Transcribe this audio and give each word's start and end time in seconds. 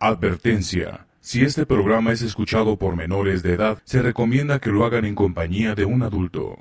Advertencia. 0.00 1.08
Si 1.18 1.42
este 1.42 1.66
programa 1.66 2.12
es 2.12 2.22
escuchado 2.22 2.76
por 2.76 2.94
menores 2.94 3.42
de 3.42 3.54
edad, 3.54 3.78
se 3.82 4.00
recomienda 4.00 4.60
que 4.60 4.70
lo 4.70 4.84
hagan 4.84 5.04
en 5.04 5.16
compañía 5.16 5.74
de 5.74 5.84
un 5.86 6.04
adulto. 6.04 6.56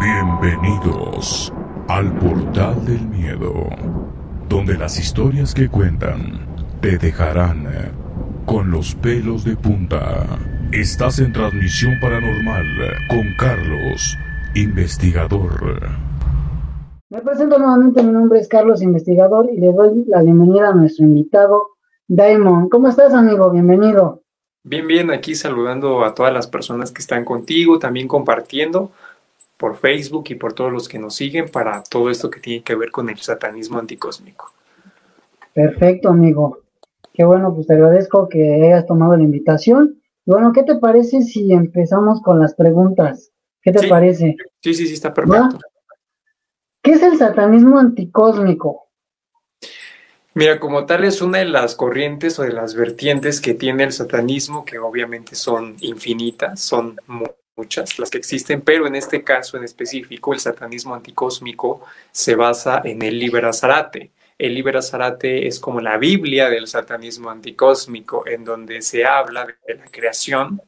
Bienvenidos 0.00 1.52
al 1.88 2.16
portal 2.20 2.86
del 2.86 3.04
miedo, 3.08 3.68
donde 4.48 4.78
las 4.78 5.00
historias 5.00 5.54
que 5.54 5.68
cuentan 5.68 6.46
te 6.80 6.98
dejarán 6.98 7.66
con 8.46 8.70
los 8.70 8.94
pelos 8.94 9.42
de 9.42 9.56
punta. 9.56 10.24
Estás 10.70 11.18
en 11.18 11.32
transmisión 11.32 11.98
paranormal 12.00 12.66
con 13.08 13.34
Carlos, 13.36 14.16
investigador. 14.54 16.07
Me 17.10 17.22
presento 17.22 17.58
nuevamente, 17.58 18.02
mi 18.02 18.12
nombre 18.12 18.38
es 18.38 18.48
Carlos 18.48 18.82
Investigador 18.82 19.48
y 19.50 19.56
le 19.56 19.72
doy 19.72 20.04
la 20.08 20.22
bienvenida 20.22 20.68
a 20.68 20.74
nuestro 20.74 21.06
invitado, 21.06 21.68
Daimon. 22.06 22.68
¿Cómo 22.68 22.86
estás, 22.88 23.14
amigo? 23.14 23.50
Bienvenido. 23.50 24.20
Bien, 24.62 24.86
bien, 24.86 25.10
aquí 25.10 25.34
saludando 25.34 26.04
a 26.04 26.14
todas 26.14 26.34
las 26.34 26.46
personas 26.46 26.92
que 26.92 27.00
están 27.00 27.24
contigo, 27.24 27.78
también 27.78 28.08
compartiendo 28.08 28.90
por 29.56 29.76
Facebook 29.76 30.24
y 30.28 30.34
por 30.34 30.52
todos 30.52 30.70
los 30.70 30.86
que 30.86 30.98
nos 30.98 31.14
siguen 31.14 31.48
para 31.48 31.82
todo 31.82 32.10
esto 32.10 32.28
que 32.28 32.40
tiene 32.40 32.62
que 32.62 32.74
ver 32.74 32.90
con 32.90 33.08
el 33.08 33.16
satanismo 33.16 33.78
anticósmico. 33.78 34.52
Perfecto, 35.54 36.10
amigo. 36.10 36.58
Qué 37.14 37.24
bueno, 37.24 37.54
pues 37.54 37.66
te 37.68 37.72
agradezco 37.72 38.28
que 38.28 38.66
hayas 38.66 38.84
tomado 38.84 39.16
la 39.16 39.22
invitación. 39.22 39.98
Y 40.26 40.30
bueno, 40.30 40.52
¿qué 40.52 40.62
te 40.62 40.74
parece 40.74 41.22
si 41.22 41.54
empezamos 41.54 42.20
con 42.20 42.38
las 42.38 42.54
preguntas? 42.54 43.30
¿Qué 43.62 43.72
te 43.72 43.88
parece? 43.88 44.36
Sí, 44.60 44.74
sí, 44.74 44.86
sí, 44.86 44.92
está 44.92 45.14
perfecto. 45.14 45.58
¿Qué 46.82 46.92
es 46.92 47.02
el 47.02 47.18
satanismo 47.18 47.78
anticósmico? 47.78 48.88
Mira, 50.34 50.60
como 50.60 50.86
tal 50.86 51.04
es 51.04 51.20
una 51.20 51.38
de 51.38 51.46
las 51.46 51.74
corrientes 51.74 52.38
o 52.38 52.44
de 52.44 52.52
las 52.52 52.74
vertientes 52.74 53.40
que 53.40 53.54
tiene 53.54 53.82
el 53.82 53.92
satanismo, 53.92 54.64
que 54.64 54.78
obviamente 54.78 55.34
son 55.34 55.76
infinitas, 55.80 56.60
son 56.60 56.96
muchas 57.56 57.98
las 57.98 58.08
que 58.08 58.18
existen, 58.18 58.60
pero 58.60 58.86
en 58.86 58.94
este 58.94 59.24
caso 59.24 59.56
en 59.56 59.64
específico 59.64 60.32
el 60.32 60.38
satanismo 60.38 60.94
anticósmico 60.94 61.82
se 62.12 62.36
basa 62.36 62.80
en 62.84 63.02
el 63.02 63.18
Liber 63.18 63.46
Azarate. 63.46 64.12
El 64.38 64.54
Liber 64.54 64.76
Azarate 64.76 65.48
es 65.48 65.58
como 65.58 65.80
la 65.80 65.96
Biblia 65.96 66.48
del 66.48 66.68
satanismo 66.68 67.30
anticósmico, 67.30 68.24
en 68.24 68.44
donde 68.44 68.80
se 68.82 69.04
habla 69.04 69.44
de 69.66 69.74
la 69.74 69.86
creación 69.86 70.62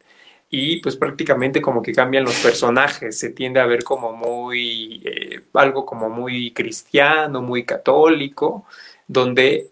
y 0.50 0.80
pues 0.80 0.96
prácticamente 0.96 1.62
como 1.62 1.80
que 1.80 1.92
cambian 1.92 2.24
los 2.24 2.38
personajes, 2.40 3.16
se 3.16 3.30
tiende 3.30 3.60
a 3.60 3.66
ver 3.66 3.84
como 3.84 4.12
muy, 4.12 5.00
eh, 5.04 5.42
algo 5.54 5.86
como 5.86 6.10
muy 6.10 6.52
cristiano, 6.52 7.40
muy 7.40 7.64
católico, 7.64 8.66
donde 9.06 9.70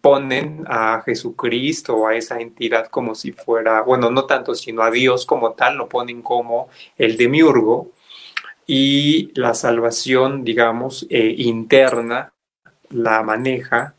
ponen 0.00 0.64
a 0.66 1.02
Jesucristo 1.04 1.96
o 1.96 2.08
a 2.08 2.16
esa 2.16 2.40
entidad 2.40 2.88
como 2.88 3.14
si 3.14 3.32
fuera, 3.32 3.82
bueno, 3.82 4.10
no 4.10 4.24
tanto, 4.24 4.54
sino 4.54 4.82
a 4.82 4.90
Dios 4.90 5.26
como 5.26 5.52
tal, 5.52 5.76
lo 5.76 5.88
ponen 5.88 6.22
como 6.22 6.68
el 6.96 7.16
demiurgo 7.16 7.92
y 8.66 9.30
la 9.38 9.54
salvación, 9.54 10.44
digamos, 10.44 11.06
eh, 11.10 11.34
interna 11.38 12.32
la 12.90 13.22
maneja 13.22 13.94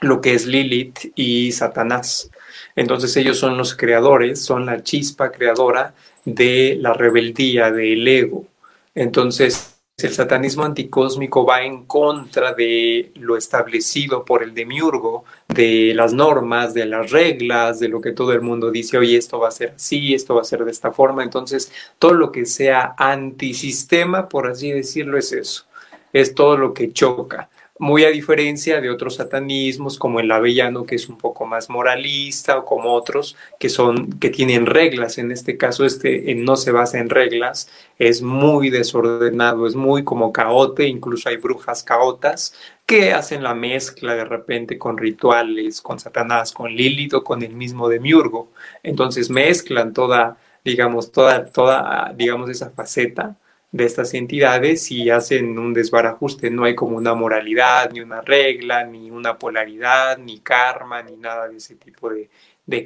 lo 0.00 0.20
que 0.20 0.34
es 0.34 0.46
Lilith 0.46 1.12
y 1.14 1.52
Satanás. 1.52 2.30
Entonces 2.76 3.16
ellos 3.16 3.38
son 3.38 3.56
los 3.56 3.74
creadores, 3.74 4.42
son 4.42 4.66
la 4.66 4.82
chispa 4.82 5.30
creadora 5.30 5.94
de 6.24 6.76
la 6.80 6.92
rebeldía, 6.92 7.70
del 7.70 8.06
ego. 8.06 8.46
Entonces 8.94 9.72
el 9.98 10.12
satanismo 10.12 10.64
anticósmico 10.64 11.44
va 11.44 11.62
en 11.62 11.84
contra 11.84 12.54
de 12.54 13.12
lo 13.16 13.36
establecido 13.36 14.24
por 14.24 14.42
el 14.42 14.54
demiurgo, 14.54 15.24
de 15.48 15.92
las 15.94 16.12
normas, 16.12 16.74
de 16.74 16.86
las 16.86 17.10
reglas, 17.10 17.78
de 17.78 17.88
lo 17.88 18.00
que 18.00 18.12
todo 18.12 18.32
el 18.32 18.40
mundo 18.40 18.70
dice, 18.70 18.98
oye, 18.98 19.16
esto 19.16 19.38
va 19.38 19.48
a 19.48 19.52
ser 19.52 19.74
así, 19.76 20.14
esto 20.14 20.34
va 20.34 20.40
a 20.40 20.44
ser 20.44 20.64
de 20.64 20.70
esta 20.70 20.90
forma. 20.90 21.22
Entonces, 21.22 21.70
todo 21.98 22.14
lo 22.14 22.32
que 22.32 22.46
sea 22.46 22.94
antisistema, 22.96 24.28
por 24.28 24.48
así 24.48 24.72
decirlo, 24.72 25.18
es 25.18 25.32
eso, 25.32 25.66
es 26.12 26.34
todo 26.34 26.56
lo 26.56 26.74
que 26.74 26.92
choca 26.92 27.48
muy 27.82 28.04
a 28.04 28.10
diferencia 28.10 28.80
de 28.80 28.90
otros 28.90 29.16
satanismos 29.16 29.98
como 29.98 30.20
el 30.20 30.30
avellano 30.30 30.84
que 30.84 30.94
es 30.94 31.08
un 31.08 31.18
poco 31.18 31.46
más 31.46 31.68
moralista 31.68 32.58
o 32.58 32.64
como 32.64 32.92
otros 32.92 33.36
que 33.58 33.68
son 33.68 34.20
que 34.20 34.30
tienen 34.30 34.66
reglas. 34.66 35.18
En 35.18 35.32
este 35.32 35.56
caso 35.56 35.84
este 35.84 36.32
no 36.36 36.54
se 36.54 36.70
basa 36.70 37.00
en 37.00 37.10
reglas 37.10 37.68
es 37.98 38.22
muy 38.22 38.70
desordenado 38.70 39.66
es 39.66 39.74
muy 39.74 40.04
como 40.04 40.32
caote 40.32 40.86
incluso 40.86 41.28
hay 41.28 41.38
brujas 41.38 41.82
caotas 41.82 42.54
que 42.86 43.12
hacen 43.12 43.42
la 43.42 43.52
mezcla 43.52 44.14
de 44.14 44.26
repente 44.26 44.78
con 44.78 44.96
rituales 44.96 45.80
con 45.80 45.98
satanás 45.98 46.52
con 46.52 46.70
Lilith 46.70 47.14
con 47.24 47.42
el 47.42 47.54
mismo 47.54 47.88
demiurgo. 47.88 48.52
Entonces 48.84 49.28
mezclan 49.28 49.92
toda 49.92 50.36
digamos 50.64 51.10
toda 51.10 51.46
toda 51.46 52.12
digamos 52.16 52.48
esa 52.48 52.70
faceta 52.70 53.36
de 53.72 53.86
estas 53.86 54.12
entidades 54.12 54.90
y 54.90 55.10
hacen 55.10 55.58
un 55.58 55.72
desbarajuste. 55.72 56.50
No 56.50 56.64
hay 56.64 56.74
como 56.74 56.96
una 56.96 57.14
moralidad, 57.14 57.90
ni 57.90 58.00
una 58.00 58.20
regla, 58.20 58.84
ni 58.84 59.10
una 59.10 59.38
polaridad, 59.38 60.18
ni 60.18 60.40
karma, 60.40 61.02
ni 61.02 61.16
nada 61.16 61.48
de 61.48 61.56
ese 61.56 61.74
tipo 61.76 62.10
de, 62.10 62.28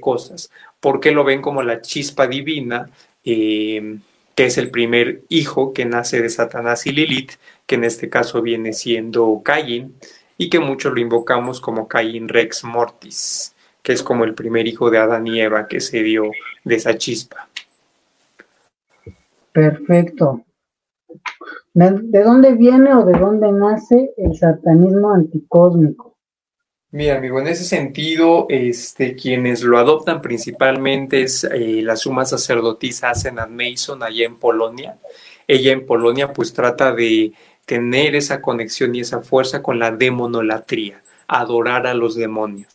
cosas. 0.01 0.51
Porque 0.81 1.11
lo 1.11 1.25
ven 1.25 1.43
como 1.43 1.63
la 1.63 1.81
chispa 1.81 2.27
divina, 2.27 2.89
eh, 3.25 3.99
que 4.35 4.47
es 4.47 4.59
el 4.59 4.71
primer 4.71 5.23
hijo 5.29 5.73
que 5.73 5.85
nace 5.85 6.23
de 6.23 6.29
Satanás 6.29 6.87
y 6.87 6.93
Lilith, 6.93 7.33
que 7.67 7.75
en 7.75 7.85
este 7.85 8.09
caso 8.09 8.43
viene 8.43 8.73
siendo 8.73 9.43
Caín, 9.45 9.97
y 10.39 10.51
que 10.51 10.61
muchos 10.61 10.93
lo 10.93 11.01
invocamos 11.01 11.61
como 11.61 11.89
Caín 11.89 12.29
Rex 12.29 12.63
Mortis, 12.65 13.55
que 13.83 13.93
es 13.93 14.03
como 14.03 14.25
el 14.25 14.35
primer 14.35 14.67
hijo 14.67 14.91
de 14.91 14.99
Adán 14.99 15.27
y 15.27 15.41
Eva 15.41 15.67
que 15.67 15.81
se 15.81 16.03
dio 16.03 16.31
de 16.65 16.75
esa 16.75 16.97
chispa. 16.99 17.49
Perfecto. 19.53 20.46
¿De 21.75 22.23
dónde 22.23 22.55
viene 22.55 22.95
o 22.95 23.05
de 23.05 23.19
dónde 23.19 23.53
nace 23.53 24.13
el 24.17 24.35
satanismo 24.37 25.13
anticósmico? 25.13 26.17
Mira, 26.97 27.19
amigo, 27.19 27.39
en 27.41 27.49
ese 27.49 27.65
sentido, 27.65 28.47
este, 28.49 29.15
quienes 29.15 29.63
lo 29.63 29.77
adoptan 29.77 30.23
principalmente 30.23 31.23
es 31.23 31.45
eh, 31.45 31.83
la 31.83 31.97
suma 31.97 32.25
sacerdotisa 32.25 33.11
Asenat 33.11 33.51
Mason 33.51 34.03
allá 34.03 34.25
en 34.25 34.37
Polonia. 34.37 34.97
Ella 35.47 35.73
en 35.73 35.85
Polonia 35.85 36.33
pues 36.33 36.55
trata 36.55 36.95
de 36.95 37.33
tener 37.67 38.17
esa 38.17 38.41
conexión 38.41 38.95
y 38.95 39.01
esa 39.01 39.21
fuerza 39.21 39.63
con 39.63 39.79
la 39.79 39.91
demonolatría, 39.91 41.03
adorar 41.29 41.87
a 41.87 41.93
los 41.93 42.15
demonios. 42.15 42.73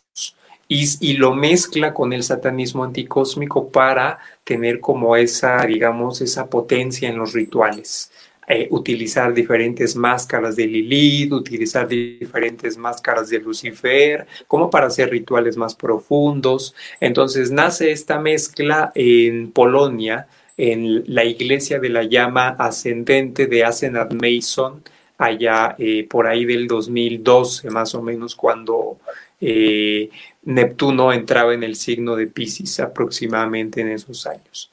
Y, 0.68 0.84
y, 1.00 1.14
lo 1.14 1.34
mezcla 1.34 1.92
con 1.92 2.12
el 2.12 2.22
satanismo 2.22 2.84
anticósmico 2.84 3.70
para 3.70 4.18
tener 4.44 4.80
como 4.80 5.16
esa, 5.16 5.66
digamos, 5.66 6.20
esa 6.20 6.46
potencia 6.48 7.08
en 7.08 7.18
los 7.18 7.32
rituales. 7.32 8.10
Eh, 8.54 8.68
utilizar 8.70 9.32
diferentes 9.32 9.96
máscaras 9.96 10.56
de 10.56 10.66
Lilith, 10.66 11.32
utilizar 11.32 11.88
diferentes 11.88 12.76
máscaras 12.76 13.30
de 13.30 13.38
Lucifer, 13.38 14.26
como 14.46 14.68
para 14.68 14.88
hacer 14.88 15.08
rituales 15.08 15.56
más 15.56 15.74
profundos. 15.74 16.74
Entonces 17.00 17.50
nace 17.50 17.92
esta 17.92 18.18
mezcla 18.18 18.92
en 18.94 19.52
Polonia, 19.52 20.26
en 20.58 21.02
la 21.06 21.24
iglesia 21.24 21.78
de 21.78 21.88
la 21.88 22.02
llama 22.02 22.48
ascendente 22.58 23.46
de 23.46 23.64
Asenat 23.64 24.12
Mason, 24.12 24.82
allá 25.16 25.74
eh, 25.78 26.06
por 26.06 26.26
ahí 26.26 26.44
del 26.44 26.66
2012 26.68 27.70
más 27.70 27.94
o 27.94 28.02
menos, 28.02 28.36
cuando 28.36 28.98
eh, 29.40 30.10
Neptuno 30.42 31.10
entraba 31.10 31.54
en 31.54 31.62
el 31.62 31.74
signo 31.74 32.16
de 32.16 32.26
Pisces 32.26 32.80
aproximadamente 32.80 33.80
en 33.80 33.92
esos 33.92 34.26
años. 34.26 34.70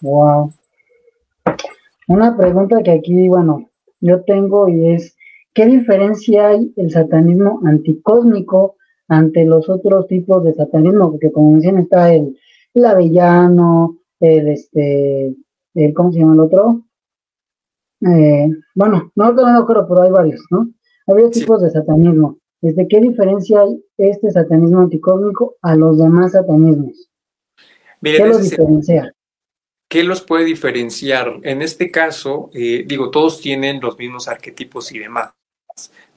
Wow. 0.00 0.50
Una 2.08 2.36
pregunta 2.36 2.82
que 2.82 2.90
aquí, 2.90 3.28
bueno, 3.28 3.70
yo 4.00 4.22
tengo 4.24 4.68
y 4.68 4.90
es, 4.90 5.16
¿qué 5.54 5.66
diferencia 5.66 6.48
hay 6.48 6.72
el 6.76 6.90
satanismo 6.90 7.60
anticósmico 7.64 8.76
ante 9.08 9.44
los 9.44 9.68
otros 9.68 10.06
tipos 10.08 10.44
de 10.44 10.54
satanismo? 10.54 11.12
Porque 11.12 11.32
como 11.32 11.56
decían, 11.56 11.78
está 11.78 12.12
el, 12.12 12.38
el 12.74 12.84
avellano, 12.84 13.98
el 14.20 14.48
este, 14.48 15.34
el, 15.74 15.94
¿cómo 15.94 16.12
se 16.12 16.18
llama 16.18 16.34
el 16.34 16.40
otro? 16.40 16.82
Eh, 18.06 18.50
bueno, 18.74 19.10
no 19.14 19.32
lo 19.32 19.46
acuerdo, 19.46 19.86
pero 19.88 20.02
hay 20.02 20.10
varios, 20.10 20.44
¿no? 20.50 20.68
Hay 21.06 21.14
varios 21.14 21.30
tipos 21.30 21.62
de 21.62 21.70
satanismo. 21.70 22.38
¿Desde 22.60 22.88
qué 22.88 23.00
diferencia 23.00 23.60
hay 23.60 23.82
este 23.98 24.30
satanismo 24.30 24.80
anticósmico 24.80 25.56
a 25.62 25.74
los 25.76 25.98
demás 25.98 26.32
satanismos? 26.32 27.10
¿Qué 28.02 28.26
los 28.26 28.42
diferencia? 28.42 29.14
¿Qué 29.94 30.02
los 30.02 30.22
puede 30.22 30.44
diferenciar? 30.44 31.38
En 31.44 31.62
este 31.62 31.92
caso, 31.92 32.50
eh, 32.52 32.82
digo, 32.84 33.12
todos 33.12 33.40
tienen 33.40 33.80
los 33.80 33.96
mismos 33.96 34.26
arquetipos 34.26 34.90
y 34.90 34.98
demás, 34.98 35.34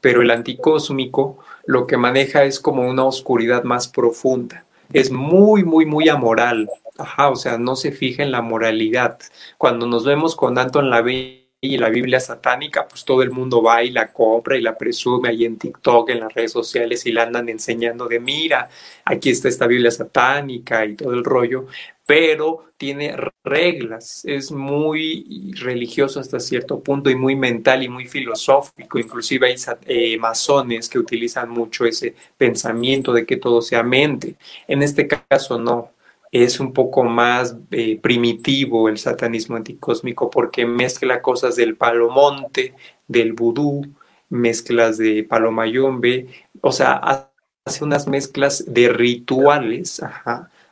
pero 0.02 0.24
el 0.24 0.32
anticósmico 0.32 1.38
lo 1.68 1.86
que 1.86 1.96
maneja 1.96 2.44
es 2.44 2.60
como 2.60 2.90
una 2.90 3.04
oscuridad 3.04 3.66
más 3.66 3.88
profunda. 3.88 4.66
Es 4.92 5.12
muy, 5.12 5.64
muy, 5.64 5.86
muy 5.86 6.10
amoral. 6.10 6.68
Ajá, 6.98 7.30
o 7.30 7.36
sea, 7.36 7.60
no 7.60 7.76
se 7.76 7.92
fija 7.92 8.24
en 8.24 8.32
la 8.32 8.42
moralidad. 8.42 9.20
Cuando 9.60 9.86
nos 9.86 10.06
vemos 10.06 10.36
con 10.36 10.58
Anton 10.58 10.90
LaVey 10.90 11.47
y 11.60 11.78
la 11.78 11.90
Biblia 11.90 12.20
satánica, 12.20 12.88
pues 12.88 13.04
todo 13.04 13.24
el 13.24 13.32
mundo 13.32 13.64
va 13.64 13.84
y 13.84 13.90
la 13.90 14.14
compra 14.14 14.58
y 14.58 14.62
la 14.62 14.78
presume 14.78 15.30
ahí 15.30 15.44
en 15.46 15.58
TikTok, 15.58 16.10
en 16.12 16.20
las 16.20 16.34
redes 16.34 16.52
sociales 16.52 17.06
y 17.06 17.12
la 17.12 17.24
andan 17.24 17.50
enseñando 17.50 18.08
de 18.08 18.20
mira, 18.20 18.70
aquí 19.06 19.32
está 19.32 19.48
esta 19.50 19.66
Biblia 19.66 19.90
satánica 19.90 20.86
y 20.86 20.96
todo 20.96 21.14
el 21.14 21.24
rollo, 21.24 21.66
pero 22.06 22.66
tiene 22.78 23.16
reglas, 23.44 24.24
es 24.26 24.52
muy 24.52 25.52
religioso 25.60 26.20
hasta 26.20 26.40
cierto 26.40 26.80
punto 26.80 27.10
y 27.10 27.16
muy 27.16 27.36
mental 27.36 27.82
y 27.82 27.90
muy 27.90 28.06
filosófico, 28.08 29.00
inclusive 29.00 29.48
hay 29.48 29.56
eh, 29.88 30.18
masones 30.20 30.88
que 30.88 31.00
utilizan 31.00 31.50
mucho 31.50 31.86
ese 31.86 32.14
pensamiento 32.38 33.12
de 33.14 33.26
que 33.26 33.38
todo 33.38 33.62
sea 33.62 33.82
mente. 33.82 34.36
En 34.68 34.84
este 34.84 35.08
caso 35.08 35.58
no, 35.60 35.92
es 36.32 36.60
un 36.60 36.74
poco 36.74 37.04
más 37.04 37.56
eh, 37.72 38.00
primitivo 38.02 38.90
el 38.90 38.98
satanismo 38.98 39.56
anticósmico 39.56 40.30
porque 40.30 40.66
mezcla 40.66 41.22
cosas 41.22 41.56
del 41.56 41.76
palomonte, 41.76 42.76
del 43.08 43.34
vudú, 43.34 43.86
mezclas 44.30 44.98
de 44.98 45.24
palomayombe, 45.24 46.28
o 46.62 46.72
sea, 46.72 47.30
hace 47.66 47.84
unas 47.84 48.08
mezclas 48.08 48.66
de 48.68 48.90
rituales, 48.90 50.02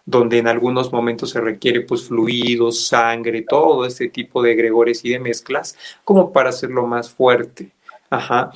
donde 0.06 0.38
en 0.38 0.48
algunos 0.48 0.92
momentos 0.92 1.32
se 1.32 1.42
requiere 1.42 1.82
pues 1.82 2.08
fluidos, 2.08 2.88
sangre, 2.88 3.42
todo 3.42 3.86
este 3.86 4.10
tipo 4.10 4.42
de 4.42 4.56
gregores 4.56 5.04
y 5.04 5.12
de 5.12 5.20
mezclas, 5.20 5.78
como 6.04 6.32
para 6.32 6.50
hacerlo 6.50 6.86
más 6.86 7.10
fuerte. 7.10 7.72
Ajá. 8.10 8.52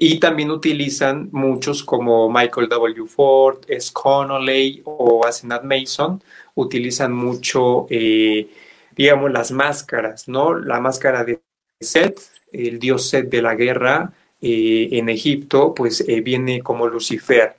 Y 0.00 0.20
también 0.20 0.52
utilizan 0.52 1.28
muchos 1.32 1.82
como 1.82 2.30
Michael 2.30 2.68
W. 2.68 3.06
Ford, 3.08 3.58
S. 3.66 3.90
Connolly 3.92 4.80
o 4.84 5.26
Asenat 5.26 5.64
Mason, 5.64 6.22
utilizan 6.54 7.12
mucho, 7.12 7.86
eh, 7.90 8.48
digamos, 8.94 9.32
las 9.32 9.50
máscaras, 9.50 10.28
¿no? 10.28 10.54
La 10.54 10.78
máscara 10.78 11.24
de 11.24 11.40
Set, 11.80 12.20
el 12.52 12.78
dios 12.78 13.08
Set 13.08 13.28
de 13.28 13.42
la 13.42 13.56
guerra 13.56 14.12
eh, 14.40 14.88
en 14.92 15.08
Egipto, 15.08 15.74
pues 15.74 16.04
eh, 16.06 16.20
viene 16.20 16.62
como 16.62 16.86
Lucifer. 16.86 17.56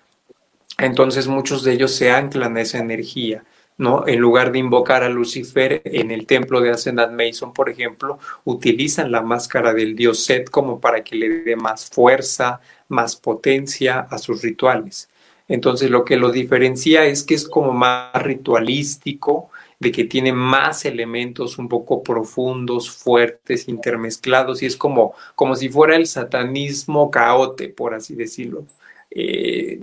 Entonces 0.78 1.28
muchos 1.28 1.64
de 1.66 1.74
ellos 1.74 1.94
se 1.94 2.10
anclan 2.10 2.56
a 2.56 2.62
esa 2.62 2.80
energía. 2.80 3.44
¿No? 3.80 4.06
En 4.06 4.20
lugar 4.20 4.52
de 4.52 4.60
invocar 4.60 5.04
a 5.04 5.10
Lucifer 5.10 5.82
en 5.86 6.12
el 6.12 6.28
templo 6.28 6.60
de 6.60 6.70
Asenat 6.70 7.12
Mason, 7.12 7.54
por 7.54 7.70
ejemplo, 7.70 8.20
utilizan 8.44 9.10
la 9.10 9.22
máscara 9.22 9.74
del 9.74 9.96
dios 9.96 10.24
Set 10.24 10.50
como 10.50 10.82
para 10.82 11.02
que 11.02 11.16
le 11.16 11.30
dé 11.30 11.56
más 11.56 11.90
fuerza, 11.90 12.60
más 12.90 13.16
potencia 13.16 14.02
a 14.02 14.18
sus 14.18 14.42
rituales. 14.42 15.10
Entonces 15.48 15.90
lo 15.90 16.04
que 16.04 16.18
lo 16.18 16.30
diferencia 16.32 17.06
es 17.06 17.24
que 17.24 17.36
es 17.36 17.48
como 17.48 17.72
más 17.72 18.22
ritualístico, 18.22 19.50
de 19.80 19.94
que 19.94 20.04
tiene 20.04 20.34
más 20.34 20.84
elementos 20.84 21.58
un 21.58 21.70
poco 21.70 22.04
profundos, 22.04 22.92
fuertes, 22.92 23.70
intermezclados, 23.70 24.62
y 24.62 24.66
es 24.66 24.76
como, 24.76 25.14
como 25.36 25.56
si 25.56 25.70
fuera 25.70 25.96
el 25.96 26.06
satanismo 26.06 27.10
caote, 27.10 27.70
por 27.70 27.94
así 27.94 28.14
decirlo. 28.14 28.66
Eh, 29.10 29.80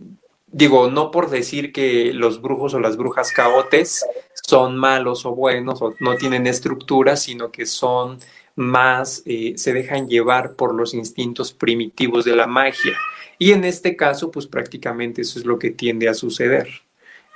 digo, 0.56 0.91
no 0.91 1.11
por 1.11 1.29
decir 1.29 1.70
que 1.70 2.14
los 2.14 2.41
brujos 2.41 2.73
o 2.73 2.81
las 2.81 2.97
brujas 2.97 3.31
caotes 3.31 4.06
son 4.32 4.75
malos 4.79 5.26
o 5.26 5.35
buenos 5.35 5.82
o 5.82 5.94
no 6.00 6.17
tienen 6.17 6.47
estructura, 6.47 7.17
sino 7.17 7.53
que 7.53 7.67
son 7.67 8.19
más, 8.55 9.23
eh, 9.26 9.53
se 9.56 9.75
dejan 9.75 10.08
llevar 10.08 10.55
por 10.55 10.75
los 10.75 10.94
instintos 10.94 11.53
primitivos 11.53 12.25
de 12.25 12.35
la 12.35 12.47
magia. 12.47 12.97
Y 13.38 13.53
en 13.53 13.64
este 13.64 13.97
caso, 13.97 14.31
pues 14.31 14.47
prácticamente 14.47 15.20
eso 15.20 15.38
es 15.38 15.44
lo 15.44 15.58
que 15.58 15.73
tiende 15.73 16.08
a 16.08 16.14
suceder. 16.14 16.67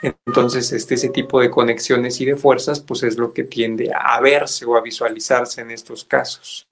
Entonces, 0.01 0.73
este, 0.73 0.95
ese 0.95 1.11
tipo 1.11 1.43
de 1.43 1.51
conexiones 1.51 2.19
y 2.23 2.25
de 2.25 2.37
fuerzas, 2.37 2.81
pues 2.81 3.03
es 3.03 3.19
lo 3.19 3.35
que 3.35 3.45
tiende 3.45 3.91
a 3.95 4.19
verse 4.23 4.65
o 4.65 4.77
a 4.77 4.81
visualizarse 4.81 5.61
en 5.61 5.73
estos 5.73 6.07
casos. 6.07 6.70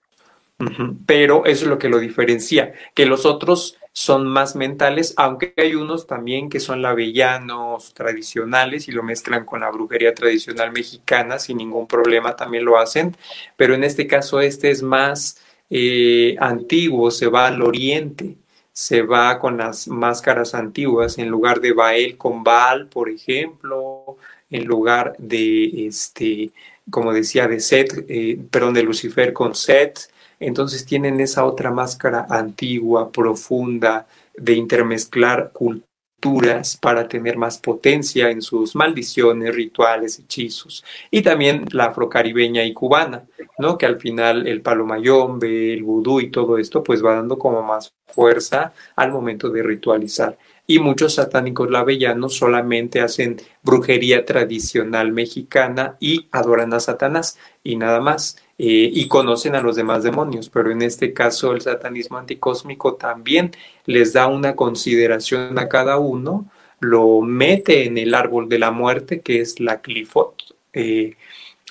Pero 1.06 1.46
eso 1.46 1.64
es 1.64 1.70
lo 1.70 1.78
que 1.78 1.88
lo 1.88 2.00
diferencia, 2.00 2.72
que 2.94 3.06
los 3.06 3.26
otros 3.26 3.78
son 3.92 4.26
más 4.26 4.56
mentales, 4.56 5.14
aunque 5.16 5.54
hay 5.56 5.74
unos 5.74 6.06
también 6.06 6.48
que 6.48 6.60
son 6.60 6.82
lavellanos 6.82 7.94
tradicionales 7.94 8.88
y 8.88 8.92
lo 8.92 9.02
mezclan 9.02 9.44
con 9.44 9.60
la 9.60 9.70
brujería 9.70 10.14
tradicional 10.14 10.72
mexicana 10.72 11.38
sin 11.38 11.58
ningún 11.58 11.86
problema, 11.86 12.36
también 12.36 12.64
lo 12.64 12.78
hacen, 12.78 13.16
pero 13.56 13.74
en 13.74 13.84
este 13.84 14.06
caso 14.06 14.40
este 14.40 14.70
es 14.70 14.82
más 14.82 15.40
eh, 15.70 16.36
antiguo, 16.40 17.10
se 17.10 17.26
va 17.26 17.46
al 17.48 17.62
oriente, 17.62 18.36
se 18.72 19.02
va 19.02 19.38
con 19.38 19.56
las 19.56 19.88
máscaras 19.88 20.54
antiguas, 20.54 21.18
en 21.18 21.28
lugar 21.28 21.60
de 21.60 21.72
Baal 21.72 22.16
con 22.16 22.44
Baal, 22.44 22.86
por 22.86 23.08
ejemplo, 23.08 24.16
en 24.50 24.64
lugar 24.64 25.14
de, 25.18 25.86
este, 25.86 26.52
como 26.90 27.12
decía, 27.12 27.48
de 27.48 27.60
Set, 27.60 28.04
eh, 28.08 28.38
perdón, 28.50 28.74
de 28.74 28.84
Lucifer 28.84 29.32
con 29.32 29.54
Set, 29.54 30.08
entonces 30.40 30.84
tienen 30.84 31.20
esa 31.20 31.44
otra 31.44 31.70
máscara 31.70 32.26
antigua, 32.28 33.10
profunda, 33.10 34.06
de 34.36 34.54
intermezclar 34.54 35.50
culturas 35.52 36.76
para 36.76 37.06
tener 37.06 37.36
más 37.36 37.58
potencia 37.58 38.30
en 38.30 38.42
sus 38.42 38.74
maldiciones, 38.74 39.54
rituales, 39.54 40.18
hechizos. 40.18 40.84
Y 41.10 41.22
también 41.22 41.66
la 41.70 41.86
afrocaribeña 41.86 42.64
y 42.64 42.72
cubana, 42.72 43.24
¿no? 43.58 43.78
Que 43.78 43.86
al 43.86 43.98
final 43.98 44.46
el 44.46 44.60
palomayombe, 44.60 45.74
el 45.74 45.84
vudú 45.84 46.20
y 46.20 46.30
todo 46.30 46.58
esto, 46.58 46.82
pues 46.82 47.04
va 47.04 47.14
dando 47.14 47.38
como 47.38 47.62
más 47.62 47.92
fuerza 48.06 48.72
al 48.96 49.12
momento 49.12 49.48
de 49.50 49.62
ritualizar. 49.62 50.38
Y 50.66 50.80
muchos 50.80 51.14
satánicos 51.14 51.70
lavellanos 51.70 52.34
solamente 52.34 53.00
hacen 53.00 53.40
brujería 53.62 54.24
tradicional 54.24 55.12
mexicana 55.12 55.96
y 56.00 56.28
adoran 56.30 56.74
a 56.74 56.80
Satanás 56.80 57.38
y 57.62 57.76
nada 57.76 58.00
más 58.00 58.36
eh, 58.60 58.90
y 58.92 59.06
conocen 59.06 59.54
a 59.54 59.60
los 59.60 59.76
demás 59.76 60.02
demonios, 60.02 60.50
pero 60.50 60.72
en 60.72 60.82
este 60.82 61.12
caso 61.12 61.52
el 61.52 61.60
satanismo 61.60 62.18
anticósmico 62.18 62.94
también 62.94 63.52
les 63.86 64.12
da 64.12 64.26
una 64.26 64.56
consideración 64.56 65.60
a 65.60 65.68
cada 65.68 65.98
uno, 65.98 66.50
lo 66.80 67.20
mete 67.20 67.86
en 67.86 67.98
el 67.98 68.14
árbol 68.14 68.48
de 68.48 68.58
la 68.58 68.72
muerte, 68.72 69.20
que 69.20 69.40
es 69.40 69.60
la 69.60 69.80
clifot, 69.80 70.34
eh, 70.72 71.14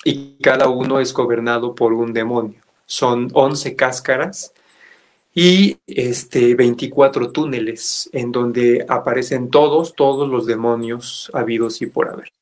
y 0.02 0.36
cada 0.40 0.68
uno 0.68 0.98
es 0.98 1.12
gobernado 1.12 1.74
por 1.74 1.92
un 1.92 2.14
demonio. 2.14 2.60
Son 2.86 3.28
11 3.34 3.76
cáscaras 3.76 4.54
y 5.34 5.76
este, 5.86 6.54
24 6.54 7.32
túneles 7.32 8.08
en 8.14 8.32
donde 8.32 8.86
aparecen 8.88 9.50
todos, 9.50 9.94
todos 9.94 10.26
los 10.26 10.46
demonios 10.46 11.30
habidos 11.34 11.82
y 11.82 11.86
por 11.86 12.08
haber. 12.08 12.32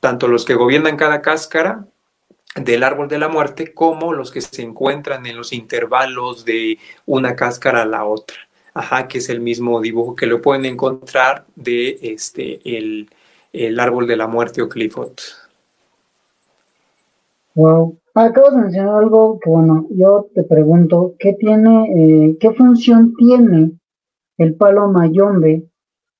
Tanto 0.00 0.28
los 0.28 0.44
que 0.44 0.54
gobiernan 0.54 0.96
cada 0.98 1.22
cáscara 1.22 1.86
del 2.56 2.82
árbol 2.82 3.08
de 3.08 3.18
la 3.18 3.28
muerte 3.28 3.72
como 3.72 4.12
los 4.12 4.30
que 4.30 4.40
se 4.40 4.62
encuentran 4.62 5.26
en 5.26 5.36
los 5.36 5.52
intervalos 5.52 6.44
de 6.44 6.78
una 7.04 7.36
cáscara 7.36 7.82
a 7.82 7.86
la 7.86 8.04
otra. 8.04 8.36
Ajá, 8.74 9.08
que 9.08 9.18
es 9.18 9.28
el 9.30 9.40
mismo 9.40 9.80
dibujo 9.80 10.14
que 10.14 10.26
lo 10.26 10.42
pueden 10.42 10.66
encontrar 10.66 11.44
de 11.54 11.98
este 12.02 12.60
el, 12.64 13.08
árbol 13.80 14.06
de 14.06 14.16
la 14.16 14.26
muerte 14.26 14.60
o 14.60 14.68
Clifford. 14.68 15.14
Wow. 17.54 17.98
Acabo 18.14 18.50
de 18.50 18.62
mencionar 18.62 18.96
algo 18.96 19.38
que 19.40 19.48
bueno, 19.48 19.86
yo 19.90 20.28
te 20.34 20.42
pregunto, 20.42 21.14
¿qué 21.18 21.34
tiene, 21.34 22.28
eh, 22.28 22.36
qué 22.38 22.50
función 22.52 23.14
tiene 23.16 23.72
el 24.38 24.54
palo 24.54 24.88
mayombe 24.88 25.64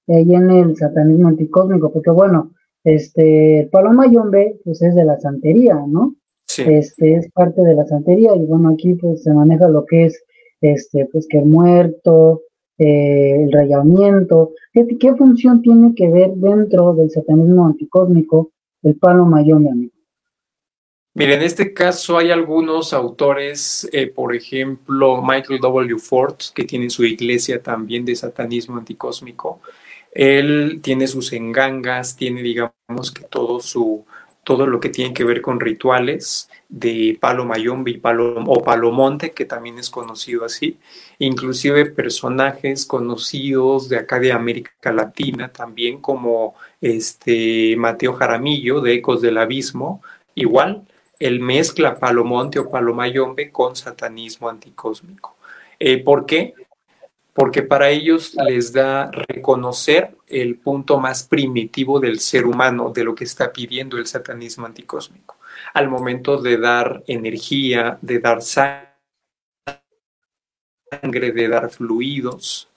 ahí 0.09 0.35
en 0.35 0.51
el 0.51 0.77
satanismo 0.77 1.29
anticósmico? 1.29 1.93
Porque 1.93 2.11
bueno, 2.11 2.53
este, 2.85 3.61
el 3.61 3.69
palo 3.69 3.93
mayombe 3.93 4.59
pues 4.65 4.81
es 4.81 4.95
de 4.95 5.05
la 5.05 5.19
santería, 5.21 5.75
¿no? 5.87 6.15
Este, 6.59 7.17
es 7.17 7.31
parte 7.33 7.63
de 7.63 7.75
la 7.75 7.87
santería 7.87 8.35
y 8.35 8.47
bueno, 8.47 8.71
aquí 8.71 8.95
pues 8.95 9.23
se 9.23 9.33
maneja 9.33 9.69
lo 9.69 9.85
que 9.85 10.07
es 10.07 10.23
este, 10.61 11.07
pues 11.13 11.27
que 11.29 11.39
el 11.39 11.47
muerto, 11.47 12.43
eh, 12.79 13.43
el 13.43 13.53
rayamiento, 13.53 14.53
¿Qué, 14.73 15.15
función 15.15 15.63
tiene 15.63 15.95
que 15.95 16.09
ver 16.09 16.33
dentro 16.35 16.93
del 16.95 17.11
satanismo 17.11 17.67
anticósmico 17.67 18.53
el 18.83 18.97
palo 18.97 19.25
mayombe, 19.25 19.71
amigo? 19.71 19.93
Mire, 21.15 21.37
en 21.37 21.43
este 21.43 21.73
caso 21.73 22.19
hay 22.19 22.31
algunos 22.31 22.93
autores, 22.93 23.89
eh, 23.91 24.07
por 24.07 24.37
ejemplo, 24.37 25.23
Michael 25.23 25.61
W. 25.61 25.99
Ford, 25.99 26.37
que 26.55 26.65
tiene 26.65 26.91
su 26.91 27.07
iglesia 27.07 27.63
también 27.63 28.05
de 28.05 28.15
satanismo 28.15 28.77
anticósmico. 28.77 29.61
Él 30.13 30.81
tiene 30.83 31.07
sus 31.07 31.33
engangas, 31.33 32.17
tiene, 32.17 32.43
digamos, 32.43 33.11
que 33.15 33.25
todo 33.25 33.61
su, 33.61 34.05
todo 34.47 34.65
lo 34.69 34.79
que 34.79 34.91
tiene 34.91 35.13
que 35.13 35.25
ver 35.25 35.43
con 35.43 35.59
rituales 35.59 36.49
de 36.69 37.19
palo 37.21 37.45
mayombe 37.45 37.99
palo, 37.99 38.45
o 38.47 38.63
palomonte, 38.63 39.33
que 39.33 39.45
también 39.45 39.77
es 39.77 39.91
conocido 39.91 40.45
así, 40.45 40.79
inclusive 41.19 41.87
personajes 41.87 42.87
conocidos 42.87 43.89
de 43.89 43.99
acá 43.99 44.21
de 44.21 44.31
América 44.31 44.93
Latina 44.93 45.49
también 45.49 46.01
como 46.01 46.55
este 46.81 47.75
Mateo 47.77 48.13
Jaramillo 48.13 48.81
de 48.81 48.95
Ecos 48.95 49.21
del 49.21 49.39
Abismo, 49.39 50.01
igual, 50.37 50.87
él 51.19 51.41
mezcla 51.41 51.99
palomonte 51.99 52.61
o 52.61 52.71
palomayombe 52.71 53.51
con 53.51 53.75
satanismo 53.75 54.49
anticósmico. 54.49 55.35
Eh, 55.81 55.99
¿Por 56.05 56.25
qué? 56.25 56.55
Porque 57.37 57.63
para 57.63 57.91
ellos 57.91 58.35
les 58.49 58.73
da 58.73 59.11
reconocer 59.11 60.17
el 60.27 60.57
punto 60.57 60.99
más 60.99 61.23
primitivo 61.23 62.01
del 62.01 62.19
ser 62.19 62.47
humano, 62.47 62.91
de 62.91 63.05
lo 63.05 63.15
que 63.15 63.25
está 63.25 63.53
pidiendo 63.53 63.99
el 63.99 64.07
satanismo 64.07 64.65
anticósmico, 64.65 65.37
al 65.75 65.91
momento 65.91 66.41
de 66.41 66.57
dar 66.57 67.05
energía, 67.07 67.99
de 68.01 68.21
dar 68.21 68.41
sangre 68.41 68.87
de 71.33 71.49
dar 71.49 71.69
fluidos, 71.69 72.71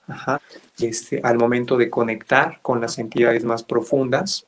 este, 0.78 1.20
al 1.22 1.38
momento 1.38 1.78
de 1.78 1.88
conectar 1.88 2.58
con 2.60 2.82
las 2.82 2.98
entidades 2.98 3.44
más 3.44 3.62
profundas. 3.62 4.46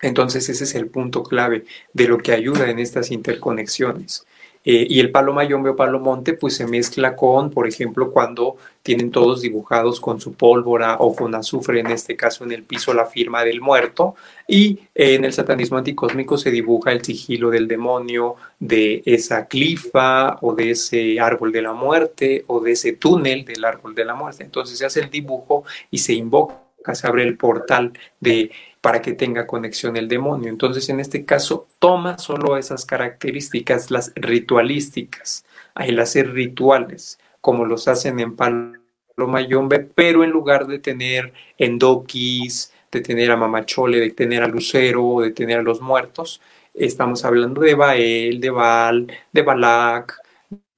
Entonces 0.00 0.48
ese 0.48 0.62
es 0.62 0.76
el 0.76 0.86
punto 0.86 1.24
clave 1.24 1.64
de 1.92 2.06
lo 2.06 2.18
que 2.18 2.30
ayuda 2.30 2.70
en 2.70 2.78
estas 2.78 3.10
interconexiones. 3.10 4.27
Eh, 4.70 4.86
y 4.86 5.00
el 5.00 5.10
palo 5.10 5.32
mayombe 5.32 5.70
o 5.70 5.76
palo 5.76 5.98
monte 5.98 6.34
pues 6.34 6.56
se 6.56 6.66
mezcla 6.66 7.16
con, 7.16 7.48
por 7.48 7.66
ejemplo, 7.66 8.10
cuando 8.12 8.58
tienen 8.82 9.10
todos 9.10 9.40
dibujados 9.40 9.98
con 9.98 10.20
su 10.20 10.34
pólvora 10.34 10.96
o 10.98 11.16
con 11.16 11.34
azufre, 11.34 11.80
en 11.80 11.86
este 11.86 12.16
caso 12.16 12.44
en 12.44 12.52
el 12.52 12.64
piso 12.64 12.92
la 12.92 13.06
firma 13.06 13.44
del 13.44 13.62
muerto, 13.62 14.14
y 14.46 14.80
en 14.94 15.24
el 15.24 15.32
satanismo 15.32 15.78
anticósmico 15.78 16.36
se 16.36 16.50
dibuja 16.50 16.92
el 16.92 17.02
sigilo 17.02 17.48
del 17.48 17.66
demonio 17.66 18.36
de 18.58 19.02
esa 19.06 19.46
clifa 19.46 20.36
o 20.42 20.54
de 20.54 20.72
ese 20.72 21.18
árbol 21.18 21.50
de 21.50 21.62
la 21.62 21.72
muerte 21.72 22.44
o 22.46 22.60
de 22.60 22.72
ese 22.72 22.92
túnel 22.92 23.46
del 23.46 23.64
árbol 23.64 23.94
de 23.94 24.04
la 24.04 24.14
muerte. 24.14 24.44
Entonces 24.44 24.76
se 24.76 24.84
hace 24.84 25.00
el 25.00 25.08
dibujo 25.08 25.64
y 25.90 25.96
se 25.96 26.12
invoca 26.12 26.68
se 26.94 27.06
abre 27.06 27.22
el 27.22 27.36
portal 27.36 27.92
de 28.20 28.50
para 28.80 29.02
que 29.02 29.12
tenga 29.12 29.46
conexión 29.46 29.96
el 29.96 30.08
demonio. 30.08 30.48
Entonces, 30.50 30.88
en 30.88 31.00
este 31.00 31.24
caso, 31.24 31.66
toma 31.78 32.18
solo 32.18 32.56
esas 32.56 32.84
características, 32.84 33.90
las 33.90 34.12
ritualísticas, 34.14 35.44
el 35.76 35.98
hacer 36.00 36.32
rituales, 36.32 37.18
como 37.40 37.64
los 37.64 37.88
hacen 37.88 38.20
en 38.20 38.36
Palo 38.36 38.78
Mayombe, 39.16 39.80
pero 39.80 40.24
en 40.24 40.30
lugar 40.30 40.66
de 40.66 40.78
tener 40.78 41.32
endoquis, 41.56 42.72
de 42.90 43.00
tener 43.00 43.30
a 43.30 43.36
Mamachole, 43.36 44.00
de 44.00 44.10
tener 44.10 44.42
a 44.42 44.48
Lucero, 44.48 45.20
de 45.20 45.32
tener 45.32 45.58
a 45.58 45.62
los 45.62 45.80
muertos, 45.80 46.40
estamos 46.74 47.24
hablando 47.24 47.60
de 47.60 47.74
Bael, 47.74 48.40
de 48.40 48.50
Baal, 48.50 49.12
de 49.32 49.42
Balak, 49.42 50.14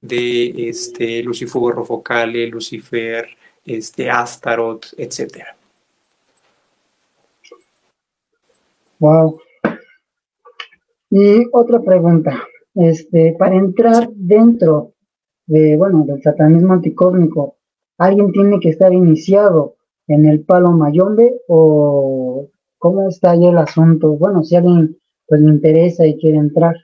de 0.01 0.69
este, 0.69 1.23
Lucifugo 1.23 1.71
Rofocale, 1.71 2.47
Lucifer, 2.47 3.29
este, 3.65 4.09
Astaroth, 4.09 4.87
etcétera. 4.97 5.55
Wow. 9.01 9.41
Y 11.09 11.47
otra 11.51 11.81
pregunta, 11.81 12.47
este, 12.75 13.35
para 13.37 13.55
entrar 13.55 14.07
dentro 14.13 14.93
de, 15.47 15.75
bueno, 15.75 16.05
del 16.05 16.21
satanismo 16.21 16.73
anticósmico, 16.73 17.57
¿alguien 17.97 18.31
tiene 18.31 18.59
que 18.59 18.69
estar 18.69 18.93
iniciado 18.93 19.75
en 20.07 20.27
el 20.27 20.41
palo 20.41 20.71
mayombe 20.71 21.33
o 21.47 22.47
cómo 22.77 23.09
está 23.09 23.31
ahí 23.31 23.47
el 23.47 23.57
asunto? 23.57 24.09
Bueno, 24.09 24.43
si 24.43 24.55
alguien 24.55 24.95
pues 25.27 25.41
le 25.41 25.49
interesa 25.49 26.05
y 26.05 26.19
quiere 26.19 26.37
entrar. 26.37 26.75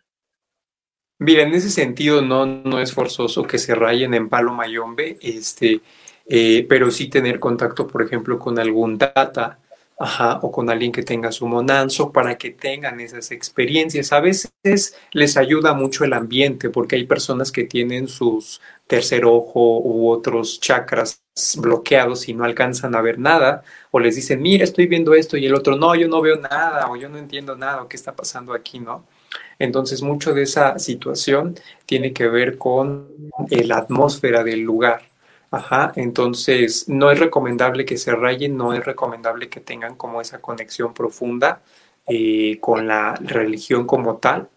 Mira, 1.20 1.44
en 1.44 1.54
ese 1.54 1.70
sentido 1.70 2.24
no, 2.24 2.48
no 2.48 2.80
es 2.80 2.94
forzoso 2.94 3.44
que 3.44 3.60
se 3.60 3.76
rayen 3.76 4.16
en 4.16 4.28
palo 4.28 4.54
mayombe, 4.54 5.20
este, 5.22 5.82
eh, 6.26 6.66
pero 6.68 6.90
sí 6.90 7.10
tener 7.10 7.40
contacto, 7.40 7.86
por 7.86 8.02
ejemplo, 8.02 8.40
con 8.40 8.58
algún 8.58 8.98
data 8.98 9.60
Ajá, 10.00 10.40
o 10.44 10.52
con 10.52 10.70
alguien 10.70 10.92
que 10.92 11.02
tenga 11.02 11.32
su 11.32 11.48
monanzo 11.48 12.12
para 12.12 12.38
que 12.38 12.52
tengan 12.52 13.00
esas 13.00 13.32
experiencias. 13.32 14.14
A 14.14 14.20
veces 14.20 14.96
les 15.12 15.38
ayuda 15.38 15.74
mucho 15.74 16.04
el 16.06 16.14
ambiente 16.14 16.70
porque 16.70 16.96
hay 16.98 17.06
personas 17.08 17.52
que 17.52 17.64
tienen 17.64 18.08
sus 18.08 18.62
tercer 18.86 19.26
ojo 19.26 19.80
u 19.80 20.10
otros 20.10 20.60
chakras 20.60 21.24
bloqueados 21.58 22.30
y 22.30 22.34
no 22.34 22.44
alcanzan 22.44 22.96
a 22.96 23.02
ver 23.02 23.18
nada 23.18 23.64
o 23.92 24.00
les 24.00 24.16
dicen, 24.16 24.42
mira, 24.42 24.64
estoy 24.64 24.86
viendo 24.88 25.16
esto 25.16 25.36
y 25.36 25.46
el 25.48 25.56
otro, 25.56 25.76
no, 25.76 25.96
yo 25.96 26.08
no 26.08 26.22
veo 26.22 26.38
nada 26.40 26.90
o 26.90 26.96
yo 26.96 27.10
no 27.10 27.18
entiendo 27.18 27.56
nada 27.56 27.82
o 27.82 27.88
qué 27.88 27.98
está 27.98 28.16
pasando 28.16 28.54
aquí, 28.54 28.80
¿no? 28.80 29.06
Entonces, 29.60 30.02
mucho 30.02 30.34
de 30.34 30.44
esa 30.44 30.78
situación 30.80 31.56
tiene 31.86 32.14
que 32.14 32.28
ver 32.28 32.58
con 32.58 33.08
la 33.50 33.78
atmósfera 33.78 34.44
del 34.44 34.62
lugar. 34.62 35.07
Ajá, 35.50 35.94
entonces 35.96 36.90
no 36.90 37.10
es 37.10 37.20
recomendable 37.20 37.86
que 37.86 37.98
se 37.98 38.14
rayen, 38.14 38.58
no 38.58 38.74
es 38.74 38.84
recomendable 38.84 39.50
que 39.50 39.62
tengan 39.62 39.96
como 39.96 40.20
esa 40.20 40.42
conexión 40.42 40.94
profunda 40.94 41.62
eh, 42.06 42.60
con 42.60 42.88
la 42.88 43.16
religión 43.16 43.88
como 43.88 44.18
tal. 44.18 44.50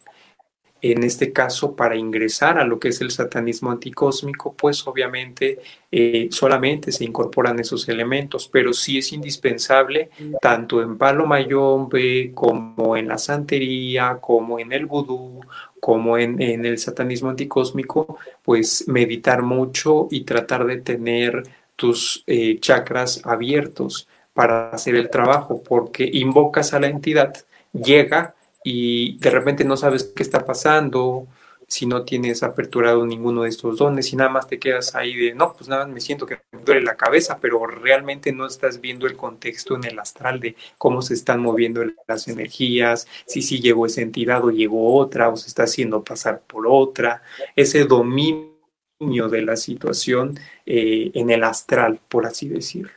En 0.83 1.03
este 1.05 1.33
caso, 1.33 1.77
para 1.77 1.95
ingresar 1.95 2.59
a 2.59 2.65
lo 2.65 2.79
que 2.81 2.89
es 2.89 3.01
el 3.03 3.11
satanismo 3.11 3.71
anticósmico, 3.71 4.55
pues 4.55 4.87
obviamente 4.87 5.59
eh, 5.91 6.29
solamente 6.31 6.91
se 6.91 7.05
incorporan 7.05 7.59
esos 7.61 7.87
elementos, 7.89 8.49
pero 8.49 8.73
sí 8.73 8.97
es 8.97 9.13
indispensable, 9.13 10.09
tanto 10.41 10.81
en 10.83 10.97
Palo 10.97 11.27
Mayombe, 11.27 12.33
como 12.35 12.97
en 12.97 13.09
la 13.09 13.19
santería, 13.19 14.19
como 14.23 14.59
en 14.59 14.73
el 14.73 14.87
vudú, 14.87 15.41
como 15.81 16.19
en, 16.19 16.41
el 16.41 16.79
satanismo 16.79 17.31
anticósmico, 17.31 18.19
pues 18.43 18.87
meditar 18.87 19.43
mucho 19.43 20.09
y 20.11 20.23
tratar 20.23 20.67
de 20.67 20.79
tener 20.79 21.43
tus 21.77 22.23
eh, 22.27 22.59
chakras 22.61 23.23
abiertos 23.25 24.07
para 24.35 24.71
hacer 24.71 24.95
el 24.95 25.11
trabajo, 25.11 25.63
porque 25.63 26.09
invocas 26.13 26.73
a 26.75 26.81
la 26.81 26.89
entidad, 26.89 27.35
llega 27.73 28.35
y 28.63 29.19
de 29.19 29.31
repente 29.31 29.65
no 29.65 29.77
sabes 29.77 30.05
qué 30.15 30.23
está 30.23 30.45
pasando, 30.45 31.27
si 31.71 31.87
no 31.87 32.03
tienes 32.03 32.43
aperturado 32.43 33.07
ninguno 33.07 33.45
de 33.45 33.49
estos 33.49 33.79
dones 33.79 34.13
y 34.13 34.17
nada 34.17 34.29
más 34.29 34.49
te 34.49 34.59
quedas 34.59 34.97
ahí 34.97 35.15
de, 35.15 35.35
no, 35.35 35.53
pues 35.53 35.69
nada, 35.69 35.87
me 35.87 36.01
siento 36.01 36.27
que 36.27 36.41
me 36.51 36.63
duele 36.65 36.83
la 36.83 36.97
cabeza, 36.97 37.39
pero 37.41 37.65
realmente 37.65 38.33
no 38.33 38.45
estás 38.45 38.81
viendo 38.81 39.07
el 39.07 39.17
contexto 39.17 39.77
en 39.77 39.85
el 39.85 39.97
astral 40.01 40.41
de 40.41 40.57
cómo 40.79 41.01
se 41.01 41.15
están 41.15 41.41
moviendo 41.41 41.83
las 42.09 42.27
energías, 42.27 43.07
si 43.25 43.41
sí 43.41 43.61
llegó 43.61 43.87
esa 43.87 44.01
entidad 44.01 44.45
o 44.45 44.51
llegó 44.51 44.97
otra 44.97 45.29
o 45.29 45.37
se 45.37 45.47
está 45.47 45.63
haciendo 45.63 46.03
pasar 46.03 46.43
por 46.45 46.67
otra, 46.67 47.23
ese 47.55 47.85
dominio 47.85 49.29
de 49.31 49.43
la 49.43 49.57
situación 49.57 50.41
eh, 50.67 51.13
en 51.15 51.31
el 51.31 51.45
astral, 51.45 52.01
por 52.09 52.27
así 52.27 52.49
decirlo. 52.49 52.91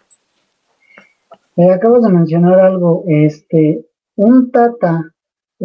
Me 1.56 1.72
acabas 1.72 2.01
de 2.01 2.10
mencionar 2.10 2.60
algo, 2.60 3.03
este, 3.08 3.86
un 4.15 4.50
tata 4.50 5.12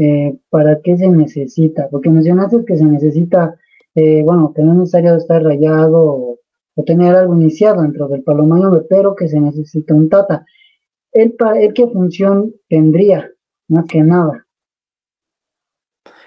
eh, 0.00 0.38
¿para 0.48 0.80
qué 0.80 0.96
se 0.96 1.08
necesita? 1.08 1.88
Porque 1.90 2.08
mencionaste 2.08 2.64
que 2.64 2.76
se 2.76 2.84
necesita, 2.84 3.58
eh, 3.96 4.22
bueno, 4.24 4.52
que 4.54 4.62
no 4.62 4.72
es 4.72 4.78
necesario 4.78 5.16
estar 5.16 5.42
rayado 5.42 5.98
o, 5.98 6.38
tener 6.86 7.16
algo 7.16 7.34
iniciado 7.34 7.82
dentro 7.82 8.06
del 8.06 8.22
palomayo, 8.22 8.86
pero 8.88 9.16
que 9.16 9.26
se 9.26 9.40
necesita 9.40 9.94
un 9.94 10.08
tata. 10.08 10.46
¿El, 11.10 11.34
qué 11.74 11.88
función 11.92 12.54
tendría? 12.68 13.32
Más 13.66 13.84
que 13.86 14.00
nada. 14.04 14.46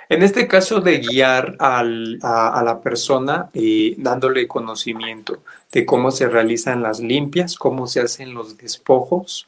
En 0.09 0.23
este 0.23 0.49
caso 0.49 0.81
de 0.81 0.97
guiar 0.97 1.55
a, 1.57 1.81
la 1.85 2.81
persona 2.83 3.49
eh, 3.53 3.95
dándole 3.97 4.45
conocimiento 4.45 5.41
de 5.71 5.85
cómo 5.85 6.11
se 6.11 6.27
realizan 6.27 6.83
las 6.83 6.99
limpias, 6.99 7.55
cómo 7.55 7.87
se 7.87 8.01
hacen 8.01 8.33
los 8.33 8.57
despojos, 8.57 9.47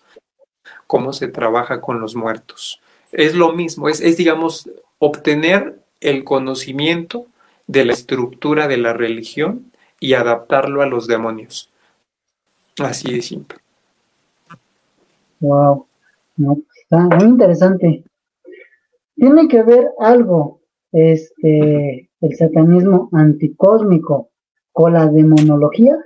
cómo 0.87 1.11
se 1.11 1.27
trabaja 1.27 1.81
con 1.81 1.99
los 1.99 2.15
muertos 2.15 2.79
es 3.13 3.35
lo 3.35 3.53
mismo, 3.53 3.89
es, 3.89 4.17
digamos, 4.17 4.69
obtener 4.99 5.79
el 6.01 6.23
conocimiento 6.23 7.27
de 7.67 7.85
la 7.85 7.93
estructura 7.93 8.67
de 8.67 8.77
la 8.77 8.93
religión 8.93 9.71
y 9.99 10.13
adaptarlo 10.13 10.81
a 10.81 10.85
los 10.85 11.07
demonios. 11.07 11.69
Así 12.79 13.13
de 13.13 13.21
simple. 13.21 13.59
Wow, 15.39 15.87
está 16.81 16.99
muy 16.99 17.25
interesante. 17.25 18.03
Tiene 19.15 19.47
que 19.47 19.61
ver 19.63 19.89
algo, 19.99 20.59
este, 20.91 22.09
el 22.21 22.35
satanismo 22.35 23.09
anticósmico 23.13 24.29
con 24.71 24.93
la 24.93 25.07
demonología. 25.07 25.97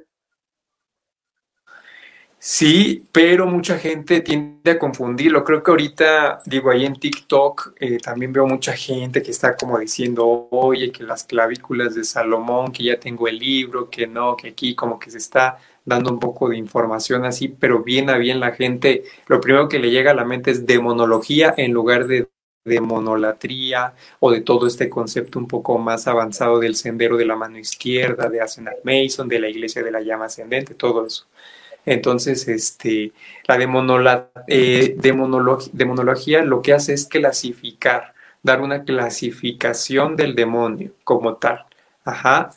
Sí, 2.50 3.06
pero 3.12 3.46
mucha 3.46 3.78
gente 3.78 4.22
tiende 4.22 4.72
a 4.72 4.80
confundirlo. 4.80 5.44
Creo 5.44 5.62
que 5.62 5.70
ahorita, 5.72 6.42
digo, 6.46 6.72
ahí 6.72 6.86
en 6.86 6.96
TikTok 6.96 7.74
eh, 7.78 7.98
también 7.98 8.32
veo 8.32 8.48
mucha 8.48 8.72
gente 8.72 9.22
que 9.22 9.32
está 9.32 9.58
como 9.58 9.78
diciendo, 9.78 10.48
oye, 10.52 10.94
que 10.94 11.04
las 11.04 11.26
clavículas 11.26 11.94
de 11.94 12.06
Salomón, 12.06 12.72
que 12.72 12.86
ya 12.86 13.00
tengo 13.02 13.28
el 13.28 13.38
libro, 13.38 13.90
que 13.90 14.08
no, 14.08 14.38
que 14.38 14.50
aquí 14.50 14.76
como 14.76 14.98
que 14.98 15.12
se 15.12 15.18
está 15.18 15.58
dando 15.84 16.10
un 16.10 16.20
poco 16.20 16.48
de 16.48 16.56
información 16.58 17.26
así, 17.26 17.50
pero 17.50 17.84
bien 17.84 18.10
a 18.10 18.18
bien 18.18 18.40
la 18.40 18.54
gente, 18.54 19.04
lo 19.28 19.42
primero 19.42 19.68
que 19.68 19.80
le 19.80 19.92
llega 19.92 20.12
a 20.12 20.14
la 20.16 20.24
mente 20.24 20.52
es 20.52 20.66
demonología 20.66 21.54
en 21.58 21.74
lugar 21.74 22.08
de 22.08 22.30
demonolatría 22.64 23.94
o 24.22 24.32
de 24.32 24.40
todo 24.42 24.68
este 24.68 24.90
concepto 24.90 25.38
un 25.38 25.48
poco 25.50 25.78
más 25.80 26.08
avanzado 26.08 26.60
del 26.60 26.76
sendero 26.76 27.18
de 27.18 27.26
la 27.26 27.36
mano 27.36 27.58
izquierda, 27.58 28.30
de 28.30 28.40
Asenat 28.42 28.86
Mason, 28.86 29.28
de 29.28 29.40
la 29.40 29.50
iglesia 29.50 29.84
de 29.84 29.92
la 29.92 30.02
llama 30.02 30.26
ascendente, 30.26 30.76
todo 30.76 31.06
eso. 31.06 31.28
Entonces, 31.88 32.50
este, 32.50 33.14
la 33.48 34.30
eh, 34.50 34.98
demonología 35.72 36.44
lo 36.44 36.62
que 36.62 36.74
hace 36.74 36.94
es 36.94 37.06
clasificar, 37.06 38.14
dar 38.44 38.60
una 38.60 38.84
clasificación 38.84 40.18
del 40.18 40.36
demonio 40.36 40.92
como 41.06 41.36
tal. 41.36 41.66
Ajá. 42.04 42.52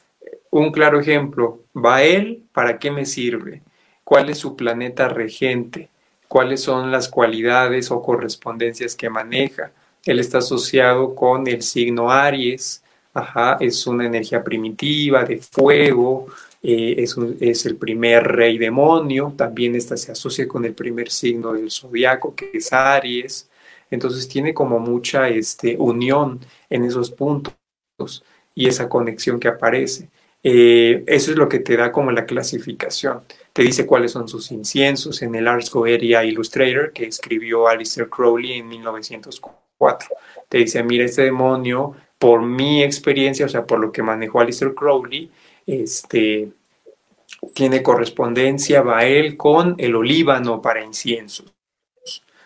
Un 0.51 0.73
claro 0.73 0.99
ejemplo, 0.99 1.61
Bael, 1.73 2.43
¿para 2.53 2.81
qué 2.81 2.91
me 2.91 3.07
sirve? 3.07 3.63
¿Cuál 4.03 4.31
es 4.31 4.39
su 4.39 4.57
planeta 4.57 5.09
regente? 5.09 5.89
¿Cuáles 6.27 6.61
son 6.63 6.91
las 6.91 7.09
cualidades 7.09 7.93
o 7.93 8.03
correspondencias 8.03 8.97
que 8.97 9.09
maneja? 9.09 9.71
Él 10.05 10.19
está 10.19 10.39
asociado 10.39 11.15
con 11.15 11.47
el 11.47 11.63
signo 11.63 12.11
Aries, 12.11 12.83
Ajá, 13.13 13.57
es 13.61 13.87
una 13.89 14.07
energía 14.07 14.43
primitiva, 14.43 15.25
de 15.25 15.39
fuego, 15.39 16.27
eh, 16.63 16.95
es, 17.41 17.67
el 17.67 17.77
primer 17.77 18.25
rey 18.25 18.59
demonio, 18.59 19.33
también 19.37 19.75
esta 19.75 19.97
se 19.97 20.13
asocia 20.13 20.47
con 20.47 20.65
el 20.65 20.75
primer 20.75 21.11
signo 21.11 21.55
del 21.55 21.71
zodiaco, 21.71 22.35
que 22.35 22.51
es 22.53 22.73
Aries, 22.73 23.49
entonces 23.91 24.29
tiene 24.29 24.53
como 24.53 24.79
mucha 24.79 25.29
este, 25.29 25.77
unión 25.79 26.41
en 26.69 26.85
esos 26.85 27.11
puntos 27.11 27.55
y 28.55 28.67
esa 28.67 28.89
conexión 28.89 29.41
que 29.41 29.49
aparece. 29.49 30.09
Eh, 30.43 31.05
eso 31.07 31.31
es 31.33 31.37
lo 31.37 31.49
que 31.49 31.61
te 31.61 31.77
da 31.77 31.93
como 31.93 32.11
la 32.13 32.25
clasificación. 32.25 33.23
Te 33.53 33.63
dice 33.63 33.87
cuáles 33.87 34.13
son 34.13 34.29
sus 34.29 34.53
inciensos 34.53 35.23
en 35.23 35.35
el 35.35 35.49
Ars 35.49 35.71
Goetia 35.71 36.25
Illustrator 36.25 36.93
que 36.93 37.07
escribió 37.07 37.69
Alistair 37.69 38.09
Crowley 38.09 38.53
en 38.53 38.69
1904. 38.69 40.09
Te 40.49 40.59
dice, 40.59 40.83
mira, 40.83 41.05
este 41.05 41.23
demonio, 41.23 41.95
por 42.19 42.43
mi 42.43 42.83
experiencia, 42.83 43.47
o 43.47 43.49
sea, 43.49 43.65
por 43.67 43.81
lo 43.81 43.93
que 43.93 44.03
manejó 44.03 44.41
Alistair 44.41 44.75
Crowley, 44.75 45.31
este, 45.67 46.51
tiene 47.55 47.83
correspondencia, 47.83 48.83
va 48.83 49.05
él 49.05 49.37
con 49.37 49.75
el 49.79 49.95
olíbano 49.95 50.61
para 50.61 50.85
inciensos. 50.85 51.53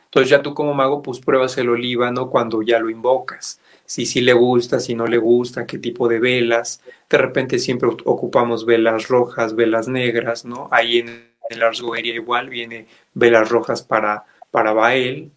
Entonces 0.04 0.30
ya 0.30 0.42
tú 0.42 0.54
como 0.54 0.74
mago 0.74 1.02
pues 1.02 1.18
pruebas 1.18 1.58
el 1.58 1.68
olíbano 1.68 2.30
cuando 2.30 2.62
ya 2.62 2.78
lo 2.78 2.88
invocas. 2.88 3.60
Si 3.84 4.06
sí 4.06 4.20
le 4.20 4.32
gusta, 4.32 4.78
si 4.78 4.94
no 4.94 5.06
le 5.06 5.18
gusta, 5.18 5.66
qué 5.66 5.78
tipo 5.78 6.06
de 6.06 6.20
velas. 6.20 6.80
De 7.10 7.18
repente 7.18 7.58
siempre 7.58 7.88
ocupamos 8.04 8.64
velas 8.64 9.08
rojas, 9.08 9.56
velas 9.56 9.88
negras, 9.88 10.44
¿no? 10.44 10.68
Ahí 10.70 10.98
en 10.98 11.34
el 11.50 11.62
Arsgoeria 11.62 12.14
igual 12.14 12.48
viene 12.48 12.86
velas 13.12 13.48
rojas 13.48 13.82
para, 13.82 14.24
para 14.52 14.72
Bael, 14.72 15.32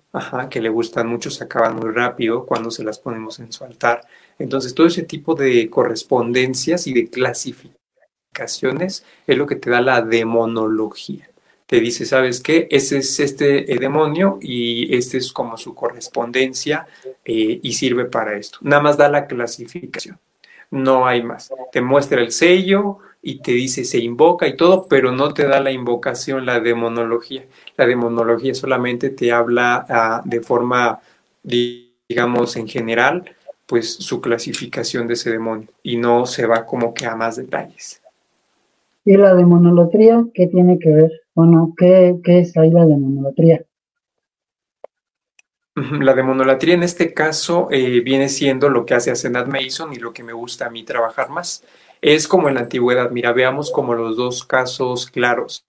que 0.50 0.62
le 0.62 0.69
gustan 0.69 1.07
mucho, 1.07 1.31
se 1.31 1.43
acaban 1.43 1.75
muy 1.75 1.91
rápido 1.91 2.46
cuando 2.46 2.72
se 2.72 2.84
las 2.84 3.00
ponemos 3.00 3.39
en 3.39 3.51
su 3.51 3.63
altar. 3.63 4.01
Entonces 4.39 4.74
todo 4.74 4.88
ese 4.88 5.03
tipo 5.03 5.36
de 5.36 5.70
correspondencias 5.70 6.88
y 6.88 6.94
de 6.94 7.10
clasificaciones 7.10 9.03
es 9.25 9.38
lo 9.38 9.48
que 9.48 9.56
te 9.56 9.70
da 9.70 9.82
la 9.82 10.01
demonología 10.01 11.29
te 11.67 11.82
dice, 11.82 12.06
¿sabes 12.06 12.41
qué? 12.41 12.67
Ese 12.72 13.00
es 13.00 13.20
este 13.20 13.72
eh, 13.72 13.77
demonio 13.77 14.39
y 14.41 14.96
este 14.96 15.17
es 15.17 15.34
como 15.34 15.58
su 15.58 15.75
correspondencia 15.75 16.88
eh, 17.25 17.60
y 17.62 17.74
sirve 17.74 18.06
para 18.06 18.38
esto. 18.38 18.60
Nada 18.62 18.82
más 18.82 18.98
da 18.98 19.10
la 19.10 19.27
clasificación, 19.27 20.17
no 20.72 21.06
hay 21.06 21.24
más. 21.24 21.51
Te 21.74 21.82
muestra 21.82 22.22
el 22.22 22.32
sello 22.32 23.00
y 23.22 23.41
te 23.41 23.51
dice 23.51 23.84
se 23.84 23.98
invoca 23.98 24.48
y 24.48 24.56
todo, 24.56 24.88
pero 24.88 25.12
no 25.12 25.34
te 25.34 25.46
da 25.46 25.60
la 25.60 25.72
invocación, 25.72 26.46
la 26.46 26.62
demonología. 26.62 27.46
La 27.75 27.86
demonología 27.86 28.56
solamente 28.56 29.10
te 29.10 29.34
habla 29.34 29.86
ah, 29.89 30.22
de 30.24 30.39
forma, 30.39 31.01
digamos, 31.44 32.56
en 32.56 32.70
general, 32.70 33.36
pues 33.67 33.93
su 33.93 34.21
clasificación 34.21 35.07
de 35.07 35.13
ese 35.13 35.29
demonio 35.29 35.67
y 35.83 35.97
no 35.97 36.25
se 36.25 36.47
va 36.47 36.65
como 36.65 36.93
que 36.93 37.05
a 37.05 37.15
más 37.15 37.36
detalles. 37.36 38.01
¿Y 39.05 39.15
la 39.17 39.36
demonolatría 39.36 40.25
qué 40.33 40.47
tiene 40.47 40.79
que 40.79 40.89
ver? 40.89 41.12
Bueno, 41.36 41.74
¿qué, 41.77 42.19
es 42.25 42.57
ahí 42.57 42.71
la 42.71 42.86
demonolatría? 42.86 43.63
La 45.75 46.15
demonolatría 46.15 46.74
en 46.74 46.81
este 46.81 47.13
caso 47.13 47.67
eh, 47.69 48.00
viene 48.00 48.29
siendo 48.29 48.69
lo 48.69 48.86
que 48.86 48.95
hace 48.95 49.12
Asenat 49.12 49.47
Mason 49.47 49.93
y 49.93 49.97
lo 49.97 50.12
que 50.12 50.24
me 50.24 50.33
gusta 50.33 50.65
a 50.65 50.69
mí 50.69 50.83
trabajar 50.83 51.29
más. 51.29 51.63
Es 52.01 52.27
como 52.27 52.47
en 52.47 52.55
la 52.55 52.62
antigüedad, 52.62 53.12
mira, 53.12 53.31
veamos 53.33 53.69
como 53.69 53.93
los 53.93 54.17
dos 54.17 54.43
casos 54.43 55.12
claros. 55.12 55.65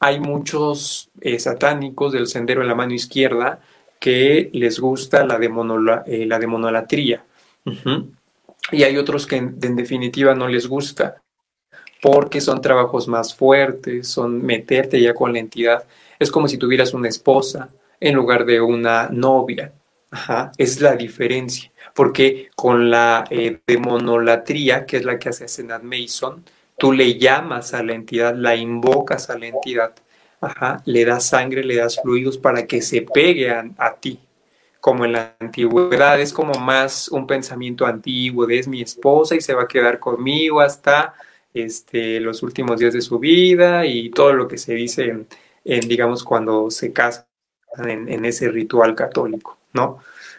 Hay 0.00 0.18
muchos 0.18 1.10
eh, 1.20 1.38
satánicos 1.38 2.12
del 2.12 2.26
sendero 2.26 2.62
en 2.62 2.68
la 2.68 2.74
mano 2.74 2.94
izquierda 2.94 3.60
que 4.00 4.50
les 4.52 4.78
gusta 4.78 5.24
la, 5.24 5.38
eh, 6.06 6.26
la 6.26 6.38
demonolatría. 6.38 7.24
Y 8.72 8.82
hay 8.82 8.96
otros 8.96 9.26
que 9.26 9.36
en 9.36 9.76
definitiva 9.76 10.34
no 10.34 10.48
les 10.48 10.66
gusta 10.66 11.20
porque 12.00 12.40
son 12.40 12.60
trabajos 12.60 13.08
más 13.08 13.34
fuertes, 13.34 14.08
son 14.08 14.44
meterte 14.44 15.00
ya 15.00 15.14
con 15.14 15.32
la 15.32 15.40
entidad. 15.40 15.84
Es 16.18 16.30
como 16.30 16.48
si 16.48 16.58
tuvieras 16.58 16.94
una 16.94 17.08
esposa 17.08 17.70
en 18.00 18.14
lugar 18.14 18.44
de 18.44 18.60
una 18.60 19.08
novia. 19.10 19.72
Es 20.56 20.80
la 20.80 20.96
diferencia. 20.96 21.70
Porque 21.94 22.50
con 22.54 22.90
la 22.90 23.24
eh, 23.30 23.60
demonolatría, 23.66 24.86
que 24.86 24.98
es 24.98 25.04
la 25.04 25.18
que 25.18 25.30
hace 25.30 25.48
Senat 25.48 25.82
Mason, 25.82 26.44
tú 26.78 26.92
le 26.92 27.18
llamas 27.18 27.74
a 27.74 27.82
la 27.82 27.94
entidad, 27.94 28.34
la 28.36 28.54
invocas 28.54 29.30
a 29.30 29.38
la 29.38 29.48
entidad, 29.48 29.94
le 30.84 31.04
das 31.04 31.28
sangre, 31.28 31.64
le 31.64 31.76
das 31.76 32.00
fluidos 32.00 32.38
para 32.38 32.66
que 32.66 32.80
se 32.82 33.02
pegue 33.02 33.50
a, 33.50 33.94
ti. 34.00 34.20
Como 34.80 35.04
en 35.04 35.12
la 35.12 35.36
antigüedad, 35.40 36.20
es 36.20 36.32
como 36.32 36.54
más 36.54 37.08
un 37.08 37.26
pensamiento 37.26 37.84
antiguo 37.84 38.46
de 38.46 38.58
es 38.58 38.68
mi 38.68 38.80
esposa 38.80 39.34
y 39.34 39.40
se 39.40 39.54
va 39.54 39.64
a 39.64 39.68
quedar 39.68 39.98
conmigo 39.98 40.60
hasta 40.60 41.14
este, 41.52 42.20
los 42.20 42.42
últimos 42.42 42.78
días 42.78 42.94
de 42.94 43.00
su 43.00 43.18
vida 43.18 43.86
y 43.86 44.10
todo 44.10 44.32
lo 44.32 44.46
que 44.46 44.58
se 44.58 44.74
dice 44.74 45.26
en, 45.64 45.88
digamos, 45.88 46.22
cuando 46.22 46.70
se 46.70 46.92
casan 46.92 47.26
en, 47.78 48.24
ese 48.24 48.48
ritual 48.48 48.94
católico, 48.94 49.58
¿no? 49.72 49.98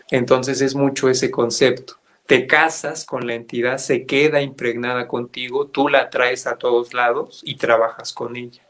Entonces 0.09 0.61
es 0.61 0.73
mucho 0.73 1.09
ese 1.09 1.29
concepto. 1.29 1.95
Te 2.25 2.47
casas 2.47 3.05
con 3.05 3.27
la 3.27 3.33
entidad, 3.33 3.77
se 3.77 4.05
queda 4.05 4.41
impregnada 4.41 5.07
contigo, 5.07 5.67
tú 5.67 5.89
la 5.89 6.09
traes 6.09 6.47
a 6.47 6.57
todos 6.57 6.93
lados 6.93 7.41
y 7.43 7.55
trabajas 7.55 8.13
con 8.13 8.35
ella. 8.35 8.68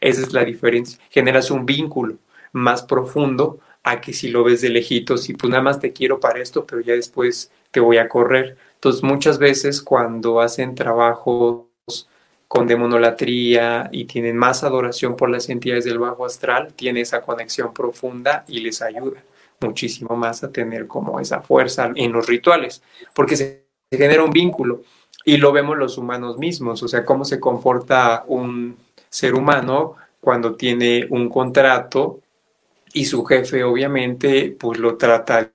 Esa 0.00 0.22
es 0.22 0.32
la 0.32 0.44
diferencia. 0.44 0.98
Generas 1.10 1.50
un 1.50 1.66
vínculo 1.66 2.16
más 2.52 2.82
profundo 2.82 3.60
a 3.82 4.00
que 4.00 4.12
si 4.12 4.28
lo 4.28 4.44
ves 4.44 4.60
de 4.60 4.68
lejitos 4.68 5.28
y 5.28 5.34
pues 5.34 5.50
nada 5.50 5.62
más 5.62 5.80
te 5.80 5.92
quiero 5.92 6.20
para 6.20 6.40
esto, 6.40 6.66
pero 6.66 6.80
ya 6.80 6.94
después 6.94 7.50
te 7.70 7.80
voy 7.80 7.98
a 7.98 8.08
correr. 8.08 8.56
Entonces, 8.74 9.02
muchas 9.02 9.38
veces 9.38 9.82
cuando 9.82 10.40
hacen 10.40 10.74
trabajos 10.74 11.66
con 12.48 12.66
demonolatría 12.66 13.88
y 13.92 14.06
tienen 14.06 14.36
más 14.36 14.64
adoración 14.64 15.16
por 15.16 15.30
las 15.30 15.48
entidades 15.48 15.84
del 15.84 15.98
bajo 15.98 16.26
astral, 16.26 16.72
tiene 16.74 17.02
esa 17.02 17.22
conexión 17.22 17.72
profunda 17.72 18.44
y 18.48 18.60
les 18.60 18.82
ayuda 18.82 19.22
muchísimo 19.60 20.16
más 20.16 20.42
a 20.42 20.50
tener 20.50 20.86
como 20.86 21.20
esa 21.20 21.42
fuerza 21.42 21.92
en 21.94 22.12
los 22.12 22.26
rituales, 22.26 22.82
porque 23.14 23.36
se 23.36 23.66
genera 23.90 24.24
un 24.24 24.30
vínculo 24.30 24.82
y 25.24 25.36
lo 25.36 25.52
vemos 25.52 25.76
los 25.76 25.98
humanos 25.98 26.38
mismos, 26.38 26.82
o 26.82 26.88
sea, 26.88 27.04
cómo 27.04 27.24
se 27.24 27.38
comporta 27.38 28.24
un 28.26 28.76
ser 29.10 29.34
humano 29.34 29.96
cuando 30.20 30.56
tiene 30.56 31.06
un 31.10 31.28
contrato 31.28 32.20
y 32.92 33.04
su 33.04 33.24
jefe 33.24 33.64
obviamente 33.64 34.56
pues 34.58 34.78
lo 34.78 34.96
trata 34.96 35.52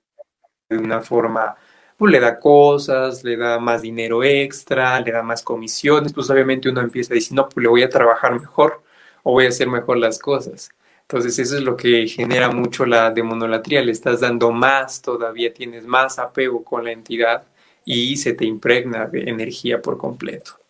de 0.68 0.78
una 0.78 1.00
forma 1.00 1.56
pues 1.96 2.12
le 2.12 2.20
da 2.20 2.38
cosas, 2.38 3.24
le 3.24 3.36
da 3.36 3.58
más 3.58 3.82
dinero 3.82 4.22
extra, 4.22 5.00
le 5.00 5.12
da 5.12 5.22
más 5.22 5.42
comisiones, 5.42 6.12
pues 6.12 6.28
obviamente 6.30 6.68
uno 6.68 6.80
empieza 6.82 7.14
a 7.14 7.16
decir, 7.16 7.34
no, 7.34 7.48
pues 7.48 7.62
le 7.62 7.68
voy 7.68 7.82
a 7.82 7.88
trabajar 7.88 8.38
mejor 8.38 8.82
o 9.22 9.32
voy 9.32 9.46
a 9.46 9.48
hacer 9.48 9.68
mejor 9.68 9.96
las 9.98 10.18
cosas. 10.18 10.70
Entonces 11.02 11.38
eso 11.38 11.56
es 11.56 11.62
lo 11.62 11.76
que 11.76 12.06
genera 12.08 12.50
mucho 12.50 12.84
la 12.84 13.10
demonolatría, 13.10 13.82
le 13.82 13.92
estás 13.92 14.20
dando 14.20 14.50
más, 14.50 15.00
todavía 15.02 15.54
tienes 15.54 15.86
más 15.86 16.18
apego 16.18 16.64
con 16.64 16.84
la 16.84 16.92
entidad 16.92 17.44
y 17.84 18.16
se 18.16 18.34
te 18.34 18.44
impregna 18.44 19.06
de 19.06 19.30
energía 19.30 19.80
por 19.80 19.96
completo. 19.96 20.65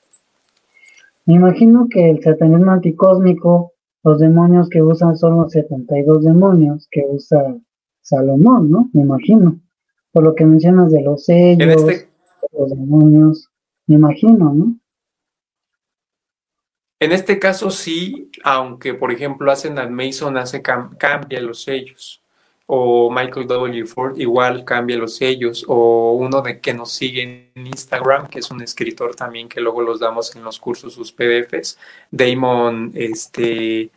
Me 1.26 1.34
imagino 1.34 1.88
que 1.90 2.10
el 2.10 2.22
satanismo 2.22 2.70
anticósmico, 2.70 3.72
los 4.04 4.20
demonios 4.20 4.68
que 4.68 4.80
usan 4.80 5.16
son 5.16 5.36
los 5.38 5.52
72 5.52 6.24
demonios 6.24 6.88
que 6.90 7.04
usa 7.08 7.56
Salomón, 8.00 8.70
¿no? 8.70 8.88
Me 8.92 9.02
imagino 9.02 9.60
por 10.12 10.22
lo 10.22 10.34
que 10.34 10.46
mencionas 10.46 10.90
de 10.92 11.02
los 11.02 11.24
sellos, 11.24 11.82
este 11.82 12.08
los 12.52 12.70
demonios, 12.70 13.50
me 13.86 13.96
imagino, 13.96 14.54
¿no? 14.54 14.78
En 16.98 17.12
este 17.12 17.38
caso 17.38 17.70
sí, 17.70 18.30
aunque 18.42 18.94
por 18.94 19.12
ejemplo 19.12 19.52
hacen 19.52 19.74
Mason 19.92 20.38
hace 20.38 20.62
cambia 20.62 21.40
los 21.42 21.62
sellos, 21.64 22.22
o 22.66 23.10
Michael 23.10 23.46
W. 23.46 23.86
Ford 23.86 24.18
igual 24.18 24.64
cambia 24.64 24.96
los 24.96 25.16
sellos, 25.16 25.64
o 25.68 26.12
uno 26.14 26.42
de 26.42 26.60
que 26.60 26.74
nos 26.74 26.92
sigue 26.92 27.50
en 27.54 27.66
Instagram, 27.66 28.26
que 28.28 28.40
es 28.40 28.50
un 28.50 28.62
escritor 28.62 29.14
también 29.14 29.48
que 29.48 29.60
luego 29.60 29.82
los 29.82 30.00
damos 30.00 30.34
en 30.34 30.42
los 30.42 30.58
cursos 30.58 30.94
sus 30.94 31.12
PDFs, 31.12 31.78
Damon, 32.10 32.92
este, 32.94 33.82
eh, 33.82 33.90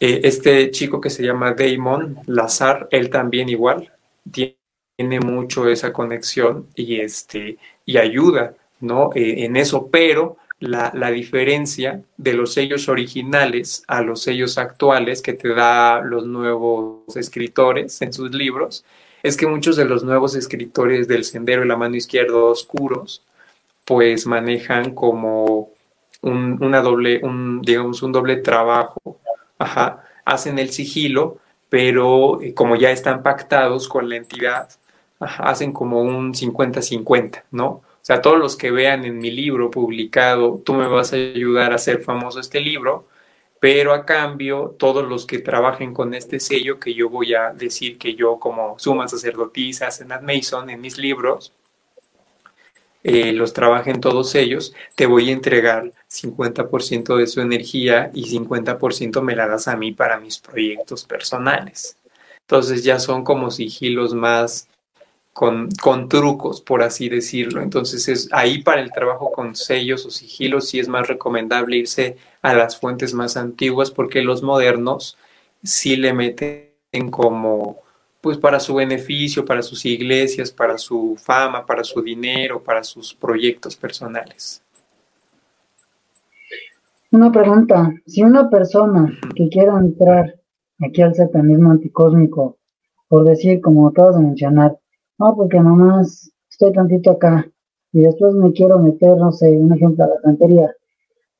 este 0.00 0.70
chico 0.70 1.00
que 1.00 1.10
se 1.10 1.22
llama 1.22 1.52
Damon 1.54 2.18
Lazar, 2.26 2.88
él 2.90 3.10
también 3.10 3.48
igual 3.48 3.92
tiene 4.30 5.20
mucho 5.20 5.68
esa 5.68 5.92
conexión 5.92 6.68
y, 6.74 7.00
este, 7.00 7.58
y 7.84 7.98
ayuda 7.98 8.54
¿no? 8.80 9.10
Eh, 9.14 9.44
en 9.44 9.56
eso, 9.56 9.88
pero 9.90 10.36
la, 10.58 10.90
la, 10.94 11.10
diferencia 11.10 12.02
de 12.16 12.32
los 12.32 12.54
sellos 12.54 12.88
originales 12.88 13.84
a 13.88 14.00
los 14.02 14.22
sellos 14.22 14.56
actuales 14.56 15.20
que 15.20 15.34
te 15.34 15.54
da 15.54 16.00
los 16.00 16.26
nuevos 16.26 17.16
escritores 17.16 18.00
en 18.00 18.12
sus 18.12 18.34
libros 18.34 18.84
es 19.22 19.36
que 19.36 19.46
muchos 19.46 19.76
de 19.76 19.84
los 19.84 20.04
nuevos 20.04 20.34
escritores 20.34 21.08
del 21.08 21.24
Sendero 21.24 21.64
y 21.64 21.68
la 21.68 21.76
mano 21.76 21.96
izquierda 21.96 22.36
oscuros 22.36 23.22
pues 23.84 24.26
manejan 24.26 24.94
como 24.94 25.70
un, 26.22 26.62
una 26.62 26.82
doble, 26.82 27.20
un, 27.22 27.62
digamos, 27.62 28.02
un 28.02 28.12
doble 28.12 28.36
trabajo. 28.36 29.18
Ajá. 29.58 30.04
Hacen 30.24 30.58
el 30.58 30.70
sigilo, 30.70 31.38
pero 31.68 32.42
eh, 32.42 32.52
como 32.52 32.76
ya 32.76 32.90
están 32.90 33.22
pactados 33.22 33.88
con 33.88 34.08
la 34.08 34.16
entidad, 34.16 34.68
hacen 35.20 35.72
como 35.72 36.02
un 36.02 36.34
50-50, 36.34 37.44
¿no? 37.52 37.82
O 38.06 38.12
sea, 38.12 38.22
todos 38.22 38.38
los 38.38 38.54
que 38.54 38.70
vean 38.70 39.04
en 39.04 39.18
mi 39.18 39.32
libro 39.32 39.68
publicado, 39.68 40.62
tú 40.64 40.74
me 40.74 40.86
vas 40.86 41.12
a 41.12 41.16
ayudar 41.16 41.72
a 41.72 41.74
hacer 41.74 42.04
famoso 42.04 42.38
este 42.38 42.60
libro, 42.60 43.08
pero 43.58 43.92
a 43.92 44.06
cambio, 44.06 44.76
todos 44.78 45.04
los 45.04 45.26
que 45.26 45.40
trabajen 45.40 45.92
con 45.92 46.14
este 46.14 46.38
sello, 46.38 46.78
que 46.78 46.94
yo 46.94 47.10
voy 47.10 47.34
a 47.34 47.50
decir 47.50 47.98
que 47.98 48.14
yo 48.14 48.38
como 48.38 48.78
suma 48.78 49.08
sacerdotisa, 49.08 49.90
Senat 49.90 50.22
Mason, 50.22 50.70
en 50.70 50.80
mis 50.80 50.98
libros, 50.98 51.52
eh, 53.02 53.32
los 53.32 53.52
trabajen 53.52 54.00
todos 54.00 54.36
ellos, 54.36 54.72
te 54.94 55.06
voy 55.06 55.30
a 55.30 55.32
entregar 55.32 55.90
50% 56.08 57.16
de 57.16 57.26
su 57.26 57.40
energía 57.40 58.12
y 58.14 58.26
50% 58.30 59.20
me 59.20 59.34
la 59.34 59.48
das 59.48 59.66
a 59.66 59.76
mí 59.76 59.90
para 59.90 60.20
mis 60.20 60.38
proyectos 60.38 61.04
personales. 61.04 61.96
Entonces 62.42 62.84
ya 62.84 63.00
son 63.00 63.24
como 63.24 63.50
sigilos 63.50 64.14
más 64.14 64.68
con, 65.36 65.68
con, 65.82 66.08
trucos, 66.08 66.62
por 66.62 66.82
así 66.82 67.10
decirlo. 67.10 67.60
Entonces 67.60 68.08
es 68.08 68.30
ahí 68.32 68.62
para 68.62 68.80
el 68.80 68.90
trabajo 68.90 69.30
con 69.30 69.54
sellos 69.54 70.06
o 70.06 70.10
sigilos 70.10 70.70
sí 70.70 70.78
es 70.78 70.88
más 70.88 71.08
recomendable 71.08 71.76
irse 71.76 72.16
a 72.40 72.54
las 72.54 72.80
fuentes 72.80 73.12
más 73.12 73.36
antiguas 73.36 73.90
porque 73.90 74.22
los 74.22 74.42
modernos 74.42 75.18
sí 75.62 75.96
le 75.96 76.14
meten 76.14 77.10
como 77.10 77.82
pues 78.22 78.38
para 78.38 78.58
su 78.58 78.76
beneficio, 78.76 79.44
para 79.44 79.60
sus 79.60 79.84
iglesias, 79.84 80.50
para 80.50 80.78
su 80.78 81.18
fama, 81.22 81.66
para 81.66 81.84
su 81.84 82.00
dinero, 82.00 82.62
para 82.62 82.82
sus 82.82 83.12
proyectos 83.12 83.76
personales. 83.76 84.62
Una 87.10 87.30
pregunta, 87.30 87.92
si 88.06 88.22
una 88.22 88.48
persona 88.48 89.12
que 89.34 89.50
quiera 89.50 89.78
entrar 89.78 90.34
aquí 90.80 91.02
al 91.02 91.14
satanismo 91.14 91.72
anticósmico, 91.72 92.56
por 93.06 93.24
decir, 93.24 93.60
como 93.60 93.86
acabas 93.86 94.16
de 94.16 94.22
mencionar, 94.22 94.78
no, 95.18 95.36
porque 95.36 95.58
nomás 95.58 96.30
estoy 96.50 96.72
tantito 96.72 97.12
acá 97.12 97.50
y 97.92 98.00
después 98.00 98.34
me 98.34 98.52
quiero 98.52 98.78
meter, 98.78 99.16
no 99.16 99.32
sé, 99.32 99.50
un 99.50 99.72
ejemplo 99.72 100.04
a 100.04 100.08
la 100.08 100.20
santería 100.20 100.74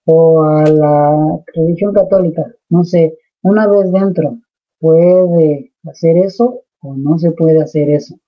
o 0.04 0.42
a 0.42 0.64
la 0.68 1.38
religión 1.54 1.92
católica, 1.92 2.46
no 2.68 2.84
sé, 2.84 3.18
una 3.42 3.66
vez 3.66 3.90
dentro, 3.92 4.38
¿puede 4.78 5.72
hacer 5.84 6.16
eso 6.18 6.62
no 6.94 7.18
se 7.18 7.32
puede 7.32 7.62
hacer 7.62 7.90
eso? 7.90 8.18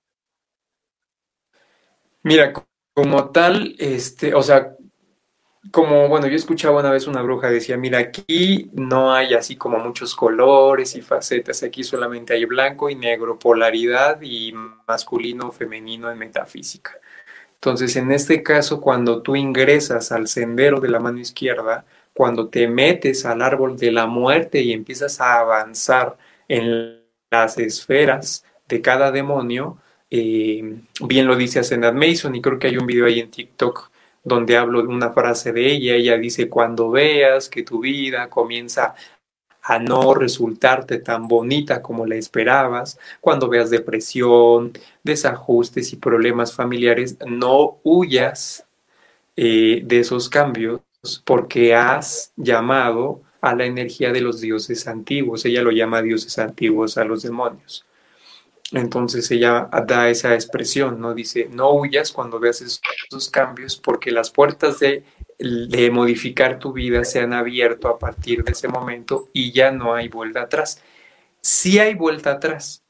Mira, 2.23 2.53
como 2.95 3.31
tal, 3.31 3.75
este, 3.79 4.35
o 4.35 4.43
sea, 4.43 4.77
como, 5.71 6.09
bueno, 6.09 6.29
yo 6.29 6.37
escuchaba 6.37 6.81
una 6.81 6.91
vez 6.91 7.07
una 7.07 7.23
bruja 7.23 7.51
decía, 7.51 7.77
mira, 7.77 7.99
aquí 7.99 8.71
no 8.75 9.13
hay 9.13 9.35
así 9.35 9.57
como 9.57 9.79
muchos 9.79 10.15
colores 10.15 10.95
y 10.95 11.03
facetas, 11.03 11.63
aquí 11.63 11.83
solamente 11.83 12.33
hay 12.35 12.45
blanco 12.45 12.89
y 12.89 12.95
negro, 12.95 13.39
polaridad 13.39 14.21
y 14.23 14.53
masculino, 14.87 15.51
femenino 15.53 16.11
en 16.11 16.19
metafísica. 16.19 16.93
Entonces, 17.55 17.97
en 17.97 18.13
este 18.13 18.43
caso, 18.43 18.81
cuando 18.81 19.21
tú 19.21 19.35
ingresas 19.35 20.13
al 20.13 20.29
sendero 20.29 20.81
de 20.81 20.89
la 20.91 21.01
mano 21.01 21.19
izquierda, 21.19 21.85
cuando 22.15 22.49
te 22.49 22.69
metes 22.69 23.27
al 23.27 23.43
árbol 23.43 23.77
de 23.77 23.93
la 23.93 24.07
muerte 24.07 24.61
y 24.61 24.73
empiezas 24.73 25.21
a 25.21 25.41
avanzar 25.41 26.17
en 26.49 27.03
las 27.31 27.59
esferas 27.59 28.45
de 28.69 28.81
cada 28.81 29.11
demonio, 29.11 29.79
eh, 30.11 30.63
bien 31.01 31.27
lo 31.27 31.37
dice 31.37 31.59
Ascendant 31.59 31.99
Mason 31.99 32.35
y 32.35 32.41
creo 32.41 32.59
que 32.59 32.69
hay 32.69 32.77
un 32.79 32.87
video 32.87 33.07
ahí 33.07 33.21
en 33.21 33.31
TikTok 33.31 33.91
donde 34.25 34.57
hablo 34.57 34.83
de 34.83 34.89
una 34.89 35.13
frase 35.13 35.53
de 35.53 35.73
ella, 35.73 35.95
ella 35.95 36.17
dice, 36.19 36.49
cuando 36.49 36.91
veas 36.91 37.49
que 37.49 37.63
tu 37.63 37.81
vida 37.81 38.29
comienza 38.29 38.95
a 39.63 39.79
no 39.79 40.15
resultarte 40.15 40.99
tan 40.99 41.29
bonita 41.29 41.83
como 41.83 42.07
la 42.07 42.17
esperabas, 42.17 42.99
cuando 43.21 43.49
veas 43.49 43.71
depresión, 43.71 44.73
desajustes 45.03 45.93
y 45.93 45.97
problemas 45.97 46.55
familiares, 46.55 47.19
no 47.27 47.79
huyas 47.85 48.67
eh, 49.37 49.83
de 49.85 50.01
esos 50.01 50.29
cambios 50.29 50.81
porque 51.25 51.75
has 51.75 52.33
llamado 52.37 53.23
a 53.41 53.55
la 53.55 53.67
energía 53.67 54.13
de 54.13 54.21
los 54.21 54.41
dioses 54.41 54.87
antiguos. 54.89 55.45
Ella 55.45 55.63
lo 55.63 55.71
llama 55.71 56.03
dioses 56.03 56.39
antiguos 56.39 56.99
a 56.99 57.05
los 57.05 57.23
demonios. 57.23 57.85
Entonces 58.73 59.31
ella 59.31 59.69
da 59.87 60.11
esa 60.11 60.35
expresión, 60.35 61.01
¿no? 61.01 61.15
Dice, 61.15 61.49
no 61.51 61.73
huyas 61.73 62.13
cuando 62.13 62.39
veas 62.39 62.61
esos, 62.61 63.31
cambios 63.31 63.77
porque 63.77 64.11
las 64.11 64.31
puertas 64.31 64.79
de, 64.79 65.05
de, 65.39 65.91
modificar 65.91 66.59
tu 66.59 66.73
vida 66.73 67.05
se 67.05 67.21
han 67.21 67.33
abierto 67.33 67.89
a 67.89 67.99
partir 67.99 68.45
de 68.45 68.53
ese 68.53 68.69
momento 68.69 69.29
y 69.33 69.53
ya 69.53 69.73
no 69.73 69.95
hay 69.95 70.09
vuelta 70.09 70.43
atrás. 70.43 70.83
Sí 71.41 71.79
hay 71.79 71.95
vuelta 71.95 72.33
atrás, 72.33 72.83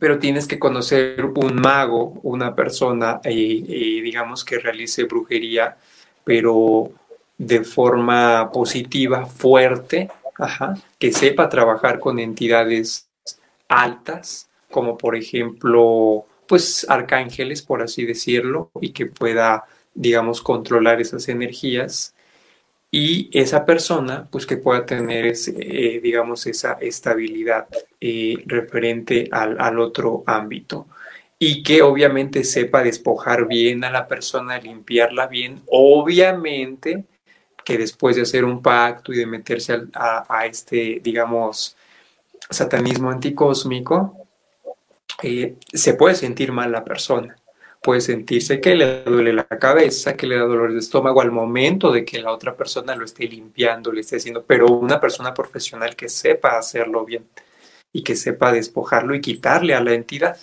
pero 0.00 0.18
tienes 0.18 0.48
que 0.48 0.58
conocer 0.58 1.24
un 1.24 1.54
mago, 1.54 2.18
una 2.22 2.54
persona, 2.56 3.20
eh, 3.22 3.64
eh, 3.68 4.02
digamos, 4.02 4.44
que 4.44 4.58
realice 4.58 5.04
brujería, 5.04 5.76
pero 6.24 6.90
de 7.36 7.62
forma 7.62 8.50
positiva, 8.50 9.26
fuerte, 9.26 10.10
que 10.98 11.12
sepa 11.12 11.48
trabajar 11.48 12.00
con 12.00 12.18
entidades 12.18 13.08
altas, 13.68 14.47
como 14.70 14.96
por 14.98 15.16
ejemplo, 15.16 16.24
pues 16.46 16.86
arcángeles, 16.88 17.62
por 17.62 17.82
así 17.82 18.06
decirlo, 18.06 18.70
y 18.80 18.92
que 18.92 19.06
pueda, 19.06 19.64
digamos, 19.94 20.42
controlar 20.42 21.00
esas 21.00 21.28
energías. 21.28 22.14
Y 22.90 23.28
esa 23.38 23.66
persona, 23.66 24.28
pues 24.30 24.46
que 24.46 24.56
pueda 24.56 24.86
tener, 24.86 25.26
eh, 25.26 26.00
digamos, 26.02 26.46
esa 26.46 26.72
estabilidad 26.80 27.68
eh, 28.00 28.36
referente 28.46 29.28
al, 29.30 29.60
al 29.60 29.78
otro 29.78 30.22
ámbito 30.26 30.86
y 31.38 31.62
que 31.62 31.82
obviamente 31.82 32.44
sepa 32.44 32.82
despojar 32.82 33.46
bien 33.46 33.84
a 33.84 33.90
la 33.90 34.08
persona, 34.08 34.58
limpiarla 34.58 35.26
bien, 35.28 35.62
obviamente 35.66 37.04
que 37.64 37.78
después 37.78 38.16
de 38.16 38.22
hacer 38.22 38.44
un 38.46 38.62
pacto 38.62 39.12
y 39.12 39.18
de 39.18 39.26
meterse 39.26 39.78
a, 39.94 40.46
este, 40.46 41.00
digamos, 41.02 41.76
satanismo 42.48 43.10
anticósmico, 43.10 44.27
eh, 45.22 45.56
se 45.72 45.94
puede 45.94 46.14
sentir 46.14 46.52
mal 46.52 46.72
la 46.72 46.84
persona. 46.84 47.36
Puede 47.82 48.00
sentirse 48.00 48.60
que 48.60 48.74
le 48.74 49.04
duele 49.04 49.32
la 49.32 49.44
cabeza, 49.44 50.16
que 50.16 50.26
le 50.26 50.36
da 50.36 50.42
dolor 50.42 50.72
de 50.72 50.80
estómago 50.80 51.20
al 51.20 51.30
momento 51.30 51.92
de 51.92 52.04
que 52.04 52.20
la 52.20 52.32
otra 52.32 52.56
persona 52.56 52.96
lo 52.96 53.04
esté 53.04 53.24
limpiando, 53.28 53.92
le 53.92 54.00
esté 54.00 54.16
haciendo, 54.16 54.44
pero 54.44 54.66
una 54.66 55.00
persona 55.00 55.32
profesional 55.32 55.94
que 55.94 56.08
sepa 56.08 56.58
hacerlo 56.58 57.04
bien 57.04 57.26
y 57.92 58.02
que 58.02 58.16
sepa 58.16 58.52
despojarlo 58.52 59.14
y 59.14 59.20
quitarle 59.20 59.74
a 59.74 59.80
la 59.82 59.94
entidad. 59.94 60.38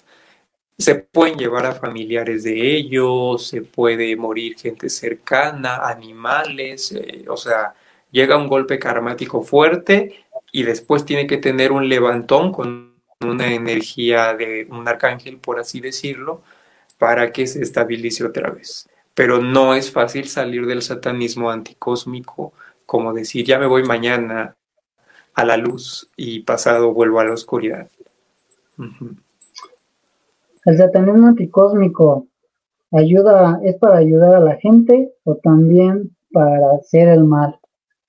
Se 0.77 0.95
pueden 0.95 1.37
llevar 1.37 1.65
a 1.65 1.73
familiares 1.73 2.43
de 2.43 2.75
ellos, 2.75 3.47
se 3.47 3.61
puede 3.61 4.15
morir 4.15 4.57
gente 4.57 4.89
cercana, 4.89 5.87
animales, 5.87 6.91
eh, 6.91 7.25
o 7.29 7.37
sea, 7.37 7.73
llega 8.11 8.37
un 8.37 8.47
golpe 8.47 8.79
karmático 8.79 9.41
fuerte 9.41 10.25
y 10.51 10.63
después 10.63 11.05
tiene 11.05 11.27
que 11.27 11.37
tener 11.37 11.71
un 11.71 11.87
levantón 11.89 12.51
con 12.51 12.84
una 13.21 13.53
energía 13.53 14.33
de 14.33 14.67
un 14.69 14.87
arcángel, 14.87 15.37
por 15.37 15.59
así 15.59 15.79
decirlo, 15.79 16.41
para 16.97 17.31
que 17.31 17.47
se 17.47 17.61
estabilice 17.61 18.23
otra 18.25 18.49
vez. 18.49 18.89
Pero 19.13 19.41
no 19.41 19.73
es 19.73 19.91
fácil 19.91 20.27
salir 20.27 20.65
del 20.65 20.81
satanismo 20.81 21.49
anticósmico, 21.49 22.53
como 22.85 23.13
decir, 23.13 23.45
ya 23.45 23.57
me 23.57 23.67
voy 23.67 23.83
mañana 23.83 24.55
a 25.33 25.45
la 25.45 25.57
luz 25.57 26.09
y 26.15 26.41
pasado 26.41 26.93
vuelvo 26.93 27.19
a 27.19 27.25
la 27.25 27.33
oscuridad. 27.33 27.87
¿El 30.65 30.77
satanismo 30.77 31.27
anticósmico 31.27 32.27
ayuda, 32.91 33.59
es 33.63 33.75
para 33.77 33.97
ayudar 33.97 34.35
a 34.35 34.39
la 34.39 34.55
gente 34.57 35.11
o 35.23 35.35
también 35.35 36.15
para 36.31 36.75
hacer 36.79 37.07
el 37.07 37.23
mal? 37.23 37.59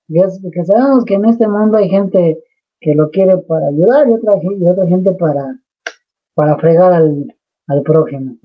Porque 0.07 0.63
sabemos 0.65 1.05
que 1.05 1.15
en 1.15 1.25
este 1.25 1.47
mundo 1.47 1.77
hay 1.77 1.89
gente 1.89 2.43
que 2.79 2.95
lo 2.95 3.09
quiere 3.09 3.37
para 3.37 3.67
ayudar 3.67 4.07
y 4.09 4.13
otra, 4.13 4.33
y 4.43 4.65
otra 4.65 4.87
gente 4.87 5.11
para, 5.13 5.59
para 6.33 6.57
fregar 6.57 6.93
al, 6.93 7.35
al 7.67 7.81
prójimo. 7.83 8.37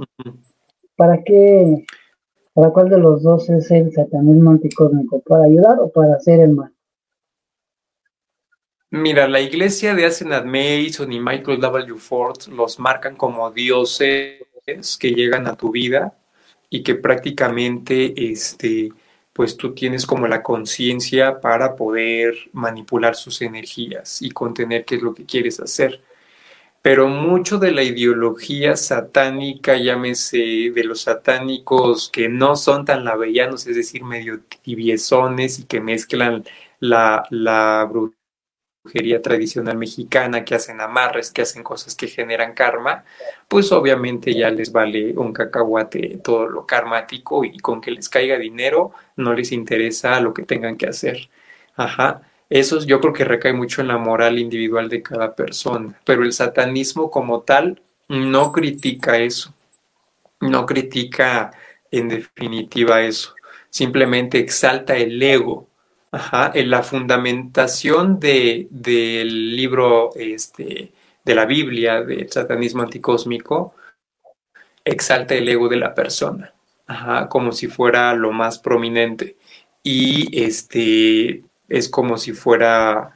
¿Para 0.97 1.23
qué? 1.23 1.85
¿Para 2.55 2.71
cuál 2.71 2.91
de 2.91 2.99
los 2.99 3.23
dos 3.23 3.49
es 3.51 3.71
el 3.71 3.93
satanismo 3.93 4.51
anticósmico? 4.51 5.21
¿Para 5.21 5.45
ayudar 5.45 5.79
o 5.81 5.91
para 5.91 6.15
hacer 6.15 6.41
el 6.41 6.53
mal? 6.53 6.73
Mira, 8.91 9.27
la 9.27 9.41
iglesia 9.41 9.95
de 9.95 10.05
Asenat 10.05 10.45
Mason 10.45 11.11
y 11.11 11.19
Michael 11.19 11.61
W. 11.61 11.97
Ford 11.97 12.37
los 12.49 12.79
marcan 12.79 13.17
como 13.17 13.51
dioses 13.51 14.43
que 15.01 15.11
llegan 15.13 15.47
a 15.47 15.57
tu 15.57 15.71
vida 15.71 16.15
y 16.69 16.83
que 16.83 16.95
prácticamente 16.95 18.13
este, 18.31 18.91
pues 19.33 19.57
tú 19.57 19.75
tienes 19.75 20.07
como 20.07 20.27
la 20.29 20.43
conciencia 20.43 21.41
para 21.41 21.77
poder 21.77 22.35
manipular 22.53 23.15
sus 23.17 23.43
energías 23.43 24.23
y 24.23 24.31
contener 24.31 24.85
qué 24.85 24.97
es 24.97 25.03
lo 25.03 25.15
que 25.15 25.25
quieres 25.25 25.61
hacer. 25.61 26.03
Pero 26.83 27.09
mucho 27.09 27.59
de 27.59 27.71
la 27.71 27.85
ideología 27.85 28.77
satánica, 28.77 29.77
llámese 29.77 30.73
de 30.75 30.85
los 30.85 31.03
satánicos 31.03 32.11
que 32.13 32.29
no 32.29 32.57
son 32.57 32.85
tan 32.85 33.05
lavellanos, 33.05 33.67
es 33.69 33.77
decir, 33.77 34.03
medio 34.05 34.41
tibiezones 34.63 35.61
y 35.61 35.65
que 35.65 35.81
mezclan 35.81 36.45
la, 36.81 37.25
la 37.31 37.89
brujería 38.83 39.23
tradicional 39.23 39.79
mexicana, 39.79 40.45
que 40.45 40.57
hacen 40.57 40.81
amarres, 40.81 41.31
que 41.31 41.43
hacen 41.43 41.63
cosas 41.63 41.95
que 41.95 42.09
generan 42.09 42.53
karma, 42.53 43.05
pues 43.47 43.71
obviamente 43.71 44.35
ya 44.35 44.51
les 44.51 44.73
vale 44.73 45.13
un 45.17 45.33
cacahuate 45.33 46.19
todo 46.23 46.49
lo 46.49 46.67
karmático 46.67 47.45
y 47.45 47.59
con 47.59 47.81
que 47.81 47.93
les 47.93 48.09
caiga 48.09 48.39
dinero 48.39 48.93
no 49.17 49.35
les 49.35 49.53
interesa 49.53 50.21
lo 50.21 50.35
que 50.35 50.43
tengan 50.43 50.77
que 50.77 50.89
hacer. 50.89 51.29
Ajá. 51.77 52.23
Eso 52.51 52.85
yo 52.85 53.01
creo 53.01 53.13
que 53.13 53.25
recae 53.25 53.53
mucho 53.53 53.81
en 53.81 53.89
la 53.89 53.99
moral 53.99 54.39
individual 54.39 54.89
de 54.89 55.03
cada 55.03 55.35
persona, 55.35 55.99
pero 56.05 56.23
el 56.23 56.33
satanismo 56.33 57.11
como 57.11 57.43
tal 57.43 57.81
no 58.09 58.53
critica 58.53 59.17
eso, 59.17 59.55
no 60.41 60.67
critica 60.67 61.53
en 61.91 62.09
definitiva 62.09 63.03
eso, 63.03 63.35
simplemente 63.71 64.39
exalta 64.39 64.97
el 64.97 65.23
ego. 65.23 65.69
Ajá, 66.15 66.53
en 66.55 66.69
la 66.69 66.83
fundamentación 66.83 68.21
de, 68.21 68.69
del 68.71 69.57
libro 69.57 70.11
este, 70.15 70.93
de 71.25 71.35
la 71.35 71.47
Biblia, 71.47 72.03
del 72.03 72.31
satanismo 72.31 72.83
anticósmico, 72.83 73.75
exalta 74.85 75.35
el 75.35 75.49
ego 75.49 75.71
de 75.71 75.77
la 75.77 75.95
persona, 75.95 76.53
ajá, 76.87 77.31
como 77.31 77.53
si 77.53 77.67
fuera 77.67 78.13
lo 78.13 78.31
más 78.31 78.59
prominente. 78.59 79.37
Y 79.83 80.45
este, 80.45 81.45
es 81.67 81.89
como 81.89 82.19
si 82.19 82.33
fuera 82.33 83.15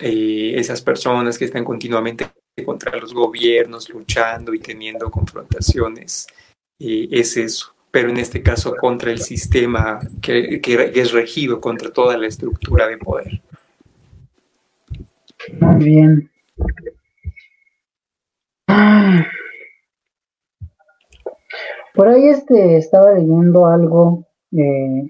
eh, 0.00 0.52
esas 0.56 0.80
personas 0.80 1.38
que 1.38 1.44
están 1.44 1.64
continuamente 1.64 2.30
contra 2.64 2.96
los 2.96 3.12
gobiernos, 3.12 3.88
luchando 3.88 4.54
y 4.54 4.60
teniendo 4.60 5.10
confrontaciones. 5.10 6.28
Eh, 6.78 7.08
es 7.10 7.36
eso, 7.36 7.74
pero 7.90 8.10
en 8.10 8.18
este 8.18 8.42
caso 8.42 8.74
contra 8.76 9.10
el 9.10 9.20
sistema 9.20 9.98
que, 10.20 10.60
es 10.94 11.12
regido, 11.12 11.60
contra 11.60 11.90
toda 11.90 12.16
la 12.16 12.26
estructura 12.26 12.86
de 12.86 12.98
poder. 12.98 13.42
Muy 15.60 15.84
bien. 15.84 16.30
Por 21.94 22.08
ahí 22.08 22.28
este 22.28 22.76
estaba 22.76 23.14
leyendo 23.14 23.66
algo 23.66 24.24
eh, 24.52 25.08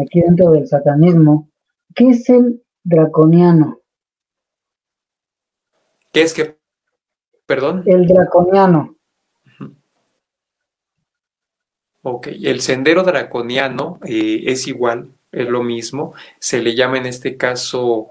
aquí 0.00 0.20
dentro 0.20 0.52
del 0.52 0.68
satanismo 0.68 1.48
¿Qué 1.94 2.10
es 2.10 2.28
el 2.28 2.62
draconiano? 2.84 3.80
¿Qué 6.12 6.22
es 6.22 6.32
que? 6.32 6.56
Perdón. 7.46 7.82
El 7.86 8.06
draconiano. 8.06 8.97
Ok, 12.10 12.28
el 12.42 12.60
sendero 12.60 13.02
draconiano 13.02 13.98
eh, 14.04 14.44
es 14.46 14.66
igual, 14.66 15.10
es 15.32 15.48
lo 15.48 15.62
mismo. 15.62 16.14
Se 16.38 16.62
le 16.62 16.74
llama 16.74 16.98
en 16.98 17.06
este 17.06 17.36
caso, 17.36 18.10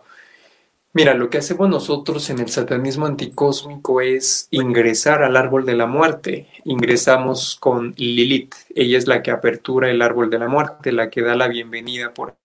mira, 0.93 1.13
lo 1.13 1.29
que 1.29 1.39
hacemos 1.39 1.69
nosotros 1.69 2.29
en 2.29 2.39
el 2.39 2.49
satanismo 2.49 3.05
anticósmico 3.05 4.01
es 4.01 4.47
ingresar 4.51 5.23
al 5.23 5.37
árbol 5.37 5.65
de 5.65 5.75
la 5.75 5.87
muerte. 5.87 6.47
Ingresamos 6.65 7.57
con 7.59 7.93
Lilith. 7.97 8.55
Ella 8.75 8.97
es 8.97 9.07
la 9.07 9.21
que 9.23 9.31
apertura 9.31 9.89
el 9.89 10.01
árbol 10.01 10.29
de 10.29 10.39
la 10.39 10.47
muerte, 10.47 10.91
la 10.91 11.09
que 11.09 11.21
da 11.21 11.35
la 11.35 11.47
bienvenida, 11.47 12.13
por 12.13 12.35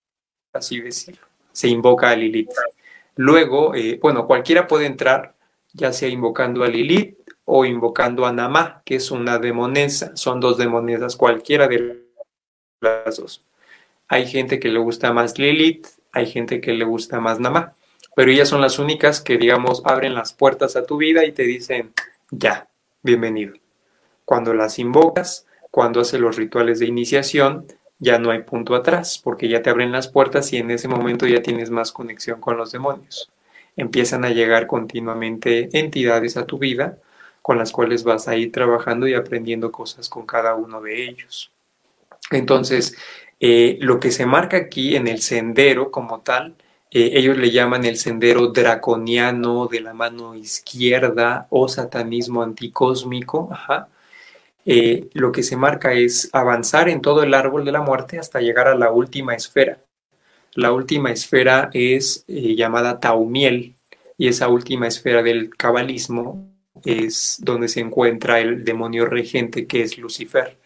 así 0.52 0.80
decirlo 0.80 1.32
se 1.52 1.68
invoca 1.68 2.10
a 2.10 2.16
Lilith. 2.16 2.50
Luego, 3.16 3.74
eh, 3.74 3.98
bueno, 4.00 4.26
cualquiera 4.26 4.66
puede 4.66 4.86
entrar, 4.86 5.34
ya 5.72 5.92
sea 5.92 6.08
invocando 6.08 6.64
a 6.64 6.68
Lilith 6.68 7.18
o 7.44 7.64
invocando 7.64 8.26
a 8.26 8.32
Namá, 8.32 8.82
que 8.84 8.96
es 8.96 9.10
una 9.10 9.38
demonesa. 9.38 10.16
Son 10.16 10.40
dos 10.40 10.58
demonesas, 10.58 11.16
cualquiera 11.16 11.68
de 11.68 12.06
las 12.80 13.16
dos. 13.16 13.44
Hay 14.08 14.26
gente 14.26 14.60
que 14.60 14.68
le 14.68 14.78
gusta 14.78 15.12
más 15.12 15.38
Lilith, 15.38 15.86
hay 16.12 16.26
gente 16.26 16.60
que 16.60 16.72
le 16.72 16.84
gusta 16.84 17.20
más 17.20 17.40
Namá, 17.40 17.74
pero 18.14 18.30
ellas 18.30 18.48
son 18.48 18.60
las 18.60 18.78
únicas 18.78 19.20
que, 19.20 19.38
digamos, 19.38 19.82
abren 19.84 20.14
las 20.14 20.32
puertas 20.32 20.76
a 20.76 20.84
tu 20.84 20.98
vida 20.98 21.24
y 21.24 21.32
te 21.32 21.44
dicen, 21.44 21.92
ya, 22.30 22.68
bienvenido. 23.02 23.54
Cuando 24.24 24.52
las 24.54 24.78
invocas, 24.78 25.46
cuando 25.70 26.00
haces 26.00 26.20
los 26.20 26.36
rituales 26.36 26.78
de 26.78 26.86
iniciación, 26.86 27.66
ya 27.98 28.18
no 28.18 28.30
hay 28.30 28.42
punto 28.42 28.74
atrás, 28.74 29.20
porque 29.22 29.48
ya 29.48 29.62
te 29.62 29.70
abren 29.70 29.92
las 29.92 30.08
puertas 30.08 30.52
y 30.52 30.58
en 30.58 30.70
ese 30.70 30.88
momento 30.88 31.26
ya 31.26 31.40
tienes 31.40 31.70
más 31.70 31.92
conexión 31.92 32.40
con 32.40 32.56
los 32.56 32.72
demonios. 32.72 33.30
Empiezan 33.76 34.24
a 34.24 34.30
llegar 34.30 34.66
continuamente 34.66 35.70
entidades 35.72 36.36
a 36.36 36.46
tu 36.46 36.58
vida 36.58 36.98
con 37.42 37.58
las 37.58 37.72
cuales 37.72 38.04
vas 38.04 38.28
a 38.28 38.36
ir 38.36 38.52
trabajando 38.52 39.08
y 39.08 39.14
aprendiendo 39.14 39.72
cosas 39.72 40.08
con 40.08 40.24
cada 40.24 40.54
uno 40.54 40.80
de 40.80 41.04
ellos. 41.04 41.50
Entonces, 42.30 42.96
eh, 43.40 43.78
lo 43.80 43.98
que 43.98 44.12
se 44.12 44.24
marca 44.24 44.56
aquí 44.56 44.94
en 44.94 45.08
el 45.08 45.20
sendero 45.20 45.90
como 45.90 46.20
tal, 46.20 46.54
eh, 46.92 47.10
ellos 47.14 47.36
le 47.36 47.50
llaman 47.50 47.84
el 47.84 47.96
sendero 47.96 48.48
draconiano 48.48 49.66
de 49.66 49.80
la 49.80 49.92
mano 49.94 50.34
izquierda 50.36 51.48
o 51.50 51.68
satanismo 51.68 52.42
anticósmico, 52.42 53.50
eh, 54.64 55.08
lo 55.14 55.32
que 55.32 55.42
se 55.42 55.56
marca 55.56 55.92
es 55.92 56.30
avanzar 56.32 56.88
en 56.88 57.00
todo 57.00 57.24
el 57.24 57.34
árbol 57.34 57.64
de 57.64 57.72
la 57.72 57.82
muerte 57.82 58.18
hasta 58.20 58.40
llegar 58.40 58.68
a 58.68 58.76
la 58.76 58.92
última 58.92 59.34
esfera. 59.34 59.80
La 60.54 60.72
última 60.72 61.10
esfera 61.10 61.70
es 61.72 62.24
llamada 62.28 63.00
Taumiel 63.00 63.74
y 64.16 64.28
esa 64.28 64.48
última 64.48 64.86
esfera 64.86 65.22
del 65.22 65.50
cabalismo 65.56 66.51
es 66.84 67.40
donde 67.42 67.68
se 67.68 67.80
encuentra 67.80 68.40
el 68.40 68.64
demonio 68.64 69.06
regente 69.06 69.66
que 69.66 69.82
es 69.82 69.98
Lucifer. 69.98 70.58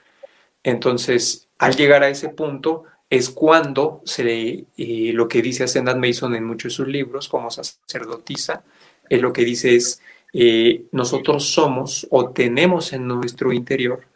Entonces, 0.62 1.48
al 1.58 1.76
llegar 1.76 2.02
a 2.02 2.08
ese 2.08 2.28
punto 2.28 2.84
es 3.08 3.30
cuando 3.30 4.02
se, 4.04 4.66
eh, 4.76 5.12
lo 5.14 5.28
que 5.28 5.42
dice 5.42 5.64
Ascendant 5.64 6.04
Mason 6.04 6.34
en 6.34 6.44
muchos 6.44 6.72
de 6.72 6.76
sus 6.76 6.88
libros 6.88 7.28
como 7.28 7.50
sacerdotisa, 7.50 8.64
es 9.08 9.22
lo 9.22 9.32
que 9.32 9.44
dice 9.44 9.76
es 9.76 10.00
eh, 10.32 10.84
nosotros 10.92 11.44
somos 11.44 12.06
o 12.10 12.30
tenemos 12.30 12.92
en 12.92 13.06
nuestro 13.06 13.52
interior 13.52 14.06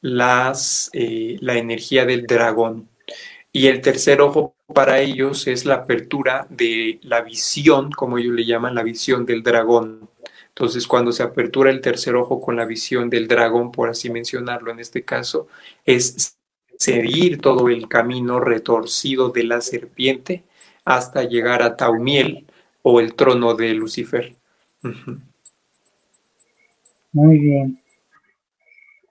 las, 0.00 0.90
eh, 0.92 1.36
la 1.40 1.56
energía 1.56 2.04
del 2.04 2.26
dragón. 2.26 2.88
Y 3.52 3.68
el 3.68 3.80
tercer 3.80 4.20
ojo 4.20 4.56
para 4.74 4.98
ellos 4.98 5.46
es 5.46 5.64
la 5.64 5.74
apertura 5.76 6.46
de 6.50 6.98
la 7.02 7.20
visión, 7.20 7.92
como 7.92 8.18
ellos 8.18 8.34
le 8.34 8.44
llaman, 8.44 8.74
la 8.74 8.82
visión 8.82 9.24
del 9.24 9.42
dragón. 9.42 10.08
Entonces, 10.56 10.86
cuando 10.86 11.10
se 11.10 11.24
apertura 11.24 11.70
el 11.70 11.80
tercer 11.80 12.14
ojo 12.14 12.40
con 12.40 12.54
la 12.54 12.64
visión 12.64 13.10
del 13.10 13.26
dragón, 13.26 13.72
por 13.72 13.88
así 13.88 14.08
mencionarlo 14.08 14.70
en 14.70 14.78
este 14.78 15.02
caso, 15.02 15.48
es 15.84 16.38
seguir 16.78 17.40
todo 17.40 17.68
el 17.68 17.88
camino 17.88 18.38
retorcido 18.38 19.30
de 19.30 19.42
la 19.44 19.60
serpiente 19.60 20.44
hasta 20.84 21.24
llegar 21.24 21.62
a 21.62 21.76
Taumiel 21.76 22.46
o 22.82 23.00
el 23.00 23.14
trono 23.14 23.54
de 23.54 23.74
Lucifer. 23.74 24.36
Muy 27.12 27.38
bien. 27.38 27.80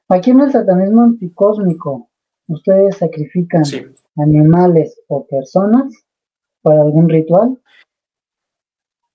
Aquí 0.08 0.32
en 0.32 0.42
el 0.42 0.52
satanismo 0.52 1.04
anticósmico, 1.04 2.10
¿ustedes 2.48 2.98
sacrifican 2.98 3.64
animales 4.16 5.02
o 5.08 5.26
personas 5.26 5.92
para 6.62 6.82
algún 6.82 7.10
ritual? 7.10 7.58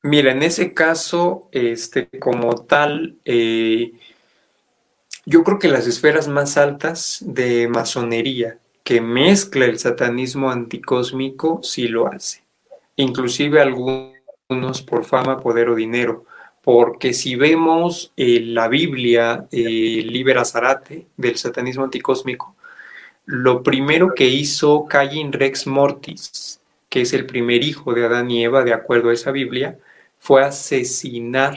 Mira, 0.02 0.32
en 0.32 0.42
ese 0.42 0.74
caso, 0.74 1.48
este, 1.52 2.08
como 2.20 2.64
tal, 2.64 3.16
eh, 3.24 3.92
yo 5.26 5.44
creo 5.44 5.58
que 5.58 5.68
las 5.68 5.86
esferas 5.86 6.28
más 6.28 6.56
altas 6.56 7.18
de 7.26 7.68
masonería 7.68 8.58
que 8.84 9.00
mezcla 9.00 9.66
el 9.66 9.78
satanismo 9.78 10.50
anticósmico 10.50 11.60
sí 11.62 11.88
lo 11.88 12.06
hace. 12.06 12.42
Inclusive 12.96 13.60
algunos 13.60 14.82
por 14.86 15.04
fama, 15.04 15.40
poder 15.40 15.68
o 15.68 15.74
dinero 15.74 16.24
porque 16.68 17.14
si 17.14 17.34
vemos 17.34 18.12
eh, 18.14 18.40
la 18.40 18.68
Biblia, 18.68 19.46
eh, 19.50 20.02
Liber 20.04 20.36
Azarate, 20.36 21.06
del 21.16 21.36
satanismo 21.38 21.84
anticósmico, 21.84 22.56
lo 23.24 23.62
primero 23.62 24.14
que 24.14 24.26
hizo 24.26 24.84
Cain 24.84 25.32
Rex 25.32 25.66
Mortis, 25.66 26.60
que 26.90 27.00
es 27.00 27.14
el 27.14 27.24
primer 27.24 27.64
hijo 27.64 27.94
de 27.94 28.04
Adán 28.04 28.30
y 28.30 28.44
Eva, 28.44 28.64
de 28.64 28.74
acuerdo 28.74 29.08
a 29.08 29.14
esa 29.14 29.30
Biblia, 29.30 29.78
fue 30.18 30.42
asesinar, 30.44 31.56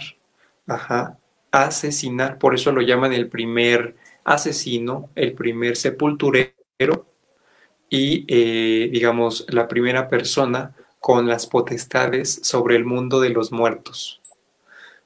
ajá, 0.68 1.18
asesinar, 1.52 2.38
por 2.38 2.56
eso 2.56 2.72
lo 2.72 2.82
llaman 2.82 3.14
el 3.14 3.28
primer 3.28 3.96
asesino, 4.24 5.10
el 5.16 5.34
primer 5.34 5.76
sepulturero 5.76 6.56
y, 7.90 8.26
eh, 8.28 8.90
digamos, 8.92 9.46
la 9.50 9.68
primera 9.68 10.08
persona 10.08 10.76
con 11.00 11.28
las 11.28 11.48
potestades 11.48 12.40
sobre 12.44 12.76
el 12.76 12.86
mundo 12.86 13.20
de 13.20 13.30
los 13.30 13.52
muertos. 13.52 14.22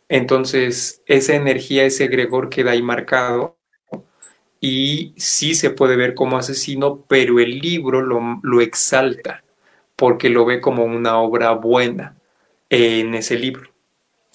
Entonces, 0.10 1.02
esa 1.08 1.36
energía, 1.36 1.86
ese 1.86 2.06
egregor 2.06 2.50
queda 2.50 2.72
ahí 2.72 2.82
marcado 2.82 3.58
y 4.60 5.14
sí 5.18 5.56
se 5.56 5.72
puede 5.72 5.96
ver 5.96 6.14
como 6.14 6.38
asesino, 6.38 7.06
pero 7.08 7.40
el 7.40 7.60
libro 7.60 8.02
lo, 8.02 8.62
exalta 8.62 9.44
porque 9.96 10.30
lo 10.30 10.46
ve 10.46 10.62
como 10.62 10.84
una 10.86 11.20
obra 11.20 11.52
buena 11.52 12.18
en 12.70 13.16
ese 13.16 13.38
libro. 13.38 13.70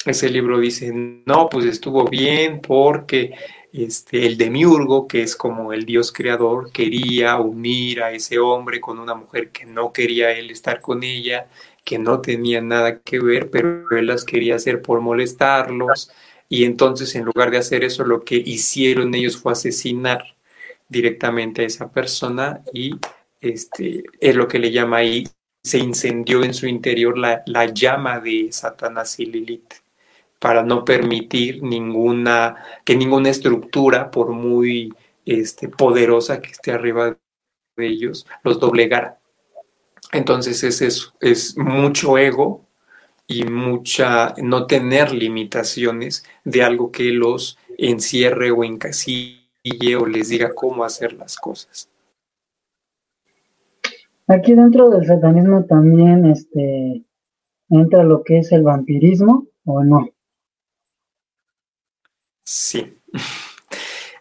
Ese 0.04 0.30
libro 0.30 0.58
dice, 0.58 0.90
no, 0.92 1.48
pues 1.50 1.66
estuvo 1.66 2.04
bien 2.04 2.60
porque 2.60 3.34
este, 3.72 4.26
el 4.26 4.36
demiurgo, 4.38 5.06
que 5.06 5.22
es 5.22 5.36
como 5.36 5.72
el 5.72 5.84
dios 5.84 6.10
creador, 6.12 6.72
quería 6.72 7.38
unir 7.38 8.02
a 8.02 8.12
ese 8.12 8.38
hombre 8.38 8.80
con 8.80 8.98
una 8.98 9.14
mujer 9.14 9.50
que 9.50 9.66
no 9.66 9.92
quería 9.92 10.32
él 10.32 10.50
estar 10.50 10.80
con 10.80 11.04
ella, 11.04 11.48
que 11.84 11.98
no 11.98 12.20
tenían 12.20 12.68
nada 12.68 13.00
que 13.00 13.20
ver, 13.20 13.50
pero 13.50 13.90
él 13.90 14.06
las 14.06 14.24
quería 14.24 14.56
hacer 14.56 14.82
por 14.82 15.00
molestarlos. 15.00 16.10
Y 16.48 16.64
entonces, 16.64 17.14
en 17.14 17.24
lugar 17.24 17.50
de 17.50 17.58
hacer 17.58 17.84
eso, 17.84 18.04
lo 18.04 18.24
que 18.24 18.36
hicieron 18.36 19.14
ellos 19.14 19.36
fue 19.36 19.52
asesinar 19.52 20.36
directamente 20.88 21.62
a 21.62 21.66
esa 21.66 21.90
persona 21.92 22.62
y 22.72 22.92
este, 23.40 24.04
es 24.20 24.36
lo 24.36 24.48
que 24.48 24.58
le 24.58 24.72
llama 24.72 24.98
ahí, 24.98 25.28
se 25.62 25.78
incendió 25.78 26.42
en 26.42 26.54
su 26.54 26.66
interior 26.66 27.18
la, 27.18 27.42
la 27.46 27.66
llama 27.66 28.20
de 28.20 28.48
Satanás 28.50 29.18
y 29.20 29.26
Lilith 29.26 29.74
para 30.40 30.62
no 30.62 30.84
permitir 30.84 31.62
ninguna, 31.62 32.56
que 32.84 32.96
ninguna 32.96 33.28
estructura, 33.28 34.10
por 34.10 34.30
muy 34.30 34.92
este, 35.26 35.68
poderosa 35.68 36.40
que 36.40 36.50
esté 36.50 36.72
arriba 36.72 37.16
de 37.76 37.86
ellos, 37.86 38.26
los 38.42 38.58
doblegara. 38.58 39.20
Entonces 40.12 40.64
es 40.64 41.12
es 41.20 41.56
mucho 41.56 42.18
ego 42.18 42.66
y 43.26 43.44
mucha 43.44 44.34
no 44.38 44.66
tener 44.66 45.12
limitaciones 45.12 46.24
de 46.42 46.64
algo 46.64 46.90
que 46.90 47.12
los 47.12 47.58
encierre 47.78 48.50
o 48.50 48.64
encasille 48.64 49.96
o 49.96 50.06
les 50.06 50.30
diga 50.30 50.54
cómo 50.54 50.84
hacer 50.84 51.12
las 51.12 51.36
cosas. 51.36 51.89
Aquí 54.30 54.54
dentro 54.54 54.90
del 54.90 55.04
satanismo 55.04 55.64
también 55.64 56.24
este 56.24 57.02
entra 57.68 58.04
lo 58.04 58.22
que 58.22 58.38
es 58.38 58.52
el 58.52 58.62
vampirismo 58.62 59.48
o 59.64 59.82
no. 59.82 60.08
Sí. 62.44 62.96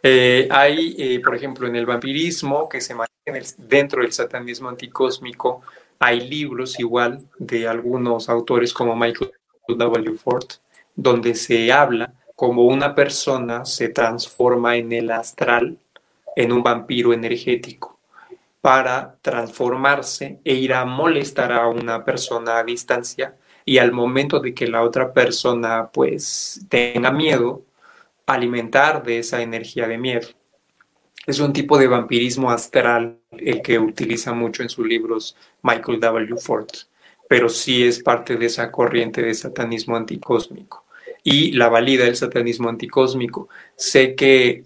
Eh, 0.01 0.47
hay, 0.49 0.95
eh, 0.97 1.19
por 1.19 1.35
ejemplo, 1.35 1.67
en 1.67 1.75
el 1.75 1.85
vampirismo, 1.85 2.69
que 2.69 2.79
se 2.79 2.95
maneja 2.95 3.53
dentro 3.57 4.01
del 4.01 4.13
satanismo 4.13 4.69
anticósmico, 4.69 5.61
hay 5.99 6.21
libros 6.21 6.79
igual 6.79 7.27
de 7.37 7.67
algunos 7.67 8.29
autores 8.29 8.71
como 8.71 8.95
Michael 8.95 9.33
W. 9.67 10.17
Ford, 10.17 10.45
donde 10.95 11.35
se 11.35 11.69
habla 11.73 12.13
como 12.33 12.63
una 12.63 12.95
persona 12.95 13.65
se 13.65 13.89
transforma 13.89 14.77
en 14.77 14.93
el 14.93 15.11
astral, 15.11 15.77
en 16.33 16.53
un 16.53 16.63
vampiro 16.63 17.11
energético, 17.11 17.98
para 18.61 19.17
transformarse 19.21 20.39
e 20.43 20.55
ir 20.55 20.73
a 20.73 20.85
molestar 20.85 21.51
a 21.51 21.67
una 21.67 22.03
persona 22.03 22.59
a 22.59 22.63
distancia 22.63 23.35
y 23.65 23.77
al 23.77 23.91
momento 23.91 24.39
de 24.39 24.53
que 24.53 24.67
la 24.67 24.83
otra 24.83 25.13
persona 25.13 25.89
pues 25.93 26.65
tenga 26.69 27.11
miedo, 27.11 27.65
alimentar 28.25 29.03
de 29.03 29.19
esa 29.19 29.41
energía 29.41 29.87
de 29.87 29.97
miedo. 29.97 30.27
Es 31.25 31.39
un 31.39 31.53
tipo 31.53 31.77
de 31.77 31.87
vampirismo 31.87 32.49
astral 32.49 33.19
el 33.31 33.61
que 33.61 33.77
utiliza 33.77 34.33
mucho 34.33 34.63
en 34.63 34.69
sus 34.69 34.87
libros 34.87 35.37
Michael 35.61 35.99
W. 35.99 36.37
Ford, 36.37 36.67
pero 37.27 37.49
sí 37.49 37.83
es 37.83 38.01
parte 38.01 38.35
de 38.35 38.47
esa 38.47 38.71
corriente 38.71 39.21
de 39.21 39.33
satanismo 39.33 39.95
anticósmico. 39.95 40.85
Y 41.23 41.51
la 41.51 41.69
valida 41.69 42.05
del 42.05 42.15
satanismo 42.15 42.69
anticósmico. 42.69 43.49
Sé 43.75 44.15
que 44.15 44.63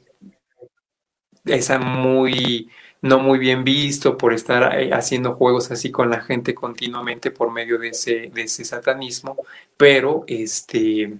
es 1.46 1.80
muy 1.80 2.70
no 3.04 3.20
muy 3.20 3.38
bien 3.38 3.66
visto 3.66 4.18
por 4.18 4.34
estar 4.34 4.80
eh, 4.80 4.92
haciendo 4.94 5.36
juegos 5.36 5.70
así 5.72 5.92
con 5.92 6.10
la 6.10 6.22
gente 6.22 6.56
continuamente 6.56 7.32
por 7.32 7.52
medio 7.52 7.78
de 7.78 7.90
ese, 7.90 8.32
de 8.34 8.44
ese 8.44 8.64
satanismo, 8.64 9.38
pero 9.78 10.24
este 10.26 11.14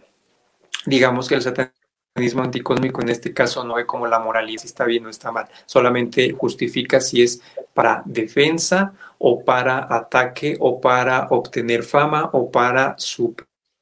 digamos 0.86 1.28
que 1.28 1.36
el 1.36 1.42
satanismo 1.42 2.42
anticósmico 2.42 3.02
en 3.02 3.10
este 3.10 3.34
caso 3.34 3.66
no 3.66 3.76
ve 3.76 3.86
como 3.86 4.08
la 4.08 4.20
moralidad 4.20 4.62
si 4.62 4.68
está 4.68 4.86
bien 4.86 5.06
o 5.06 5.10
está 5.10 5.32
mal, 5.34 5.50
solamente 5.66 6.32
justifica 6.32 7.02
si 7.02 7.22
es 7.22 7.42
para 7.74 8.02
defensa 8.06 8.94
o 9.18 9.44
para 9.44 9.94
ataque 9.94 10.56
o 10.62 10.80
para 10.80 11.28
obtener 11.32 11.84
fama 11.84 12.30
o 12.32 12.50
para 12.50 12.96
su 12.98 13.36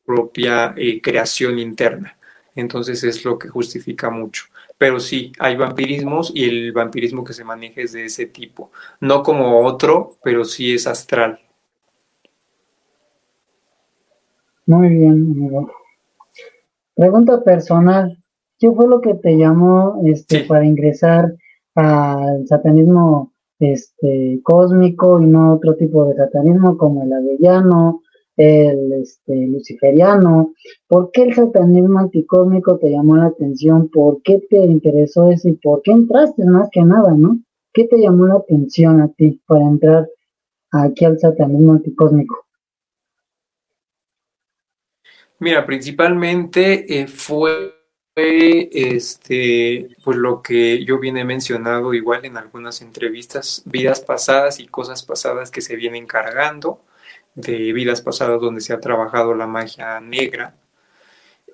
propia 0.04 0.74
eh, 0.76 1.00
creación 1.02 1.60
interna. 1.60 2.18
Entonces 2.56 3.04
es 3.04 3.24
lo 3.24 3.38
que 3.38 3.48
justifica 3.48 4.10
mucho. 4.10 4.46
Pero 4.82 5.00
sí, 5.00 5.32
hay 5.38 5.56
vampirismos 5.58 6.32
y 6.34 6.46
el 6.46 6.72
vampirismo 6.72 7.24
que 7.24 7.34
se 7.34 7.44
maneja 7.44 7.82
es 7.82 7.91
de 7.91 8.06
ese 8.06 8.26
tipo. 8.26 8.72
No 9.00 9.22
como 9.22 9.60
otro, 9.63 10.17
pero 10.24 10.44
sí 10.44 10.74
es 10.74 10.88
astral. 10.88 11.38
Muy 14.65 14.89
bien, 14.89 15.12
amigo. 15.12 15.72
Pregunta 16.96 17.44
personal. 17.44 18.17
¿Qué 18.58 18.72
fue 18.72 18.88
lo 18.88 19.02
que 19.02 19.13
te 19.13 19.38
llamó 19.38 20.02
este, 20.04 20.46
para 20.46 20.65
ingresar 20.65 21.32
al 21.76 22.48
satanismo 22.48 23.34
este, 23.60 24.39
cósmico 24.41 25.22
y 25.22 25.28
no 25.28 25.54
otro 25.54 25.76
tipo 25.76 26.06
de 26.06 26.15
satanismo 26.15 26.76
como 26.76 27.04
el 27.04 27.13
avellano, 27.13 28.02
el 28.38 28.94
este, 28.94 29.48
luciferiano? 29.48 30.54
¿Por 30.88 31.12
qué 31.12 31.24
el 31.24 31.36
satanismo 31.36 32.00
anticósmico 32.00 32.78
te 32.78 32.89
llamó 32.89 33.17
la 33.17 33.28
atención? 33.28 33.89
¿Por 33.89 34.22
qué 34.22 34.41
te 34.50 34.58
interesó 34.58 35.32
eso 35.32 35.50
y 35.50 35.54
por 35.54 35.82
qué 35.82 35.91
entraste 35.91 36.46
más 36.46 36.70
que 36.72 36.82
nada, 36.84 37.13
no? 37.13 37.39
¿Qué 37.74 37.86
te 37.86 37.98
llamó 37.98 38.26
la 38.26 38.36
atención 38.36 39.02
a 39.02 39.08
ti 39.10 39.41
para 39.46 39.63
entrar 39.63 40.10
aquí 40.72 41.06
al 41.06 41.20
satanismo 41.20 41.74
anticósmico? 41.74 42.46
Mira, 45.39 45.65
principalmente 45.65 47.02
eh, 47.02 47.08
fue 47.08 47.74
este, 48.15 49.89
pues 50.04 50.17
lo 50.17 50.41
que 50.41 50.84
yo 50.84 51.00
viene 51.00 51.24
mencionado 51.24 51.94
igual 51.94 52.26
en 52.26 52.38
algunas 52.38 52.82
entrevistas, 52.82 53.63
vidas 53.65 54.02
pasadas 54.02 54.60
y 54.60 54.67
cosas 54.67 55.04
pasadas 55.04 55.50
que 55.50 55.62
se 55.62 55.76
vienen 55.76 56.06
cargando, 56.06 56.82
de 57.36 57.74
vidas 57.74 58.02
pasadas 58.02 58.41
donde 58.41 58.62
se 58.62 58.74
ha 58.74 58.80
trabajado 58.80 59.34
la 59.34 59.48
magia 59.48 60.00
negra. 60.00 60.56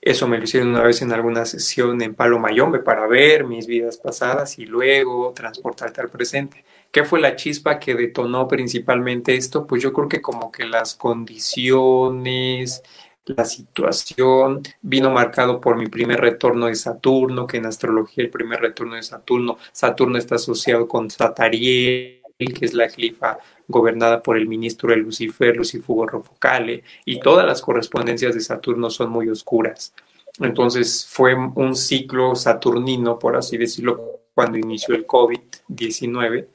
Eso 0.02 0.28
me 0.28 0.38
lo 0.38 0.44
hicieron 0.44 0.70
una 0.70 0.84
vez 0.84 1.02
en 1.02 1.12
alguna 1.12 1.46
sesión 1.46 2.02
en 2.02 2.16
Palo 2.16 2.40
Mayombe 2.40 2.80
para 2.80 3.08
ver 3.08 3.46
mis 3.46 3.68
vidas 3.68 3.98
pasadas 3.98 4.58
y 4.60 4.66
luego 4.66 5.34
transportarte 5.34 6.02
al 6.02 6.10
presente. 6.10 6.64
¿Qué 6.92 7.04
fue 7.04 7.20
la 7.20 7.36
chispa 7.36 7.80
que 7.80 7.96
detonó 7.96 8.48
principalmente 8.48 9.36
esto? 9.36 9.68
Pues 9.68 9.84
yo 9.84 9.92
creo 9.92 10.08
que 10.08 10.22
como 10.22 10.52
que 10.52 10.66
las 10.66 10.96
condiciones, 10.96 12.84
la 13.26 13.44
situación 13.46 14.62
vino 14.82 15.12
marcado 15.12 15.60
por 15.60 15.78
mi 15.78 15.88
primer 15.88 16.22
retorno 16.22 16.68
de 16.68 16.76
Saturno, 16.76 17.46
que 17.46 17.58
en 17.58 17.66
astrología 17.66 18.24
el 18.24 18.30
primer 18.30 18.62
retorno 18.62 18.96
de 18.96 19.04
Saturno, 19.04 19.58
Saturno 19.72 20.18
está 20.18 20.36
asociado 20.36 20.88
con 20.88 21.10
Satariel, 21.10 22.22
que 22.38 22.66
es 22.66 22.74
la 22.74 22.88
clifa 22.88 23.40
gobernada 23.68 24.22
por 24.22 24.38
el 24.38 24.48
ministro 24.48 24.90
de 24.90 24.98
Lucifer, 24.98 25.56
Lucifugo 25.56 26.06
Rofocale, 26.06 26.84
y 27.06 27.20
todas 27.20 27.46
las 27.46 27.62
correspondencias 27.62 28.34
de 28.34 28.42
Saturno 28.42 28.90
son 28.90 29.10
muy 29.10 29.30
oscuras. 29.30 29.94
Entonces 30.40 31.08
fue 31.10 31.34
un 31.36 31.76
ciclo 31.76 32.36
saturnino, 32.36 33.18
por 33.18 33.36
así 33.36 33.58
decirlo, 33.58 34.22
cuando 34.34 34.58
inició 34.58 34.96
el 34.96 35.08
COVID-19, 35.08 36.48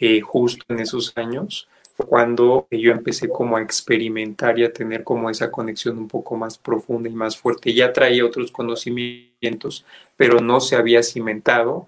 eh, 0.00 0.20
justo 0.20 0.64
en 0.68 0.80
esos 0.80 1.12
años 1.16 1.68
cuando 1.96 2.66
yo 2.70 2.90
empecé 2.90 3.28
como 3.28 3.56
a 3.56 3.62
experimentar 3.62 4.58
y 4.58 4.64
a 4.64 4.72
tener 4.72 5.04
como 5.04 5.30
esa 5.30 5.50
conexión 5.50 5.96
un 5.98 6.08
poco 6.08 6.36
más 6.36 6.58
profunda 6.58 7.08
y 7.08 7.12
más 7.12 7.36
fuerte. 7.36 7.72
Ya 7.72 7.92
traía 7.92 8.24
otros 8.24 8.50
conocimientos, 8.50 9.84
pero 10.16 10.40
no 10.40 10.60
se 10.60 10.76
había 10.76 11.02
cimentado 11.02 11.86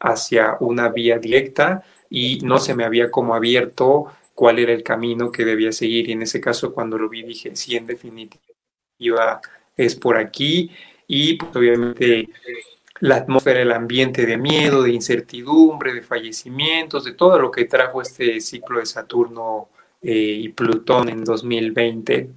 hacia 0.00 0.56
una 0.60 0.88
vía 0.88 1.18
directa 1.18 1.84
y 2.10 2.38
no 2.42 2.58
se 2.58 2.74
me 2.74 2.84
había 2.84 3.10
como 3.10 3.34
abierto 3.34 4.06
cuál 4.34 4.58
era 4.58 4.72
el 4.72 4.82
camino 4.82 5.32
que 5.32 5.44
debía 5.44 5.72
seguir. 5.72 6.08
Y 6.08 6.12
en 6.12 6.22
ese 6.22 6.40
caso, 6.40 6.72
cuando 6.72 6.98
lo 6.98 7.08
vi, 7.08 7.22
dije, 7.22 7.56
sí, 7.56 7.76
en 7.76 7.86
definitiva, 7.86 9.40
es 9.76 9.96
por 9.96 10.16
aquí. 10.16 10.70
Y 11.06 11.36
pues, 11.36 11.54
obviamente 11.56 12.28
la 13.00 13.16
atmósfera, 13.16 13.62
el 13.62 13.72
ambiente 13.72 14.26
de 14.26 14.36
miedo, 14.36 14.82
de 14.82 14.92
incertidumbre, 14.92 15.94
de 15.94 16.02
fallecimientos, 16.02 17.04
de 17.04 17.12
todo 17.12 17.38
lo 17.38 17.50
que 17.50 17.64
trajo 17.64 18.02
este 18.02 18.40
ciclo 18.40 18.80
de 18.80 18.86
Saturno 18.86 19.68
eh, 20.02 20.12
y 20.12 20.48
Plutón 20.50 21.08
en 21.08 21.24
2020 21.24 22.30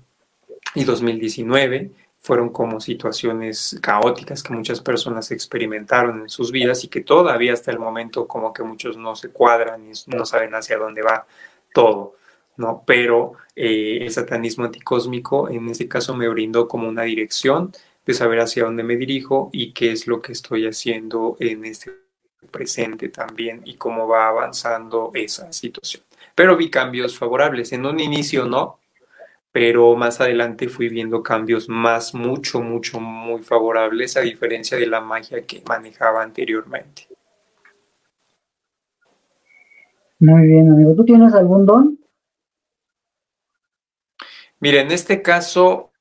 y 0.75 0.83
2019 0.83 1.91
fueron 2.21 2.49
como 2.49 2.79
situaciones 2.79 3.79
caóticas 3.81 4.43
que 4.43 4.53
muchas 4.53 4.79
personas 4.79 5.31
experimentaron 5.31 6.21
en 6.21 6.29
sus 6.29 6.51
vidas 6.51 6.83
y 6.83 6.87
que 6.87 7.01
todavía 7.01 7.53
hasta 7.53 7.71
el 7.71 7.79
momento 7.79 8.27
como 8.27 8.53
que 8.53 8.63
muchos 8.63 8.95
no 8.95 9.15
se 9.15 9.29
cuadran 9.29 9.89
y 9.89 9.91
no 10.15 10.25
saben 10.25 10.53
hacia 10.53 10.77
dónde 10.77 11.01
va 11.01 11.25
todo, 11.73 12.15
¿no? 12.57 12.83
Pero 12.85 13.33
eh, 13.55 13.99
el 14.01 14.11
satanismo 14.11 14.65
anticósmico 14.65 15.49
en 15.49 15.69
ese 15.69 15.87
caso 15.87 16.15
me 16.15 16.29
brindó 16.29 16.67
como 16.67 16.87
una 16.87 17.03
dirección, 17.03 17.71
de 18.05 18.13
saber 18.13 18.39
hacia 18.39 18.63
dónde 18.63 18.83
me 18.83 18.97
dirijo 18.97 19.49
y 19.53 19.73
qué 19.73 19.91
es 19.91 20.07
lo 20.07 20.21
que 20.21 20.31
estoy 20.31 20.65
haciendo 20.67 21.37
en 21.39 21.65
este 21.65 21.91
presente 22.49 23.09
también 23.09 23.61
y 23.65 23.75
cómo 23.75 24.07
va 24.07 24.27
avanzando 24.27 25.11
esa 25.13 25.51
situación. 25.53 26.03
Pero 26.33 26.57
vi 26.57 26.69
cambios 26.69 27.17
favorables. 27.17 27.71
En 27.71 27.85
un 27.85 27.99
inicio 27.99 28.45
no, 28.45 28.79
pero 29.51 29.95
más 29.95 30.21
adelante 30.21 30.69
fui 30.69 30.87
viendo 30.87 31.21
cambios 31.21 31.67
más, 31.67 32.13
mucho, 32.13 32.61
mucho, 32.61 32.99
muy 32.99 33.41
favorables 33.43 34.15
a 34.15 34.21
diferencia 34.21 34.77
de 34.77 34.87
la 34.87 35.01
magia 35.01 35.41
que 35.45 35.61
manejaba 35.67 36.23
anteriormente. 36.23 37.07
Muy 40.19 40.47
bien, 40.47 40.71
amigo. 40.71 40.95
¿Tú 40.95 41.03
tienes 41.03 41.33
algún 41.33 41.65
don? 41.65 41.99
Mira, 44.59 44.81
en 44.81 44.91
este 44.91 45.21
caso 45.21 45.91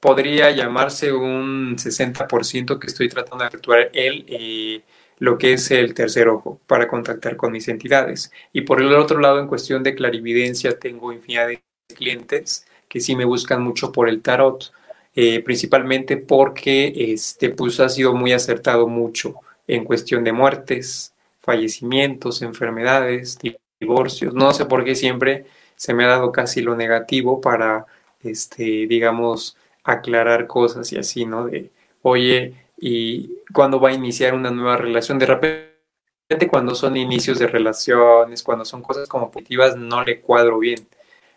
podría 0.00 0.50
llamarse 0.52 1.12
un 1.12 1.76
60% 1.76 2.78
que 2.78 2.86
estoy 2.86 3.08
tratando 3.08 3.42
de 3.44 3.48
actuar 3.48 3.90
él, 3.92 4.24
eh, 4.28 4.82
lo 5.18 5.36
que 5.36 5.54
es 5.54 5.70
el 5.70 5.94
tercer 5.94 6.28
ojo, 6.28 6.60
para 6.66 6.86
contactar 6.86 7.36
con 7.36 7.52
mis 7.52 7.68
entidades. 7.68 8.30
Y 8.52 8.60
por 8.62 8.80
el 8.80 8.94
otro 8.94 9.18
lado, 9.18 9.40
en 9.40 9.48
cuestión 9.48 9.82
de 9.82 9.94
clarividencia, 9.94 10.78
tengo 10.78 11.12
infinidad 11.12 11.48
de 11.48 11.64
clientes 11.94 12.66
que 12.94 13.00
sí 13.00 13.16
me 13.16 13.24
buscan 13.24 13.60
mucho 13.60 13.90
por 13.90 14.08
el 14.08 14.22
tarot, 14.22 14.72
eh, 15.16 15.42
principalmente 15.42 16.16
porque 16.16 16.92
este, 16.94 17.50
pues, 17.50 17.80
ha 17.80 17.88
sido 17.88 18.14
muy 18.14 18.32
acertado 18.32 18.86
mucho 18.86 19.34
en 19.66 19.84
cuestión 19.84 20.22
de 20.22 20.30
muertes, 20.30 21.12
fallecimientos, 21.40 22.40
enfermedades, 22.42 23.36
divorcios. 23.80 24.32
No 24.32 24.52
sé 24.54 24.66
por 24.66 24.84
qué 24.84 24.94
siempre 24.94 25.44
se 25.74 25.92
me 25.92 26.04
ha 26.04 26.08
dado 26.08 26.30
casi 26.30 26.62
lo 26.62 26.76
negativo 26.76 27.40
para, 27.40 27.84
este, 28.22 28.86
digamos, 28.86 29.56
aclarar 29.82 30.46
cosas 30.46 30.92
y 30.92 30.96
así, 30.96 31.26
¿no? 31.26 31.46
De, 31.46 31.72
oye, 32.02 32.54
¿y 32.78 33.38
cuándo 33.52 33.80
va 33.80 33.88
a 33.88 33.92
iniciar 33.92 34.34
una 34.34 34.52
nueva 34.52 34.76
relación? 34.76 35.18
De 35.18 35.26
repente, 35.26 36.48
cuando 36.48 36.76
son 36.76 36.96
inicios 36.96 37.40
de 37.40 37.48
relaciones, 37.48 38.44
cuando 38.44 38.64
son 38.64 38.82
cosas 38.82 39.08
como 39.08 39.32
positivas, 39.32 39.76
no 39.76 40.04
le 40.04 40.20
cuadro 40.20 40.60
bien. 40.60 40.86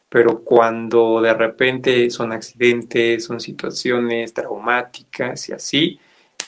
Pero 0.09 0.43
cuando 0.43 1.21
de 1.21 1.33
repente 1.33 2.09
son 2.09 2.31
accidentes, 2.31 3.25
son 3.25 3.39
situaciones 3.39 4.33
traumáticas 4.33 5.49
y 5.49 5.53
así, 5.53 5.99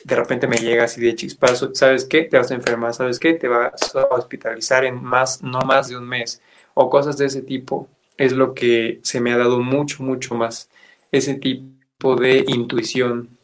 de 0.04 0.16
repente 0.16 0.48
me 0.48 0.58
llega 0.58 0.86
así 0.86 1.02
de 1.02 1.16
chispazo, 1.16 1.74
¿sabes 1.76 2.06
qué? 2.06 2.24
Te 2.24 2.38
vas 2.38 2.52
a 2.52 2.56
enfermar, 2.56 2.94
¿sabes 2.94 3.20
qué? 3.20 3.34
Te 3.34 3.48
vas 3.48 3.96
a 3.96 4.06
hospitalizar 4.06 4.86
en 4.86 5.04
más, 5.04 5.44
no 5.44 5.60
más 5.62 5.90
de 5.90 5.98
un 5.98 6.08
mes, 6.08 6.42
o 6.74 6.90
cosas 6.90 7.18
de 7.18 7.26
ese 7.26 7.42
tipo, 7.42 7.90
es 8.18 8.34
lo 8.34 8.54
que 8.54 9.00
se 9.04 9.20
me 9.22 9.34
ha 9.34 9.38
dado 9.38 9.60
mucho, 9.60 10.04
mucho 10.04 10.36
más, 10.36 10.70
ese 11.12 11.36
tipo 11.36 12.16
de 12.16 12.46
intuición 12.48 13.38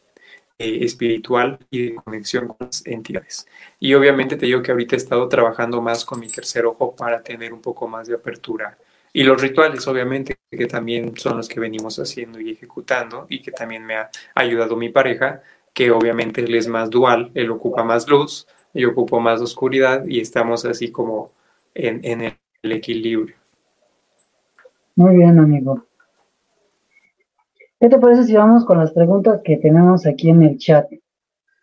eh, 0.58 0.78
espiritual 0.84 1.58
y 1.70 1.90
de 1.90 1.94
conexión 1.96 2.48
con 2.48 2.56
las 2.60 2.86
entidades. 2.86 3.46
Y 3.78 3.92
obviamente 3.94 4.36
te 4.36 4.46
digo 4.46 4.62
que 4.62 4.72
ahorita 4.72 4.96
he 4.96 4.98
estado 4.98 5.28
trabajando 5.28 5.82
más 5.82 6.04
con 6.04 6.20
mi 6.20 6.28
tercer 6.28 6.64
ojo 6.64 6.96
para 6.96 7.22
tener 7.22 7.52
un 7.52 7.60
poco 7.60 7.88
más 7.88 8.08
de 8.08 8.14
apertura. 8.14 8.78
Y 9.16 9.22
los 9.22 9.40
rituales, 9.40 9.88
obviamente, 9.88 10.36
que 10.50 10.66
también 10.66 11.16
son 11.16 11.38
los 11.38 11.48
que 11.48 11.58
venimos 11.58 11.98
haciendo 11.98 12.38
y 12.38 12.50
ejecutando 12.50 13.24
y 13.30 13.40
que 13.40 13.50
también 13.50 13.82
me 13.82 13.96
ha 13.96 14.10
ayudado 14.34 14.76
mi 14.76 14.90
pareja 14.90 15.40
que 15.72 15.90
obviamente 15.90 16.42
él 16.42 16.54
es 16.54 16.68
más 16.68 16.90
dual, 16.90 17.30
él 17.32 17.50
ocupa 17.50 17.82
más 17.82 18.06
luz, 18.06 18.46
yo 18.74 18.90
ocupo 18.90 19.18
más 19.18 19.40
oscuridad 19.40 20.04
y 20.06 20.20
estamos 20.20 20.66
así 20.66 20.92
como 20.92 21.32
en, 21.72 22.04
el, 22.04 22.36
equilibrio. 22.62 23.34
Muy 24.96 25.16
bien, 25.16 25.38
amigo. 25.38 25.86
¿Qué 27.80 27.88
te 27.88 27.98
parece 27.98 28.24
si 28.24 28.34
vamos 28.34 28.66
con 28.66 28.76
las 28.76 28.92
preguntas 28.92 29.40
que 29.42 29.56
tenemos 29.56 30.04
aquí 30.04 30.28
en 30.28 30.42
el 30.42 30.58
chat? 30.58 30.92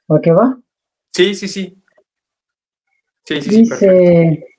¿O 0.07 0.19
qué 0.19 0.31
va? 0.31 0.57
Sí, 1.11 1.35
sí, 1.35 1.47
sí. 1.47 1.77
sí, 3.25 3.41
sí 3.43 3.57
dice 3.61 4.52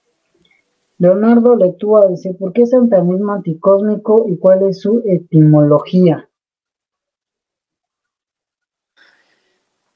Leonardo 1.05 1.55
Lectúa, 1.55 2.09
dice, 2.09 2.33
¿por 2.33 2.55
qué 2.55 2.63
es 2.63 2.71
satanismo 2.71 3.33
anticósmico 3.33 4.25
y 4.27 4.39
cuál 4.39 4.67
es 4.67 4.81
su 4.81 5.03
etimología? 5.05 6.31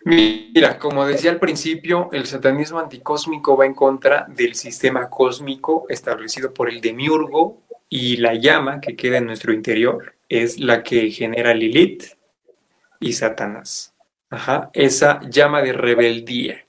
Mira, 0.05 0.79
como 0.79 1.07
decía 1.07 1.31
al 1.31 1.41
principio, 1.41 2.11
el 2.13 2.27
satanismo 2.27 2.79
anticósmico 2.79 3.57
va 3.57 3.65
en 3.65 3.73
contra 3.73 4.27
del 4.29 4.55
sistema 4.55 5.09
cósmico 5.09 5.87
establecido 5.89 6.53
por 6.53 6.69
el 6.69 6.83
demiurgo 6.83 7.63
y 7.89 8.19
la 8.19 8.35
llama 8.35 8.83
que 8.83 8.95
queda 8.95 9.17
en 9.17 9.25
nuestro 9.25 9.55
interior 9.55 10.15
es 10.29 10.61
la 10.61 10.83
que 10.83 11.11
genera 11.11 11.55
Lilith 11.55 12.05
y 13.01 13.15
Satanás. 13.15 13.95
Ajá, 14.29 14.69
esa 14.75 15.21
llama 15.31 15.63
de 15.63 15.73
rebeldía 15.73 16.67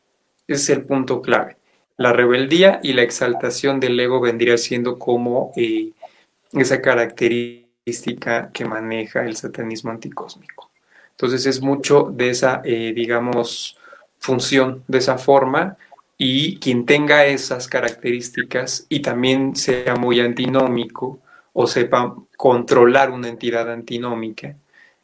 es 0.48 0.70
el 0.70 0.86
punto 0.86 1.22
clave. 1.22 1.59
La 2.00 2.14
rebeldía 2.14 2.80
y 2.82 2.94
la 2.94 3.02
exaltación 3.02 3.82
del 3.82 4.00
ego 4.00 4.22
vendría 4.22 4.58
siendo 4.58 4.98
como 4.98 5.52
eh, 5.58 5.92
esa 6.54 6.82
característica 6.82 8.52
que 8.54 8.64
maneja 8.64 9.26
el 9.26 9.36
satanismo 9.36 9.92
anticósmico. 9.92 10.72
Entonces 11.12 11.46
es 11.46 11.62
mucho 11.62 12.10
de 12.10 12.30
esa, 12.30 12.62
eh, 12.64 12.94
digamos, 12.96 13.78
función, 14.18 14.82
de 14.88 15.00
esa 15.00 15.18
forma, 15.18 15.76
y 16.18 16.58
quien 16.60 16.86
tenga 16.86 17.26
esas 17.26 17.68
características 17.68 18.86
y 18.88 19.02
también 19.02 19.58
sea 19.58 19.96
muy 19.96 20.22
antinómico 20.22 21.20
o 21.52 21.68
sepa 21.68 22.16
controlar 22.38 23.12
una 23.12 23.28
entidad 23.28 23.70
antinómica, 23.70 24.56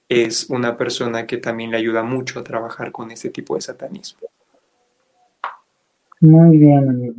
es 0.08 0.50
una 0.50 0.78
persona 0.78 1.28
que 1.28 1.40
también 1.40 1.72
le 1.72 1.78
ayuda 1.78 2.04
mucho 2.04 2.40
a 2.40 2.44
trabajar 2.46 2.94
con 2.94 3.12
este 3.12 3.32
tipo 3.32 3.56
de 3.56 3.62
satanismo. 3.62 4.30
Muy 6.26 6.58
bien, 6.58 6.90
amigo. 6.90 7.16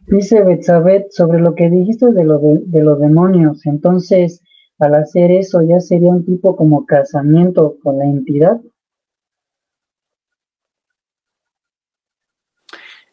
Dice 0.00 0.42
Betsabet 0.42 1.12
sobre 1.12 1.38
lo 1.38 1.54
que 1.54 1.70
dijiste 1.70 2.12
de, 2.12 2.24
lo 2.24 2.40
de 2.40 2.82
los 2.82 2.98
demonios. 2.98 3.64
Entonces, 3.66 4.42
al 4.78 4.94
hacer 4.96 5.30
eso 5.30 5.62
ya 5.62 5.78
sería 5.78 6.08
un 6.08 6.24
tipo 6.24 6.56
como 6.56 6.86
casamiento 6.86 7.76
con 7.82 7.98
la 7.98 8.04
entidad. 8.04 8.60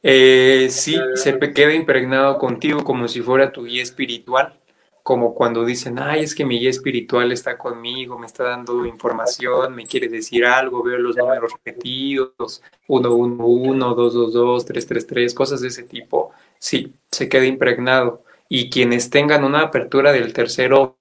Eh, 0.02 0.68
sí, 0.70 0.96
se 1.14 1.38
queda 1.40 1.74
impregnado 1.74 2.38
contigo 2.38 2.84
como 2.84 3.08
si 3.08 3.22
fuera 3.22 3.52
tu 3.52 3.66
guía 3.66 3.84
espiritual, 3.84 4.60
como 5.06 5.36
cuando 5.36 5.64
dicen, 5.64 6.00
ay, 6.00 6.24
es 6.24 6.34
que 6.34 6.46
mi 6.46 6.58
guía 6.60 6.72
espiritual 6.72 7.32
está 7.32 7.60
conmigo, 7.60 8.18
me 8.18 8.26
está 8.26 8.44
dando 8.46 8.88
información, 8.88 9.76
me 9.76 9.86
quiere 9.86 10.08
decir 10.08 10.44
algo, 10.44 10.82
veo 10.82 10.98
los 10.98 11.16
números 11.16 11.54
repetidos, 11.54 12.64
111, 12.88 13.38
222, 13.38 14.66
333, 14.66 15.36
cosas 15.36 15.62
de 15.62 15.68
ese 15.68 15.84
tipo. 15.84 16.32
Sí, 16.58 16.96
se 17.12 17.30
queda 17.30 17.46
impregnado 17.46 18.24
y 18.50 18.72
quienes 18.72 19.12
tengan 19.12 19.44
una 19.44 19.62
apertura 19.62 20.12
del 20.12 20.34
tercer 20.34 20.74
ojo 20.74 20.96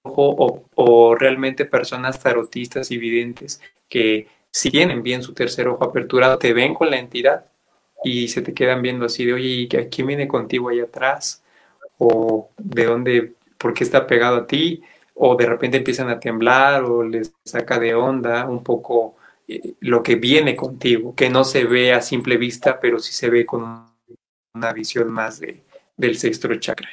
o, 0.74 1.14
realmente 1.14 1.64
personas 1.64 2.22
tarotistas 2.22 2.90
y 2.90 2.98
videntes 2.98 3.62
que 3.88 4.28
si 4.50 4.70
tienen 4.70 5.02
bien 5.02 5.22
su 5.22 5.32
tercer 5.32 5.66
ojo 5.66 5.82
aperturado, 5.82 6.36
te 6.36 6.52
ven 6.52 6.74
con 6.74 6.90
la 6.90 6.98
entidad 6.98 7.46
y 8.04 8.28
se 8.28 8.42
te 8.42 8.52
quedan 8.52 8.82
viendo 8.82 9.06
así 9.06 9.24
de, 9.24 9.32
oye, 9.32 9.48
¿y 9.48 9.66
quién 9.68 10.06
viene 10.06 10.28
contigo 10.28 10.68
ahí 10.68 10.80
atrás? 10.80 11.42
O 11.96 12.50
de 12.58 12.84
dónde, 12.84 13.32
por 13.64 13.72
qué 13.72 13.82
está 13.82 14.06
pegado 14.06 14.36
a 14.36 14.46
ti? 14.46 14.82
O 15.14 15.36
de 15.36 15.46
repente 15.46 15.78
empiezan 15.78 16.10
a 16.10 16.20
temblar 16.20 16.84
o 16.84 17.02
les 17.02 17.32
saca 17.46 17.78
de 17.78 17.94
onda 17.94 18.46
un 18.46 18.62
poco 18.62 19.14
eh, 19.48 19.72
lo 19.80 20.02
que 20.02 20.16
viene 20.16 20.54
contigo, 20.54 21.14
que 21.14 21.30
no 21.30 21.44
se 21.44 21.64
ve 21.64 21.94
a 21.94 22.02
simple 22.02 22.36
vista, 22.36 22.78
pero 22.78 22.98
sí 22.98 23.14
se 23.14 23.30
ve 23.30 23.46
con 23.46 23.86
una 24.52 24.72
visión 24.74 25.10
más 25.10 25.40
de, 25.40 25.62
del 25.96 26.18
sexto 26.18 26.54
chakra. 26.56 26.90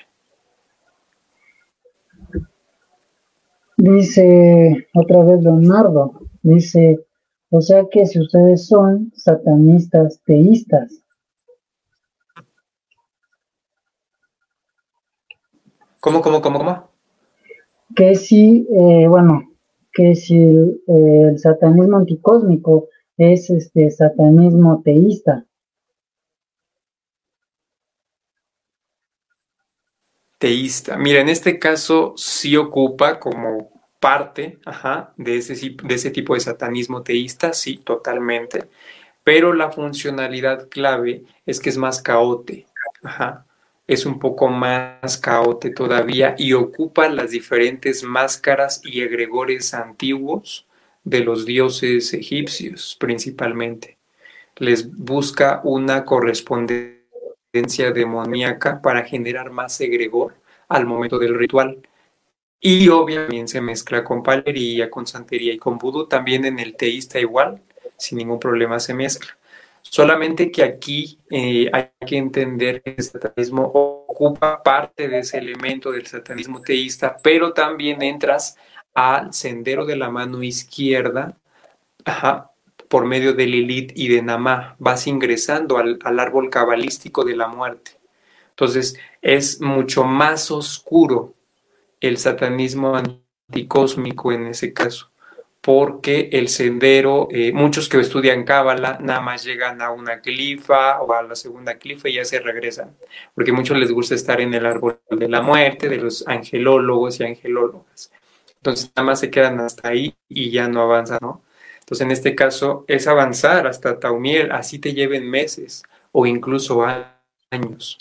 Dice 3.76 4.88
otra 4.94 5.26
vez 5.26 5.44
Leonardo, 5.44 6.22
dice, 6.42 7.06
o 7.50 7.60
sea 7.60 7.84
que 7.92 8.06
si 8.06 8.18
ustedes 8.18 8.66
son 8.66 9.12
satanistas 9.18 10.22
teístas. 10.24 11.04
¿Cómo, 16.02 16.22
cómo, 16.22 16.42
cómo, 16.42 16.58
cómo? 16.58 16.90
Que 17.96 18.16
si, 18.16 18.68
eh, 18.72 19.08
bueno, 19.08 19.52
que 19.94 20.16
si 20.16 20.36
el, 20.36 21.38
satanismo 21.38 21.98
anticósmico 21.98 22.90
es 23.18 23.52
este 23.52 23.92
satanismo 23.92 24.82
teísta. 24.84 25.46
teísta. 30.40 30.98
Mira, 30.98 31.22
en 31.22 31.30
este 31.30 31.60
caso 31.60 32.16
sí 32.18 32.58
ocupa 32.58 33.20
como 33.20 33.70
parte 34.00 34.58
de, 35.18 35.38
ese, 35.38 35.54
de 35.54 35.94
ese 35.94 36.10
tipo 36.10 36.34
de 36.34 36.40
satanismo 36.40 37.04
teísta, 37.04 37.54
sí, 37.54 37.78
totalmente, 37.78 38.68
pero 39.24 39.54
la 39.54 39.72
funcionalidad 39.72 40.68
clave 40.68 41.26
es 41.46 41.60
que 41.60 41.70
es 41.70 41.78
más 41.78 42.02
caote, 42.02 42.66
es 43.94 44.06
un 44.06 44.20
poco 44.20 44.48
más 44.48 45.18
caote 45.18 45.70
todavía 45.70 46.34
y 46.38 46.54
ocupa 46.54 47.10
las 47.10 47.32
diferentes 47.32 48.04
máscaras 48.04 48.80
y 48.86 49.02
egregores 49.02 49.74
antiguos 49.74 50.66
de 51.04 51.20
los 51.20 51.46
dioses 51.46 52.14
egipcios 52.14 52.96
principalmente. 52.98 53.98
Les 54.56 54.90
busca 54.90 55.60
una 55.66 56.06
correspondencia 56.06 57.92
demoníaca 57.94 58.82
para 58.82 59.04
generar 59.04 59.52
más 59.52 59.82
egregor 59.82 60.36
al 60.70 60.86
momento 60.86 61.20
del 61.20 61.38
ritual. 61.38 61.86
Y 62.62 62.88
obviamente 62.88 63.54
se 63.54 63.60
mezcla 63.60 64.06
con 64.06 64.24
palería, 64.24 64.90
con 64.90 65.06
santería 65.06 65.52
y 65.52 65.58
con 65.58 65.78
vudú, 65.78 66.08
también 66.08 66.46
en 66.46 66.60
el 66.60 66.78
teísta 66.78 67.20
igual, 67.20 67.62
sin 67.98 68.20
ningún 68.20 68.40
problema 68.40 68.80
se 68.80 68.94
mezcla. 68.94 69.36
Solamente 69.82 70.52
que 70.52 70.64
aquí 70.64 71.20
eh, 71.30 71.70
hay 71.74 71.90
que 72.06 72.18
entender 72.18 72.82
que 72.82 72.96
el 72.98 73.04
satanismo 73.04 73.64
ocupa 73.64 74.64
parte 74.64 75.08
de 75.08 75.20
ese 75.20 75.38
elemento 75.38 75.92
del 75.92 76.08
satanismo 76.08 76.62
teísta, 76.62 77.18
pero 77.22 77.54
también 77.54 78.02
entras 78.02 78.58
al 78.94 79.34
sendero 79.34 79.86
de 79.86 79.96
la 79.96 80.10
mano 80.10 80.44
izquierda 80.44 81.38
por 82.88 83.06
medio 83.06 83.34
de 83.34 83.46
Lilith 83.48 83.92
y 83.96 84.08
de 84.08 84.22
Namá. 84.22 84.76
Vas 84.80 85.08
ingresando 85.08 85.78
al, 85.78 86.00
al 86.04 86.20
árbol 86.20 86.50
cabalístico 86.50 87.24
de 87.24 87.36
la 87.36 87.48
muerte. 87.48 87.92
Entonces 88.50 88.98
es 89.22 89.62
mucho 89.62 90.04
más 90.04 90.52
oscuro 90.52 91.34
el 92.00 92.18
satanismo 92.18 92.96
anticósmico 92.96 94.32
en 94.32 94.48
ese 94.48 94.74
caso 94.74 95.11
porque 95.62 96.30
el 96.32 96.50
sendero, 96.50 97.28
eh, 97.32 97.52
muchos 97.54 97.88
que 97.88 98.00
estudian 98.00 98.44
Cábala 98.44 98.98
nada 99.00 99.22
más 99.22 99.44
llegan 99.44 99.82
a 99.82 99.92
una 99.92 100.20
clifa 100.20 101.00
o 101.02 101.14
a 101.14 101.22
la 101.22 101.36
segunda 101.36 101.78
clifa 101.78 102.10
y 102.10 102.14
ya 102.14 102.26
se 102.26 102.40
regresan, 102.40 102.98
porque 103.36 103.52
muchos 103.52 103.78
les 103.78 103.92
gusta 103.92 104.16
estar 104.16 104.42
en 104.42 104.56
el 104.56 104.66
árbol 104.66 105.00
de 105.12 105.30
la 105.30 105.42
muerte, 105.42 105.88
de 105.88 105.98
los 105.98 106.28
angelólogos 106.28 107.20
y 107.20 107.26
angelólogas. 107.26 108.12
Entonces 108.56 108.92
nada 108.96 109.06
más 109.06 109.20
se 109.20 109.30
quedan 109.30 109.60
hasta 109.60 109.90
ahí 109.90 110.16
y 110.28 110.50
ya 110.50 110.68
no 110.68 110.82
avanzan, 110.82 111.20
¿no? 111.22 111.44
Entonces 111.80 112.06
en 112.06 112.12
este 112.12 112.36
caso 112.36 112.86
es 112.88 113.08
avanzar 113.08 113.68
hasta 113.68 114.00
Taumiel, 114.00 114.52
así 114.52 114.80
te 114.80 114.94
lleven 114.94 115.30
meses 115.30 115.84
o 116.12 116.26
incluso 116.26 116.86
años, 117.52 117.98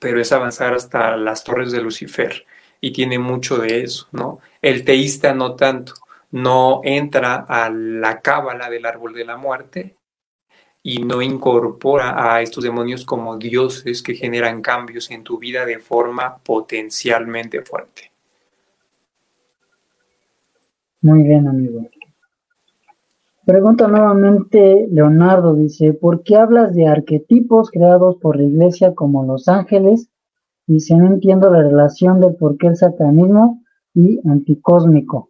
pero 0.00 0.20
es 0.20 0.32
avanzar 0.32 0.74
hasta 0.74 1.16
las 1.16 1.44
torres 1.44 1.72
de 1.72 1.80
Lucifer 1.80 2.44
y 2.80 2.92
tiene 2.92 3.18
mucho 3.18 3.56
de 3.56 3.82
eso, 3.82 4.06
¿no? 4.12 4.40
El 4.60 4.84
teísta 4.84 5.32
no 5.34 5.54
tanto 5.56 5.94
no 6.30 6.80
entra 6.84 7.46
a 7.48 7.70
la 7.70 8.20
cábala 8.20 8.68
del 8.68 8.86
árbol 8.86 9.14
de 9.14 9.24
la 9.24 9.36
muerte 9.36 9.96
y 10.82 11.02
no 11.02 11.22
incorpora 11.22 12.34
a 12.34 12.40
estos 12.40 12.64
demonios 12.64 13.04
como 13.04 13.36
dioses 13.36 14.02
que 14.02 14.14
generan 14.14 14.62
cambios 14.62 15.10
en 15.10 15.22
tu 15.22 15.38
vida 15.38 15.64
de 15.64 15.78
forma 15.78 16.38
potencialmente 16.38 17.62
fuerte. 17.62 18.12
Muy 21.00 21.22
bien, 21.22 21.46
amigo. 21.46 21.88
Pregunta 23.44 23.88
nuevamente 23.88 24.88
Leonardo, 24.90 25.54
dice, 25.54 25.94
¿por 25.94 26.22
qué 26.22 26.36
hablas 26.36 26.74
de 26.74 26.86
arquetipos 26.86 27.70
creados 27.70 28.16
por 28.16 28.36
la 28.36 28.42
iglesia 28.42 28.94
como 28.94 29.24
los 29.24 29.48
ángeles? 29.48 30.10
Dice, 30.66 30.94
no 30.96 31.06
entiendo 31.06 31.50
la 31.50 31.62
relación 31.62 32.20
de 32.20 32.28
por 32.30 32.58
qué 32.58 32.66
el 32.66 32.76
satanismo 32.76 33.62
y 33.94 34.20
anticósmico. 34.28 35.27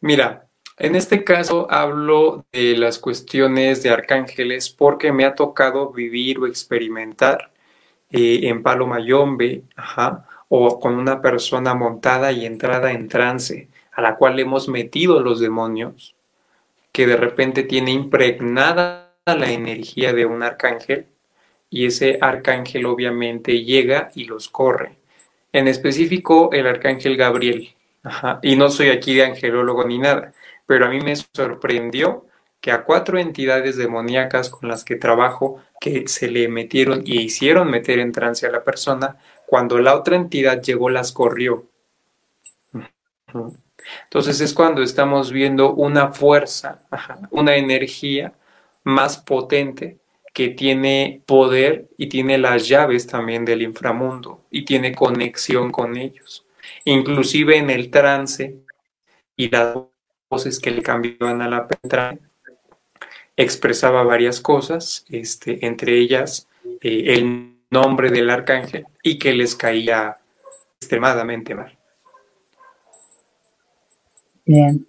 Mira, 0.00 0.46
en 0.78 0.96
este 0.96 1.24
caso 1.24 1.70
hablo 1.70 2.46
de 2.52 2.76
las 2.76 2.98
cuestiones 2.98 3.82
de 3.82 3.90
arcángeles 3.90 4.70
porque 4.70 5.12
me 5.12 5.26
ha 5.26 5.34
tocado 5.34 5.92
vivir 5.92 6.38
o 6.38 6.46
experimentar 6.46 7.52
eh, 8.10 8.40
en 8.44 8.62
Palo 8.62 8.86
Mayombe, 8.86 9.62
o 10.48 10.80
con 10.80 10.94
una 10.94 11.20
persona 11.20 11.74
montada 11.74 12.32
y 12.32 12.46
entrada 12.46 12.92
en 12.92 13.08
trance, 13.08 13.68
a 13.92 14.00
la 14.00 14.16
cual 14.16 14.40
hemos 14.40 14.68
metido 14.68 15.20
los 15.20 15.38
demonios, 15.38 16.14
que 16.92 17.06
de 17.06 17.16
repente 17.16 17.62
tiene 17.62 17.92
impregnada 17.92 19.12
la 19.26 19.52
energía 19.52 20.12
de 20.12 20.26
un 20.26 20.42
arcángel, 20.42 21.06
y 21.68 21.86
ese 21.86 22.18
arcángel 22.20 22.86
obviamente 22.86 23.64
llega 23.64 24.10
y 24.14 24.24
los 24.24 24.48
corre. 24.48 24.96
En 25.52 25.68
específico, 25.68 26.50
el 26.52 26.66
arcángel 26.66 27.16
Gabriel, 27.16 27.74
y 28.42 28.56
no 28.56 28.70
soy 28.70 28.88
aquí 28.88 29.14
de 29.14 29.24
angelólogo 29.24 29.84
ni 29.84 29.98
nada, 29.98 30.32
pero 30.66 30.86
a 30.86 30.88
mí 30.88 31.00
me 31.00 31.14
sorprendió 31.16 32.26
que 32.60 32.72
a 32.72 32.84
cuatro 32.84 33.18
entidades 33.18 33.76
demoníacas 33.76 34.50
con 34.50 34.68
las 34.68 34.84
que 34.84 34.96
trabajo, 34.96 35.62
que 35.80 36.08
se 36.08 36.30
le 36.30 36.48
metieron 36.48 37.02
y 37.04 37.20
hicieron 37.20 37.70
meter 37.70 37.98
en 37.98 38.12
trance 38.12 38.46
a 38.46 38.50
la 38.50 38.64
persona, 38.64 39.16
cuando 39.46 39.78
la 39.78 39.96
otra 39.96 40.16
entidad 40.16 40.60
llegó 40.62 40.90
las 40.90 41.12
corrió. 41.12 41.66
Entonces 44.04 44.40
es 44.40 44.52
cuando 44.52 44.82
estamos 44.82 45.32
viendo 45.32 45.72
una 45.72 46.12
fuerza, 46.12 46.82
una 47.30 47.56
energía 47.56 48.34
más 48.84 49.18
potente 49.18 49.98
que 50.34 50.48
tiene 50.48 51.22
poder 51.26 51.88
y 51.96 52.08
tiene 52.08 52.38
las 52.38 52.68
llaves 52.68 53.06
también 53.06 53.44
del 53.44 53.62
inframundo 53.62 54.44
y 54.50 54.64
tiene 54.64 54.94
conexión 54.94 55.72
con 55.72 55.96
ellos 55.96 56.46
inclusive 56.84 57.56
en 57.56 57.70
el 57.70 57.90
trance 57.90 58.60
y 59.36 59.48
las 59.48 59.76
voces 60.30 60.58
que 60.60 60.70
le 60.70 60.82
cambiaban 60.82 61.42
a 61.42 61.48
la 61.48 61.66
petra 61.66 62.18
expresaba 63.36 64.02
varias 64.02 64.40
cosas, 64.40 65.04
este, 65.08 65.64
entre 65.66 65.98
ellas 65.98 66.48
eh, 66.80 67.14
el 67.14 67.56
nombre 67.70 68.10
del 68.10 68.30
arcángel 68.30 68.86
y 69.02 69.18
que 69.18 69.32
les 69.32 69.54
caía 69.54 70.18
extremadamente 70.78 71.54
mal. 71.54 71.76
Bien. 74.44 74.86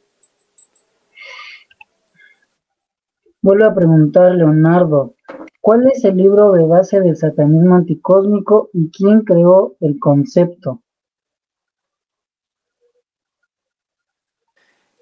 Vuelvo 3.41 3.65
a 3.65 3.73
preguntar, 3.73 4.35
Leonardo, 4.35 5.15
¿cuál 5.61 5.87
es 5.87 6.03
el 6.03 6.17
libro 6.17 6.51
de 6.51 6.63
base 6.65 6.99
del 6.99 7.15
satanismo 7.15 7.75
anticósmico 7.75 8.69
y 8.73 8.91
quién 8.91 9.21
creó 9.21 9.75
el 9.79 9.97
concepto? 9.99 10.81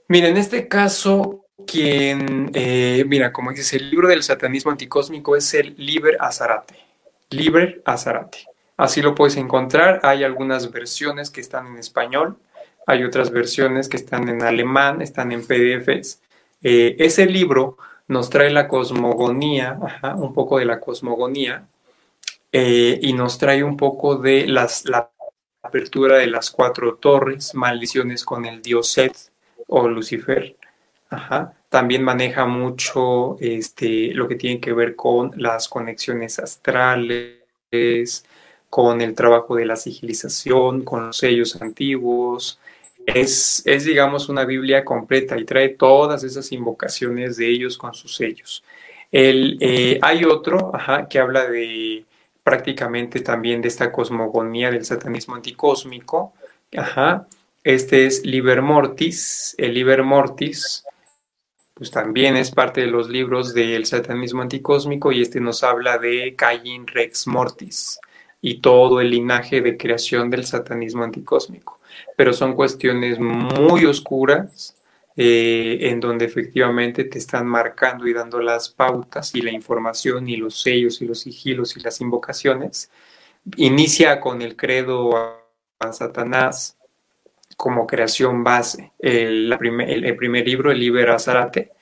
Mira, 0.10 0.28
en 0.28 0.38
este 0.38 0.68
caso, 0.68 1.45
quien, 1.68 2.49
eh, 2.55 3.03
mira, 3.05 3.32
como 3.32 3.51
dices, 3.51 3.74
el 3.74 3.91
libro 3.91 4.07
del 4.07 4.24
satanismo 4.24 4.72
anticósmico 4.72 5.36
es 5.36 5.53
el 5.53 5.76
Liber 5.78 6.18
Azarate. 6.20 6.76
Liber 7.30 7.84
Azarate. 7.86 8.39
Así 8.76 9.03
lo 9.03 9.14
puedes 9.14 9.38
encontrar. 9.38 9.99
Hay 10.01 10.24
algunas 10.24 10.72
versiones 10.72 11.30
que 11.30 11.41
están 11.41 11.68
en 11.68 11.78
español, 11.78 12.39
hay 12.88 13.03
otras 13.03 13.30
versiones 13.30 13.88
que 13.88 13.97
están 13.97 14.28
en 14.30 14.41
alemán, 14.41 15.03
están 15.03 15.32
en 15.32 15.45
PDFs. 15.45 16.22
Eh, 16.64 16.95
ese 16.97 17.28
libro 17.28 17.78
nos 18.07 18.32
trae 18.32 18.49
la 18.49 18.68
cosmogonía, 18.68 19.78
un 20.16 20.34
poco 20.34 20.57
de 20.57 20.66
la 20.66 20.80
cosmogonía, 20.80 21.68
eh, 22.51 22.97
y 22.99 23.14
nos 23.14 23.38
trae 23.38 23.64
un 23.64 23.78
poco 23.78 24.16
de 24.16 24.47
las, 24.47 24.86
la 24.86 25.12
apertura 25.62 26.18
de 26.18 26.26
las 26.26 26.49
cuatro 26.49 26.95
torres, 26.95 27.53
maldiciones 27.53 28.26
con 28.26 28.47
el 28.47 28.64
dios 28.64 28.91
Set, 28.91 29.16
o 29.70 29.88
Lucifer. 29.88 30.55
Ajá. 31.09 31.53
También 31.70 32.03
maneja 32.03 32.45
mucho 32.45 33.38
este, 33.39 34.13
lo 34.13 34.28
que 34.28 34.36
tiene 34.36 34.59
que 34.59 34.74
ver 34.74 34.95
con 34.95 35.32
las 35.38 35.67
conexiones 35.67 36.39
astrales, 36.39 38.26
con 38.70 39.01
el 39.01 39.15
trabajo 39.15 39.55
de 39.55 39.65
la 39.65 39.76
sigilización, 39.76 40.84
con 40.84 41.07
los 41.07 41.17
sellos 41.17 41.59
antiguos. 41.61 42.59
Es, 43.05 43.63
es, 43.65 43.86
digamos, 43.86 44.30
una 44.30 44.45
Biblia 44.45 44.84
completa 44.86 45.38
y 45.38 45.45
trae 45.45 45.70
todas 45.70 46.24
esas 46.24 46.51
invocaciones 46.51 47.38
de 47.38 47.47
ellos 47.47 47.78
con 47.78 47.93
sus 47.93 48.15
sellos. 48.15 48.63
El, 49.11 49.57
eh, 49.59 49.97
hay 50.01 50.24
otro 50.26 50.72
ajá, 50.76 51.07
que 51.07 51.17
habla 51.17 51.45
de 51.47 52.05
prácticamente 52.43 53.22
también 53.22 53.61
de 53.61 53.67
esta 53.67 53.91
cosmogonía 53.91 54.70
del 54.72 54.86
satanismo 54.86 55.36
anticósmico, 55.36 56.34
ajá, 56.76 57.28
este 57.70 58.07
es 58.07 58.26
Liber 58.26 58.63
Mortis. 58.63 59.53
El 59.59 59.76
Liber 59.76 60.01
Mortis, 60.01 60.84
pues 61.76 61.91
también 61.91 62.36
es 62.36 62.49
parte 62.49 62.82
de 62.82 62.88
los 62.88 63.09
libros 63.09 63.53
del 63.53 63.86
satanismo 63.86 64.41
anticósmico 64.41 65.11
y 65.11 65.22
este 65.22 65.39
nos 65.39 65.63
habla 65.63 65.99
de 65.99 66.34
Cain 66.36 66.88
Rex 66.88 67.28
Mortis 67.28 67.99
y 68.41 68.59
todo 68.59 69.01
el 69.01 69.11
linaje 69.11 69.61
de 69.61 69.78
creación 69.78 70.32
del 70.32 70.47
satanismo 70.47 71.03
anticósmico. 71.03 71.80
Pero 72.17 72.34
son 72.34 72.55
cuestiones 72.55 73.20
muy 73.20 73.86
oscuras 73.86 74.76
eh, 75.15 75.78
en 75.82 75.99
donde 75.99 76.26
efectivamente 76.26 77.03
te 77.03 77.20
están 77.20 77.45
marcando 77.45 78.07
y 78.07 78.13
dando 78.13 78.41
las 78.41 78.70
pautas 78.70 79.36
y 79.36 79.43
la 79.43 79.51
información 79.51 80.28
y 80.28 80.38
los 80.38 80.59
sellos 80.59 81.03
y 81.03 81.05
los 81.05 81.20
sigilos 81.20 81.78
y 81.78 81.82
las 81.82 82.01
invocaciones. 82.01 82.89
Inicia 83.57 84.20
con 84.20 84.41
el 84.41 84.55
credo 84.55 85.15
a 85.80 85.93
Satanás, 85.93 86.78
como 87.60 87.86
creación 87.86 88.41
base. 88.41 88.93
El, 88.99 89.53
primer 89.57 90.47
libro, 90.47 90.72
el 90.72 90.80
Liber 90.80 91.10
Azarate, 91.10 91.74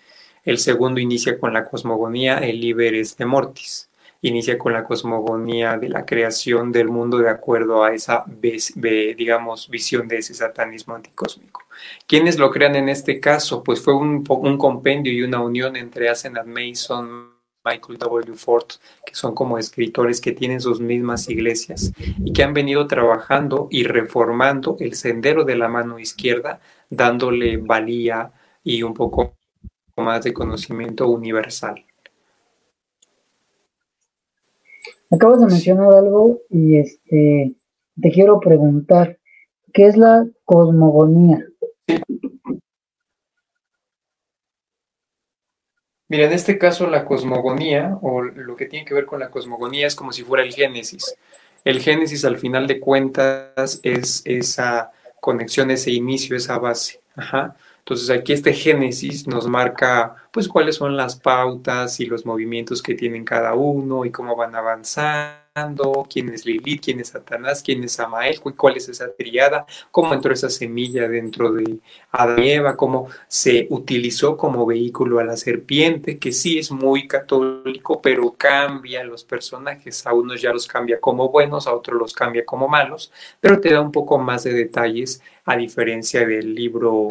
el 0.43 0.57
segundo 0.57 0.99
inicia 0.99 1.39
con 1.39 1.53
la 1.53 1.65
cosmogonía, 1.65 2.39
el 2.39 2.59
Liber 2.59 2.95
de 3.05 3.25
Mortis. 3.27 3.87
Inicia 4.21 4.57
con 4.57 4.73
la 4.73 4.83
cosmogonía 4.83 5.77
de 5.77 5.89
la 5.89 6.03
creación 6.03 6.71
del 6.71 6.89
mundo 6.89 7.19
de 7.19 7.29
acuerdo 7.29 7.83
a 7.83 7.93
esa, 7.93 8.25
digamos, 8.25 9.69
visión 9.69 10.07
de 10.07 10.17
ese 10.17 10.33
satanismo 10.33 10.95
anticósmico. 10.95 11.61
¿Quiénes 12.07 12.39
lo 12.39 12.49
crean 12.49 12.75
en 12.75 12.89
este 12.89 13.19
caso? 13.19 13.61
Pues 13.63 13.79
fue 13.79 13.93
un, 13.93 14.23
un 14.27 14.57
compendio 14.57 15.13
y 15.13 15.21
una 15.21 15.41
unión 15.41 15.75
entre 15.75 16.09
Asenat 16.09 16.47
Mason, 16.47 17.26
Michael 17.67 17.97
W. 17.97 18.33
Ford, 18.35 18.67
que 19.05 19.13
son 19.13 19.35
como 19.35 19.57
escritores 19.57 20.21
que 20.21 20.31
tienen 20.31 20.61
sus 20.61 20.79
mismas 20.79 21.29
iglesias 21.29 21.91
y 22.23 22.31
que 22.31 22.43
han 22.43 22.53
venido 22.53 22.87
trabajando 22.87 23.67
y 23.69 23.83
reformando 23.83 24.77
el 24.79 24.93
sendero 24.93 25.43
de 25.43 25.57
la 25.57 25.67
mano 25.67 25.99
izquierda, 25.99 26.59
dándole 26.89 27.57
valía 27.57 28.31
y 28.63 28.83
un 28.83 28.93
poco 28.93 29.33
más 29.97 30.23
de 30.23 30.33
conocimiento 30.33 31.09
universal. 31.09 31.83
Acabas 35.09 35.39
de 35.39 35.47
mencionar 35.47 35.93
algo 35.93 36.39
y 36.49 36.77
este 36.77 37.55
te 37.99 38.11
quiero 38.11 38.39
preguntar, 38.39 39.17
¿qué 39.73 39.87
es 39.87 39.97
la 39.97 40.27
cosmogonía? 40.45 41.45
Mira, 46.09 46.25
en 46.25 46.33
este 46.33 46.57
caso 46.57 46.87
la 46.87 47.05
cosmogonía, 47.05 47.97
o 48.01 48.21
lo 48.21 48.55
que 48.55 48.65
tiene 48.65 48.85
que 48.85 48.93
ver 48.93 49.05
con 49.05 49.19
la 49.19 49.29
cosmogonía, 49.29 49.87
es 49.87 49.95
como 49.95 50.13
si 50.13 50.23
fuera 50.23 50.43
el 50.43 50.53
Génesis. 50.53 51.15
El 51.65 51.81
Génesis, 51.81 52.23
al 52.23 52.37
final 52.37 52.65
de 52.65 52.79
cuentas, 52.79 53.79
es 53.83 54.21
esa 54.25 54.91
conexión, 55.19 55.71
ese 55.71 55.91
inicio, 55.91 56.37
esa 56.37 56.57
base. 56.59 57.01
Ajá. 57.15 57.55
Entonces 57.79 58.09
aquí 58.09 58.33
este 58.33 58.51
Génesis 58.53 59.27
nos 59.27 59.47
marca 59.47 60.15
pues 60.31 60.49
cuáles 60.49 60.75
son 60.75 60.97
las 60.97 61.15
pautas 61.15 62.01
y 62.01 62.05
los 62.05 62.25
movimientos 62.25 62.81
que 62.81 62.95
tienen 62.95 63.23
cada 63.23 63.53
uno 63.53 64.03
y 64.03 64.11
cómo 64.11 64.35
van 64.35 64.55
avanzando 64.55 65.46
quién 66.09 66.29
es 66.29 66.45
Lilith, 66.45 66.83
quién 66.83 66.99
es 66.99 67.09
Satanás, 67.09 67.63
quién 67.63 67.83
es 67.83 67.93
Samael, 67.93 68.39
cuál 68.41 68.77
es 68.77 68.89
esa 68.89 69.11
triada, 69.13 69.65
cómo 69.91 70.13
entró 70.13 70.33
esa 70.33 70.49
semilla 70.49 71.07
dentro 71.07 71.51
de 71.51 71.79
Adán 72.11 72.43
y 72.43 72.51
Eva, 72.51 72.77
cómo 72.77 73.07
se 73.27 73.67
utilizó 73.69 74.37
como 74.37 74.65
vehículo 74.65 75.19
a 75.19 75.23
la 75.23 75.37
serpiente, 75.37 76.19
que 76.19 76.31
sí 76.31 76.59
es 76.59 76.71
muy 76.71 77.07
católico, 77.07 78.01
pero 78.01 78.35
cambia 78.37 79.03
los 79.03 79.23
personajes, 79.23 80.05
a 80.05 80.13
unos 80.13 80.41
ya 80.41 80.53
los 80.53 80.67
cambia 80.67 80.99
como 80.99 81.29
buenos, 81.29 81.67
a 81.67 81.73
otros 81.73 81.99
los 81.99 82.13
cambia 82.13 82.45
como 82.45 82.67
malos, 82.67 83.11
pero 83.39 83.59
te 83.59 83.71
da 83.73 83.81
un 83.81 83.91
poco 83.91 84.17
más 84.19 84.43
de 84.43 84.53
detalles 84.53 85.21
a 85.45 85.55
diferencia 85.55 86.25
del 86.25 86.53
libro, 86.53 87.07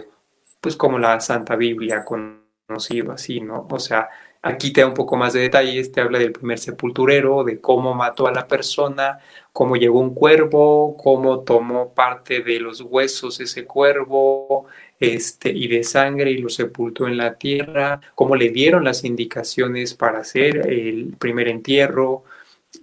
pues 0.61 0.77
como 0.77 0.99
la 0.99 1.21
Santa 1.21 1.57
Biblia 1.57 2.05
conocido 2.05 3.13
así, 3.13 3.41
¿no? 3.41 3.67
O 3.71 3.79
sea, 3.79 4.09
Aquí 4.43 4.73
te 4.73 4.81
da 4.81 4.87
un 4.87 4.95
poco 4.95 5.17
más 5.17 5.33
de 5.33 5.41
detalles, 5.41 5.91
te 5.91 6.01
habla 6.01 6.19
del 6.19 6.33
primer 6.33 6.59
sepulturero, 6.59 7.43
de 7.43 7.61
cómo 7.61 7.95
mató 7.95 8.27
a 8.29 8.33
la 8.33 8.47
persona, 8.47 9.19
cómo 9.53 9.77
llegó 9.77 9.99
un 10.01 10.15
cuervo, 10.15 10.97
cómo 10.97 11.41
tomó 11.41 11.95
parte 11.95 12.43
de 12.43 12.61
los 12.61 12.81
huesos 12.81 13.41
ese 13.41 13.65
cuervo 13.65 14.67
este, 15.01 15.51
y 15.51 15.69
de 15.69 15.83
sangre 15.83 16.31
y 16.31 16.39
lo 16.39 16.49
sepultó 16.49 17.07
en 17.07 17.17
la 17.17 17.35
tierra, 17.39 18.01
cómo 18.15 18.37
le 18.37 18.51
dieron 18.51 18.85
las 18.85 19.05
indicaciones 19.05 19.95
para 19.95 20.21
hacer 20.21 20.71
el 20.71 21.15
primer 21.19 21.49
entierro, 21.49 22.25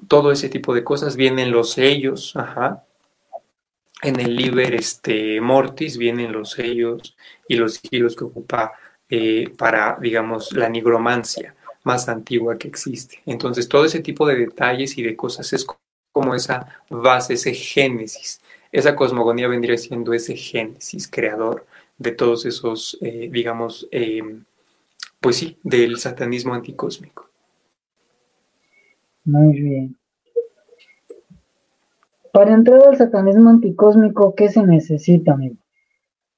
todo 0.08 0.32
ese 0.32 0.50
tipo 0.50 0.74
de 0.74 0.84
cosas. 0.84 1.16
Vienen 1.16 1.52
los 1.52 1.72
sellos, 1.72 2.36
ajá. 2.36 2.84
En 4.02 4.20
el 4.20 4.36
Liber 4.36 4.76
este, 4.76 5.40
Mortis 5.40 5.98
vienen 5.98 6.34
los 6.34 6.52
sellos 6.52 7.16
y 7.48 7.56
los 7.56 7.76
sigilos 7.76 8.18
que 8.18 8.26
ocupa 8.26 8.74
eh, 9.16 9.54
para, 9.60 9.96
digamos, 10.02 10.54
la 10.54 10.68
nigromancia 10.68 11.54
más 11.84 12.10
antigua 12.10 12.58
que 12.58 12.68
existe. 12.68 13.20
Entonces, 13.28 13.70
todo 13.70 13.86
ese 13.86 14.00
tipo 14.00 14.26
de 14.26 14.36
detalles 14.38 14.98
y 14.98 15.04
de 15.04 15.16
cosas 15.16 15.54
es 15.54 15.68
como 16.12 16.34
esa 16.34 16.82
base, 16.90 17.36
ese 17.36 17.54
génesis. 17.54 18.42
Esa 18.72 18.96
cosmogonía 18.96 19.48
vendría 19.48 19.78
siendo 19.78 20.14
ese 20.14 20.36
génesis 20.36 21.08
creador 21.08 21.64
de 22.00 22.12
todos 22.14 22.48
esos, 22.48 22.98
eh, 23.02 23.30
digamos, 23.32 23.88
em, 23.92 24.46
pues 25.20 25.36
sí, 25.36 25.60
del 25.62 26.00
satanismo 26.00 26.56
anticósmico. 26.56 27.30
Muy 29.26 29.62
bien. 29.62 29.96
Para 32.32 32.56
entrar 32.56 32.82
al 32.82 32.98
satanismo 32.98 33.52
anticósmico, 33.52 34.34
¿qué 34.34 34.50
se 34.50 34.64
necesita, 34.64 35.34
amigo? 35.34 35.63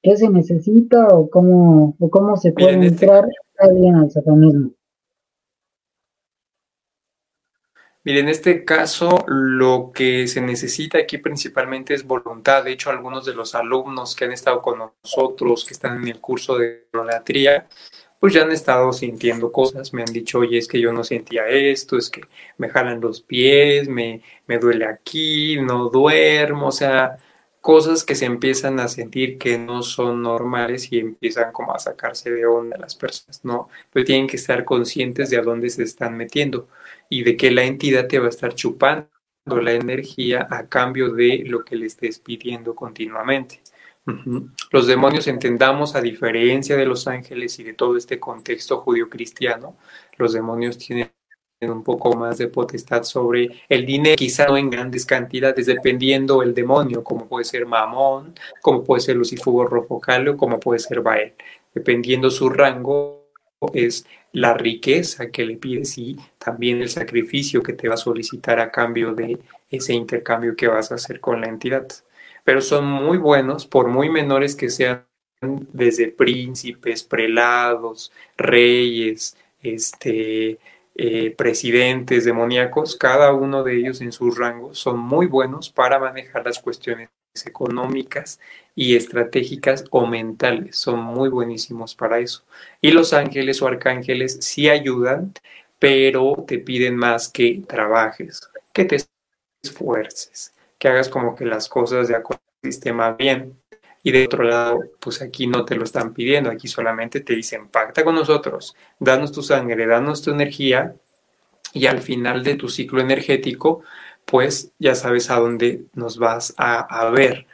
Qué 0.06 0.16
se 0.16 0.30
necesita 0.30 1.08
o 1.08 1.28
cómo, 1.32 1.96
o 2.00 2.10
cómo 2.12 2.38
se 2.38 2.52
puede 2.52 2.74
este 2.74 3.06
entrar 3.06 3.26
alguien 3.58 3.96
al 3.96 4.12
satanismo. 4.12 4.70
Mire, 8.04 8.20
en 8.20 8.30
este 8.30 8.64
caso 8.64 9.26
lo 9.26 9.92
que 9.92 10.28
se 10.28 10.42
necesita 10.42 11.00
aquí 11.00 11.18
principalmente 11.18 11.96
es 11.96 12.06
voluntad. 12.06 12.64
De 12.64 12.74
hecho, 12.74 12.92
algunos 12.92 13.26
de 13.26 13.34
los 13.34 13.56
alumnos 13.56 14.16
que 14.16 14.26
han 14.26 14.32
estado 14.32 14.62
con 14.62 14.78
nosotros, 14.78 15.66
que 15.66 15.74
están 15.74 16.04
en 16.04 16.10
el 16.10 16.22
curso 16.22 16.60
de 16.60 16.88
idolatría, 16.94 17.68
pues 18.20 18.36
ya 18.36 18.44
han 18.44 18.52
estado 18.52 18.94
sintiendo 18.94 19.52
cosas, 19.52 19.92
me 19.92 20.04
han 20.04 20.14
dicho, 20.14 20.38
oye, 20.38 20.60
es 20.60 20.68
que 20.68 20.80
yo 20.80 20.94
no 20.94 21.04
sentía 21.04 21.48
esto, 21.48 21.98
es 21.98 22.12
que 22.12 22.22
me 22.60 22.70
jalan 22.70 23.02
los 23.02 23.22
pies, 23.22 23.88
me, 23.90 24.22
me 24.46 24.60
duele 24.60 24.86
aquí, 24.86 25.60
no 25.60 25.90
duermo, 25.90 26.68
o 26.68 26.72
sea, 26.72 27.18
cosas 27.66 28.04
que 28.04 28.14
se 28.14 28.26
empiezan 28.26 28.80
a 28.80 28.88
sentir 28.88 29.40
que 29.40 29.58
no 29.58 29.82
son 29.82 30.22
normales 30.22 30.92
y 30.92 31.00
empiezan 31.00 31.52
como 31.52 31.74
a 31.74 31.80
sacarse 31.80 32.30
de 32.30 32.46
onda 32.46 32.78
las 32.78 32.94
personas, 32.94 33.44
¿no? 33.44 33.70
Pero 33.92 34.06
tienen 34.06 34.28
que 34.28 34.36
estar 34.36 34.64
conscientes 34.64 35.32
de 35.32 35.38
a 35.38 35.42
dónde 35.42 35.72
se 35.72 35.82
están 35.82 36.16
metiendo 36.16 36.68
y 37.10 37.24
de 37.24 37.36
que 37.36 37.50
la 37.50 37.64
entidad 37.64 38.06
te 38.06 38.20
va 38.20 38.28
a 38.28 38.30
estar 38.30 38.54
chupando 38.54 39.10
la 39.48 39.72
energía 39.72 40.46
a 40.48 40.68
cambio 40.68 41.10
de 41.10 41.42
lo 41.48 41.66
que 41.66 41.76
le 41.76 41.88
estés 41.88 42.20
pidiendo 42.20 42.76
continuamente. 42.76 43.64
Los 44.70 44.86
demonios 44.86 45.26
entendamos, 45.26 45.96
a 45.96 46.02
diferencia 46.02 46.78
de 46.78 46.86
los 46.86 47.08
ángeles 47.08 47.58
y 47.58 47.64
de 47.64 47.74
todo 47.74 47.98
este 47.98 48.20
contexto 48.20 48.82
judío-cristiano, 48.82 49.76
los 50.18 50.34
demonios 50.34 50.78
tienen 50.78 51.15
un 51.72 51.84
poco 51.84 52.16
más 52.16 52.38
de 52.38 52.48
potestad 52.48 53.04
sobre 53.04 53.50
el 53.70 53.86
dinero, 53.86 54.16
quizá 54.16 54.48
no 54.48 54.58
en 54.58 54.70
grandes 54.70 55.06
cantidades, 55.06 55.66
dependiendo 55.66 56.42
el 56.42 56.54
demonio, 56.54 57.04
como 57.04 57.28
puede 57.28 57.46
ser 57.46 57.66
Mamón, 57.66 58.34
como 58.62 58.84
puede 58.84 59.02
ser 59.02 59.16
Lucifugo 59.16 59.66
Rofocalio, 59.66 60.38
como 60.38 60.60
puede 60.60 60.80
ser 60.80 61.02
Bael. 61.02 61.34
Dependiendo 61.74 62.30
su 62.30 62.50
rango, 62.50 63.26
es 63.74 64.06
la 64.32 64.54
riqueza 64.54 65.32
que 65.32 65.46
le 65.46 65.58
pides 65.58 65.98
y 65.98 66.18
también 66.38 66.82
el 66.82 66.90
sacrificio 66.90 67.64
que 67.64 67.74
te 67.74 67.88
va 67.88 67.94
a 67.96 67.98
solicitar 67.98 68.60
a 68.60 68.72
cambio 68.72 69.14
de 69.14 69.40
ese 69.70 69.94
intercambio 69.94 70.56
que 70.56 70.68
vas 70.68 70.92
a 70.92 70.96
hacer 70.96 71.20
con 71.20 71.42
la 71.42 71.48
entidad. 71.48 71.88
Pero 72.44 72.62
son 72.62 72.86
muy 72.86 73.18
buenos, 73.18 73.66
por 73.66 73.88
muy 73.88 74.10
menores 74.10 74.56
que 74.56 74.70
sean, 74.70 75.06
desde 75.42 76.08
príncipes, 76.08 77.04
prelados, 77.04 78.12
reyes, 78.38 79.38
este, 79.62 80.60
eh, 80.96 81.32
presidentes 81.32 82.24
demoníacos, 82.24 82.96
cada 82.96 83.34
uno 83.34 83.64
de 83.64 83.78
ellos 83.78 84.00
en 84.00 84.14
sus 84.14 84.38
rangos 84.38 84.80
son 84.80 84.98
muy 84.98 85.26
buenos 85.28 85.70
para 85.70 86.00
manejar 86.00 86.46
las 86.46 86.60
cuestiones 86.60 87.10
económicas 87.46 88.40
y 88.76 88.96
estratégicas 88.96 89.84
o 89.90 90.06
mentales, 90.06 90.78
son 90.78 91.02
muy 91.02 91.28
buenísimos 91.28 91.96
para 91.96 92.20
eso. 92.20 92.46
Y 92.80 92.92
los 92.92 93.12
ángeles 93.12 93.62
o 93.62 93.68
arcángeles 93.68 94.38
sí 94.40 94.70
ayudan, 94.70 95.34
pero 95.80 96.46
te 96.48 96.60
piden 96.60 96.96
más 96.96 97.28
que 97.28 97.62
trabajes, 97.68 98.50
que 98.72 98.86
te 98.86 98.98
esfuerces, 99.62 100.54
que 100.80 100.88
hagas 100.88 101.10
como 101.10 101.36
que 101.36 101.46
las 101.46 101.68
cosas 101.68 102.08
de 102.08 102.16
acuerdo 102.16 102.42
al 102.64 102.72
sistema 102.72 103.12
bien. 103.12 103.60
Y 104.06 104.12
de 104.12 104.26
otro 104.26 104.44
lado, 104.44 104.82
pues 105.00 105.24
aquí 105.24 105.48
no 105.48 105.66
te 105.66 105.74
lo 105.74 105.84
están 105.84 106.14
pidiendo, 106.14 106.52
aquí 106.52 106.68
solamente 106.68 107.22
te 107.22 107.34
dicen, 107.34 107.70
pacta 107.70 108.04
con 108.04 108.14
nosotros, 108.14 108.76
danos 109.00 109.32
tu 109.32 109.42
sangre, 109.42 109.88
danos 109.88 110.22
tu 110.22 110.30
energía 110.30 110.94
y 111.74 111.88
al 111.88 112.02
final 112.02 112.44
de 112.44 112.54
tu 112.54 112.70
ciclo 112.70 113.02
energético, 113.02 113.82
pues 114.24 114.72
ya 114.78 114.94
sabes 114.94 115.32
a 115.32 115.40
dónde 115.40 115.86
nos 115.96 116.20
vas 116.20 116.54
a, 116.56 117.10
ver, 117.10 117.48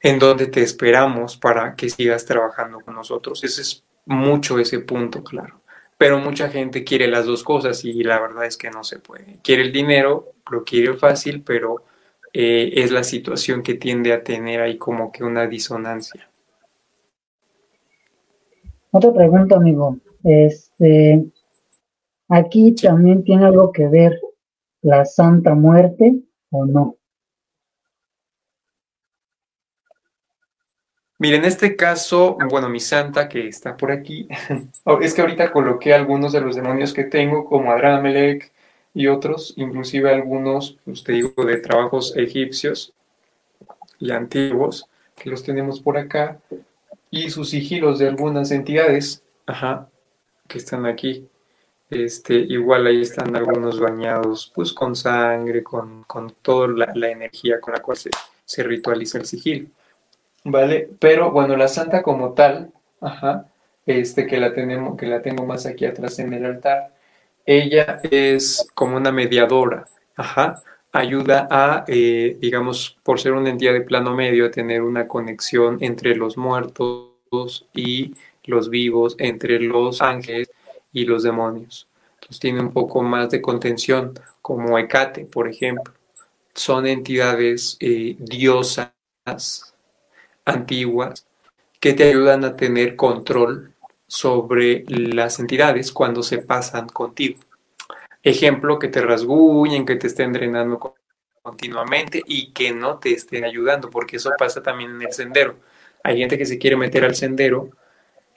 en 0.00 0.18
dónde 0.18 0.46
te 0.46 0.62
esperamos 0.62 1.36
para 1.36 1.76
que 1.76 1.90
sigas 1.90 2.24
trabajando 2.24 2.80
con 2.80 2.94
nosotros. 2.94 3.44
Ese 3.44 3.60
es 3.60 3.84
mucho 4.06 4.58
ese 4.58 4.78
punto, 4.78 5.22
claro. 5.22 5.60
Pero 5.98 6.20
mucha 6.20 6.48
gente 6.48 6.84
quiere 6.84 7.06
las 7.06 7.26
dos 7.26 7.44
cosas 7.44 7.84
y 7.84 8.02
la 8.02 8.18
verdad 8.18 8.46
es 8.46 8.56
que 8.56 8.70
no 8.70 8.82
se 8.82 8.98
puede. 8.98 9.40
Quiere 9.42 9.60
el 9.60 9.72
dinero, 9.72 10.32
lo 10.50 10.64
quiere 10.64 10.94
fácil, 10.94 11.42
pero 11.42 11.84
eh, 12.32 12.72
es 12.76 12.90
la 12.90 13.04
situación 13.04 13.62
que 13.62 13.74
tiende 13.74 14.12
a 14.12 14.24
tener 14.24 14.60
ahí 14.60 14.78
como 14.78 15.12
que 15.12 15.24
una 15.24 15.46
disonancia. 15.46 16.30
Otra 18.90 19.12
pregunta, 19.12 19.56
amigo. 19.56 19.98
Este, 20.24 21.24
aquí 22.28 22.74
también 22.74 23.24
tiene 23.24 23.46
algo 23.46 23.72
que 23.72 23.88
ver 23.88 24.20
la 24.82 25.04
Santa 25.04 25.54
Muerte 25.54 26.20
o 26.50 26.66
no. 26.66 26.96
Mira, 31.18 31.36
en 31.36 31.44
este 31.44 31.76
caso, 31.76 32.36
bueno, 32.50 32.68
mi 32.68 32.80
santa 32.80 33.28
que 33.28 33.46
está 33.46 33.76
por 33.76 33.92
aquí, 33.92 34.26
es 35.00 35.14
que 35.14 35.20
ahorita 35.20 35.52
coloqué 35.52 35.94
algunos 35.94 36.32
de 36.32 36.40
los 36.40 36.56
demonios 36.56 36.92
que 36.92 37.04
tengo, 37.04 37.44
como 37.44 37.70
Adramelech, 37.70 38.50
y 38.94 39.06
otros, 39.06 39.54
inclusive 39.56 40.12
algunos, 40.12 40.78
pues 40.84 41.02
te 41.02 41.12
digo, 41.12 41.44
de 41.44 41.56
trabajos 41.58 42.14
egipcios 42.16 42.92
y 43.98 44.10
antiguos, 44.10 44.86
que 45.16 45.30
los 45.30 45.42
tenemos 45.42 45.80
por 45.80 45.96
acá, 45.96 46.40
y 47.10 47.30
sus 47.30 47.50
sigilos 47.50 47.98
de 47.98 48.08
algunas 48.08 48.50
entidades, 48.50 49.22
ajá, 49.46 49.88
que 50.48 50.58
están 50.58 50.86
aquí. 50.86 51.28
Este, 51.90 52.34
igual 52.34 52.86
ahí 52.86 53.02
están 53.02 53.36
algunos 53.36 53.78
bañados 53.78 54.50
pues 54.54 54.72
con 54.72 54.96
sangre, 54.96 55.62
con, 55.62 56.04
con 56.04 56.32
toda 56.40 56.68
la, 56.68 57.10
energía 57.10 57.60
con 57.60 57.74
la 57.74 57.80
cual 57.80 57.98
se, 57.98 58.10
se 58.46 58.62
ritualiza 58.62 59.18
el 59.18 59.26
sigilo. 59.26 59.68
¿Vale? 60.44 60.88
Pero 60.98 61.30
bueno, 61.30 61.54
la 61.56 61.68
santa 61.68 62.02
como 62.02 62.32
tal, 62.32 62.72
ajá, 63.00 63.46
este 63.84 64.26
que 64.26 64.38
la 64.38 64.54
tenemos, 64.54 64.96
que 64.96 65.06
la 65.06 65.20
tengo 65.20 65.44
más 65.44 65.66
aquí 65.66 65.84
atrás 65.84 66.18
en 66.18 66.32
el 66.32 66.46
altar, 66.46 66.94
ella 67.46 68.00
es 68.02 68.68
como 68.74 68.96
una 68.96 69.12
mediadora, 69.12 69.86
ajá, 70.16 70.62
ayuda 70.92 71.48
a, 71.50 71.84
eh, 71.88 72.36
digamos, 72.40 72.98
por 73.02 73.18
ser 73.18 73.32
una 73.32 73.50
entidad 73.50 73.72
de 73.72 73.80
plano 73.80 74.14
medio, 74.14 74.46
a 74.46 74.50
tener 74.50 74.82
una 74.82 75.08
conexión 75.08 75.78
entre 75.80 76.14
los 76.14 76.36
muertos 76.36 77.66
y 77.74 78.14
los 78.44 78.68
vivos, 78.68 79.16
entre 79.18 79.58
los 79.60 80.02
ángeles 80.02 80.50
y 80.92 81.04
los 81.04 81.22
demonios. 81.22 81.88
Entonces 82.14 82.40
tiene 82.40 82.60
un 82.60 82.72
poco 82.72 83.02
más 83.02 83.30
de 83.30 83.40
contención, 83.40 84.12
como 84.42 84.78
Hecate, 84.78 85.24
por 85.24 85.48
ejemplo. 85.48 85.94
Son 86.54 86.86
entidades 86.86 87.78
eh, 87.80 88.16
diosas 88.18 88.92
antiguas 90.44 91.26
que 91.80 91.94
te 91.94 92.04
ayudan 92.04 92.44
a 92.44 92.54
tener 92.56 92.96
control 92.96 93.71
sobre 94.12 94.84
las 94.88 95.38
entidades 95.38 95.90
cuando 95.90 96.22
se 96.22 96.36
pasan 96.36 96.86
contigo. 96.86 97.40
Ejemplo, 98.22 98.78
que 98.78 98.88
te 98.88 99.00
rasguñen, 99.00 99.86
que 99.86 99.96
te 99.96 100.08
estén 100.08 100.34
drenando 100.34 100.94
continuamente 101.40 102.22
y 102.26 102.52
que 102.52 102.72
no 102.72 102.98
te 102.98 103.14
estén 103.14 103.46
ayudando, 103.46 103.88
porque 103.88 104.16
eso 104.16 104.30
pasa 104.36 104.62
también 104.62 104.90
en 104.90 105.00
el 105.00 105.14
sendero. 105.14 105.56
Hay 106.04 106.18
gente 106.18 106.36
que 106.36 106.44
se 106.44 106.58
quiere 106.58 106.76
meter 106.76 107.06
al 107.06 107.14
sendero 107.14 107.70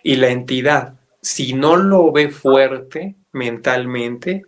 y 0.01 0.15
la 0.15 0.29
entidad, 0.29 0.93
si 1.21 1.51
no 1.51 1.75
lo 1.75 2.09
ve 2.13 2.29
fuerte 2.29 3.15
mentalmente, 3.33 4.45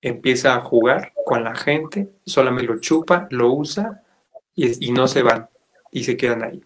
empieza 0.00 0.54
a 0.54 0.62
jugar 0.62 1.12
con 1.26 1.44
la 1.44 1.54
gente, 1.54 2.08
solamente 2.24 2.72
lo 2.72 2.80
chupa, 2.80 3.28
lo 3.30 3.52
usa 3.52 4.02
y, 4.54 4.88
y 4.88 4.92
no 4.92 5.08
se 5.08 5.22
van 5.22 5.50
y 5.90 6.04
se 6.04 6.16
quedan 6.16 6.42
ahí. 6.42 6.64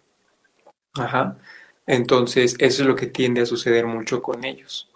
Ajá. 0.93 1.37
Entonces, 1.89 2.55
eso 2.59 2.83
es 2.83 2.87
lo 2.87 2.95
que 2.95 3.07
tiende 3.07 3.41
a 3.41 3.47
suceder 3.47 3.87
mucho 3.87 4.21
con 4.21 4.43
ellos. 4.43 4.87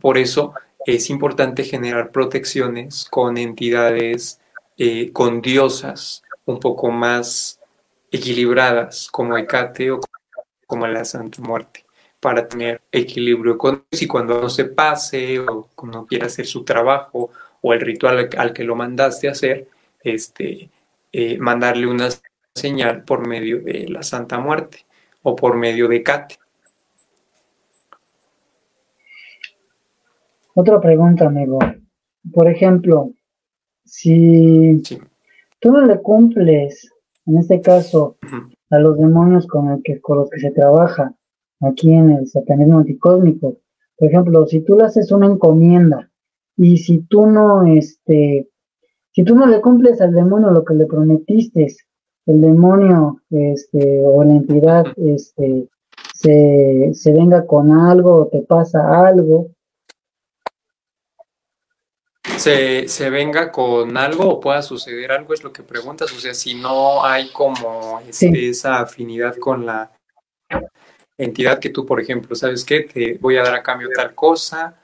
Por 0.00 0.16
eso 0.16 0.54
es 0.86 1.10
importante 1.10 1.62
generar 1.62 2.10
protecciones 2.10 3.04
con 3.10 3.36
entidades, 3.36 4.40
eh, 4.78 5.12
con 5.12 5.42
diosas 5.42 6.22
un 6.46 6.58
poco 6.58 6.90
más 6.90 7.60
equilibradas, 8.10 9.08
como 9.10 9.36
Hecate 9.36 9.90
o 9.90 10.00
como 10.66 10.86
la 10.86 11.04
Santa 11.04 11.42
Muerte, 11.42 11.84
para 12.18 12.48
tener 12.48 12.80
equilibrio 12.90 13.58
con 13.58 13.84
ellos 13.90 14.02
y 14.02 14.06
cuando 14.06 14.40
no 14.40 14.48
se 14.48 14.64
pase 14.64 15.38
o 15.40 15.68
no 15.82 16.06
quiera 16.06 16.28
hacer 16.28 16.46
su 16.46 16.64
trabajo 16.64 17.30
o 17.60 17.74
el 17.74 17.80
ritual 17.82 18.30
al, 18.38 18.54
que 18.54 18.64
lo 18.64 18.74
mandaste 18.74 19.28
a 19.28 19.32
hacer, 19.32 19.68
este, 20.02 20.70
eh, 21.12 21.36
mandarle 21.36 21.86
una 21.86 22.08
señal 22.54 23.04
por 23.04 23.28
medio 23.28 23.60
de 23.60 23.86
la 23.86 24.02
Santa 24.02 24.38
Muerte 24.38 24.86
o 25.22 25.36
por 25.36 25.56
medio 25.56 25.88
de 25.88 25.96
Hecate. 25.96 26.36
Otra 30.54 30.80
pregunta, 30.80 31.26
amigo. 31.26 31.58
Por 32.32 32.48
ejemplo, 32.48 33.12
si 33.84 34.82
tú 35.58 35.72
no 35.72 35.86
le 35.86 36.00
cumples, 36.00 36.90
en 37.26 37.38
este 37.38 37.60
caso, 37.60 38.16
a 38.70 38.78
los 38.78 38.98
demonios 38.98 39.46
con, 39.46 39.70
el 39.70 39.82
que, 39.82 40.00
con 40.00 40.18
los 40.18 40.30
que 40.30 40.40
se 40.40 40.50
trabaja 40.50 41.14
aquí 41.60 41.92
en 41.92 42.10
el 42.10 42.26
satanismo 42.26 42.78
anticósmico, 42.78 43.58
por 43.96 44.08
ejemplo, 44.08 44.46
si 44.46 44.60
tú 44.60 44.76
le 44.76 44.84
haces 44.84 45.12
una 45.12 45.26
encomienda 45.26 46.10
y 46.56 46.78
si 46.78 47.00
tú 47.02 47.26
no, 47.26 47.64
este, 47.66 48.48
si 49.12 49.24
tú 49.24 49.34
no 49.34 49.46
le 49.46 49.60
cumples 49.60 50.00
al 50.00 50.12
demonio 50.12 50.50
lo 50.50 50.64
que 50.64 50.74
le 50.74 50.86
prometiste, 50.86 51.68
el 52.26 52.40
demonio, 52.40 53.20
este, 53.30 54.00
o 54.04 54.22
la 54.24 54.34
entidad, 54.34 54.86
este, 54.96 55.68
se, 56.14 56.90
se 56.94 57.12
venga 57.12 57.46
con 57.46 57.72
algo 57.72 58.22
o 58.22 58.26
te 58.26 58.42
pasa 58.42 59.06
algo, 59.06 59.50
se, 62.40 63.10
venga 63.10 63.52
con 63.52 63.96
algo 63.96 64.28
o 64.28 64.40
pueda 64.40 64.62
suceder 64.62 65.12
algo, 65.12 65.34
es 65.34 65.44
lo 65.44 65.52
que 65.52 65.62
preguntas. 65.62 66.12
O 66.12 66.18
sea, 66.18 66.34
si 66.34 66.54
no 66.54 67.04
hay 67.04 67.30
como 67.30 68.00
este, 68.08 68.48
esa 68.48 68.80
afinidad 68.80 69.36
con 69.36 69.66
la 69.66 69.90
entidad 71.18 71.58
que 71.58 71.70
tú, 71.70 71.84
por 71.84 72.00
ejemplo, 72.00 72.34
¿sabes 72.34 72.64
qué? 72.64 72.80
Te 72.80 73.18
voy 73.18 73.36
a 73.36 73.42
dar 73.42 73.54
a 73.54 73.62
cambio 73.62 73.88
tal 73.94 74.14
cosa, 74.14 74.74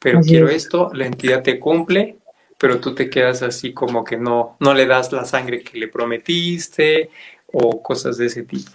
pero 0.00 0.20
quiero 0.20 0.48
esto, 0.48 0.90
la 0.92 1.06
entidad 1.06 1.42
te 1.42 1.60
cumple, 1.60 2.18
pero 2.58 2.80
tú 2.80 2.94
te 2.94 3.10
quedas 3.10 3.42
así 3.42 3.72
como 3.72 4.04
que 4.04 4.16
no, 4.16 4.56
no 4.60 4.74
le 4.74 4.86
das 4.86 5.12
la 5.12 5.24
sangre 5.24 5.62
que 5.62 5.78
le 5.78 5.88
prometiste 5.88 7.10
o 7.52 7.82
cosas 7.82 8.16
de 8.16 8.26
ese 8.26 8.42
tipo. 8.42 8.72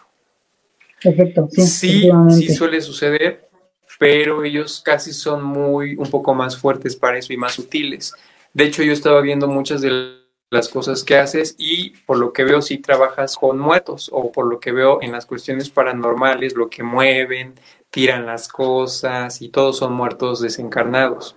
Perfecto, 1.01 1.47
sí. 1.51 1.61
Sí, 1.61 2.11
sí 2.31 2.53
suele 2.53 2.81
suceder, 2.81 3.49
pero 3.97 4.43
ellos 4.43 4.81
casi 4.83 5.13
son 5.13 5.43
muy, 5.43 5.95
un 5.95 6.09
poco 6.09 6.33
más 6.33 6.57
fuertes 6.57 6.95
para 6.95 7.17
eso 7.17 7.33
y 7.33 7.37
más 7.37 7.53
sutiles. 7.53 8.13
De 8.53 8.65
hecho, 8.65 8.83
yo 8.83 8.91
estaba 8.91 9.21
viendo 9.21 9.47
muchas 9.47 9.81
de 9.81 10.19
las 10.49 10.69
cosas 10.69 11.03
que 11.03 11.17
haces 11.17 11.55
y 11.57 11.91
por 12.05 12.17
lo 12.17 12.33
que 12.33 12.43
veo 12.43 12.61
sí 12.61 12.79
trabajas 12.79 13.35
con 13.35 13.59
muertos 13.59 14.09
o 14.11 14.31
por 14.31 14.47
lo 14.47 14.59
que 14.59 14.71
veo 14.71 15.01
en 15.01 15.11
las 15.11 15.25
cuestiones 15.25 15.69
paranormales, 15.69 16.55
lo 16.55 16.69
que 16.69 16.81
mueven, 16.81 17.53
tiran 17.89 18.25
las 18.25 18.47
cosas 18.47 19.41
y 19.41 19.49
todos 19.49 19.77
son 19.77 19.93
muertos 19.93 20.41
desencarnados. 20.41 21.35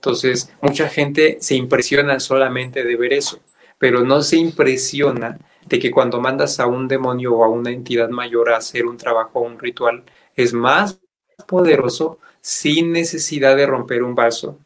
Entonces, 0.00 0.50
mucha 0.62 0.88
gente 0.88 1.36
se 1.42 1.56
impresiona 1.56 2.18
solamente 2.20 2.84
de 2.84 2.96
ver 2.96 3.12
eso, 3.12 3.40
pero 3.76 4.02
no 4.02 4.22
se 4.22 4.38
impresiona 4.38 5.38
de 5.66 5.78
que 5.78 5.90
cuando 5.90 6.22
mandas 6.22 6.58
a 6.58 6.66
un 6.66 6.88
demonio 6.88 7.34
o 7.34 7.44
a 7.44 7.50
una 7.50 7.70
entidad 7.70 8.08
mayor 8.08 8.48
a 8.48 8.56
hacer 8.56 8.86
un 8.86 8.96
trabajo 8.96 9.40
o 9.40 9.42
un 9.42 9.58
ritual, 9.58 10.04
es 10.34 10.54
más 10.54 10.98
poderoso 11.46 12.18
sin 12.40 12.92
necesidad 12.92 13.54
de 13.58 13.66
romper 13.66 14.02
un 14.02 14.14
vaso, 14.14 14.58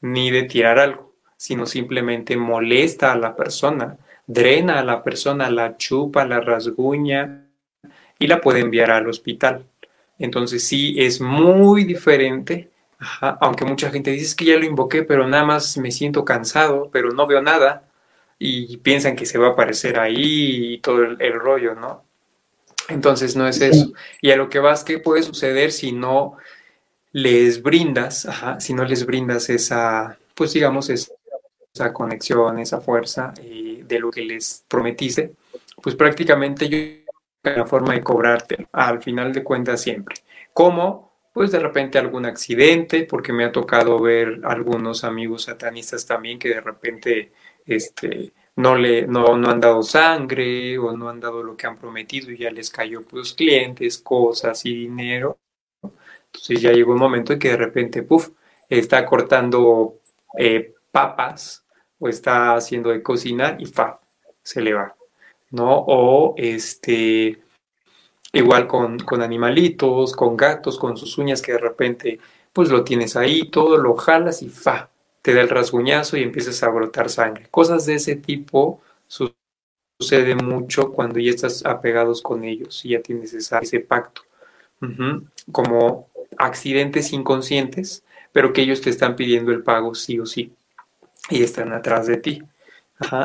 ni 0.00 0.30
de 0.30 0.44
tirar 0.44 0.78
algo, 0.78 1.16
sino 1.36 1.66
simplemente 1.66 2.36
molesta 2.36 3.12
a 3.12 3.18
la 3.18 3.34
persona, 3.34 3.98
drena 4.28 4.78
a 4.78 4.84
la 4.84 5.02
persona, 5.02 5.50
la 5.50 5.76
chupa, 5.76 6.24
la 6.24 6.38
rasguña 6.38 7.48
y 8.16 8.28
la 8.28 8.40
puede 8.40 8.60
enviar 8.60 8.92
al 8.92 9.08
hospital. 9.08 9.66
Entonces 10.20 10.62
sí 10.62 10.94
es 10.98 11.20
muy 11.20 11.82
diferente, 11.82 12.70
aunque 13.20 13.64
mucha 13.64 13.90
gente 13.90 14.10
dice 14.10 14.36
que 14.36 14.46
ya 14.46 14.56
lo 14.56 14.64
invoqué, 14.64 15.02
pero 15.02 15.26
nada 15.26 15.44
más 15.44 15.76
me 15.78 15.90
siento 15.90 16.24
cansado, 16.24 16.90
pero 16.92 17.10
no 17.10 17.26
veo 17.26 17.42
nada 17.42 17.88
y 18.38 18.76
piensan 18.78 19.16
que 19.16 19.26
se 19.26 19.38
va 19.38 19.48
a 19.48 19.50
aparecer 19.50 19.98
ahí 19.98 20.74
y 20.74 20.78
todo 20.78 21.02
el, 21.02 21.16
el 21.20 21.34
rollo, 21.34 21.74
¿no? 21.74 22.04
Entonces 22.88 23.36
no 23.36 23.48
es 23.48 23.60
eso. 23.60 23.92
Y 24.20 24.30
a 24.30 24.36
lo 24.36 24.48
que 24.48 24.58
vas, 24.58 24.84
¿qué 24.84 24.98
puede 24.98 25.22
suceder 25.22 25.72
si 25.72 25.92
no 25.92 26.36
les 27.16 27.62
brindas, 27.62 28.28
si 28.58 28.74
no 28.74 28.84
les 28.84 29.06
brindas 29.06 29.48
esa, 29.48 30.18
pues 30.34 30.52
digamos, 30.52 30.90
esa 30.90 31.92
conexión, 31.92 32.58
esa 32.58 32.82
fuerza 32.82 33.32
eh, 33.42 33.82
de 33.86 33.98
lo 33.98 34.10
que 34.10 34.20
les 34.20 34.64
prometiste, 34.68 35.32
pues 35.82 35.94
prácticamente 35.94 36.68
yo 36.68 36.78
la 37.42 37.64
forma 37.64 37.94
de 37.94 38.02
cobrarte 38.02 38.68
al 38.70 39.02
final 39.02 39.32
de 39.32 39.42
cuentas 39.42 39.80
siempre. 39.80 40.16
¿Cómo? 40.52 41.05
Pues 41.36 41.52
de 41.52 41.58
repente 41.58 41.98
algún 41.98 42.24
accidente, 42.24 43.04
porque 43.04 43.30
me 43.30 43.44
ha 43.44 43.52
tocado 43.52 44.00
ver 44.00 44.40
algunos 44.44 45.04
amigos 45.04 45.42
satanistas 45.42 46.06
también 46.06 46.38
que 46.38 46.48
de 46.48 46.62
repente 46.62 47.32
este, 47.66 48.32
no, 48.56 48.74
le, 48.74 49.06
no, 49.06 49.36
no 49.36 49.50
han 49.50 49.60
dado 49.60 49.82
sangre 49.82 50.78
o 50.78 50.96
no 50.96 51.10
han 51.10 51.20
dado 51.20 51.42
lo 51.42 51.54
que 51.54 51.66
han 51.66 51.76
prometido 51.76 52.30
y 52.30 52.38
ya 52.38 52.50
les 52.50 52.70
cayó 52.70 53.02
pues 53.02 53.34
clientes, 53.34 53.98
cosas 53.98 54.64
y 54.64 54.74
dinero 54.74 55.38
entonces 55.82 56.62
ya 56.62 56.72
llegó 56.72 56.92
un 56.92 57.00
momento 57.00 57.34
en 57.34 57.38
que 57.38 57.50
de 57.50 57.58
repente, 57.58 58.02
puff, 58.02 58.30
está 58.66 59.04
cortando 59.04 60.00
eh, 60.38 60.74
papas 60.90 61.66
o 61.98 62.08
está 62.08 62.54
haciendo 62.54 62.88
de 62.88 63.02
cocinar 63.02 63.56
y 63.60 63.66
fa, 63.66 64.00
se 64.42 64.62
le 64.62 64.72
va, 64.72 64.96
¿no? 65.50 65.84
O 65.86 66.34
este, 66.38 67.42
igual 68.36 68.66
con, 68.66 68.98
con 68.98 69.22
animalitos, 69.22 70.14
con 70.14 70.36
gatos, 70.36 70.78
con 70.78 70.96
sus 70.96 71.16
uñas 71.18 71.42
que 71.42 71.52
de 71.52 71.58
repente, 71.58 72.20
pues 72.52 72.70
lo 72.70 72.84
tienes 72.84 73.16
ahí, 73.16 73.48
todo 73.50 73.78
lo 73.78 73.94
jalas 73.96 74.42
y 74.42 74.48
fa, 74.48 74.90
te 75.22 75.34
da 75.34 75.40
el 75.40 75.48
rasguñazo 75.48 76.16
y 76.16 76.22
empiezas 76.22 76.62
a 76.62 76.68
brotar 76.68 77.10
sangre. 77.10 77.48
Cosas 77.50 77.86
de 77.86 77.94
ese 77.94 78.16
tipo 78.16 78.80
sucede 79.98 80.34
mucho 80.34 80.92
cuando 80.92 81.18
ya 81.18 81.30
estás 81.30 81.64
apegados 81.64 82.22
con 82.22 82.44
ellos 82.44 82.84
y 82.84 82.90
ya 82.90 83.00
tienes 83.00 83.32
ese 83.34 83.80
pacto. 83.80 84.22
Como 85.50 86.08
accidentes 86.38 87.12
inconscientes, 87.12 88.04
pero 88.32 88.52
que 88.52 88.62
ellos 88.62 88.82
te 88.82 88.90
están 88.90 89.16
pidiendo 89.16 89.50
el 89.52 89.62
pago 89.62 89.94
sí 89.94 90.18
o 90.18 90.26
sí 90.26 90.52
y 91.30 91.42
están 91.42 91.72
atrás 91.72 92.06
de 92.06 92.18
ti. 92.18 92.42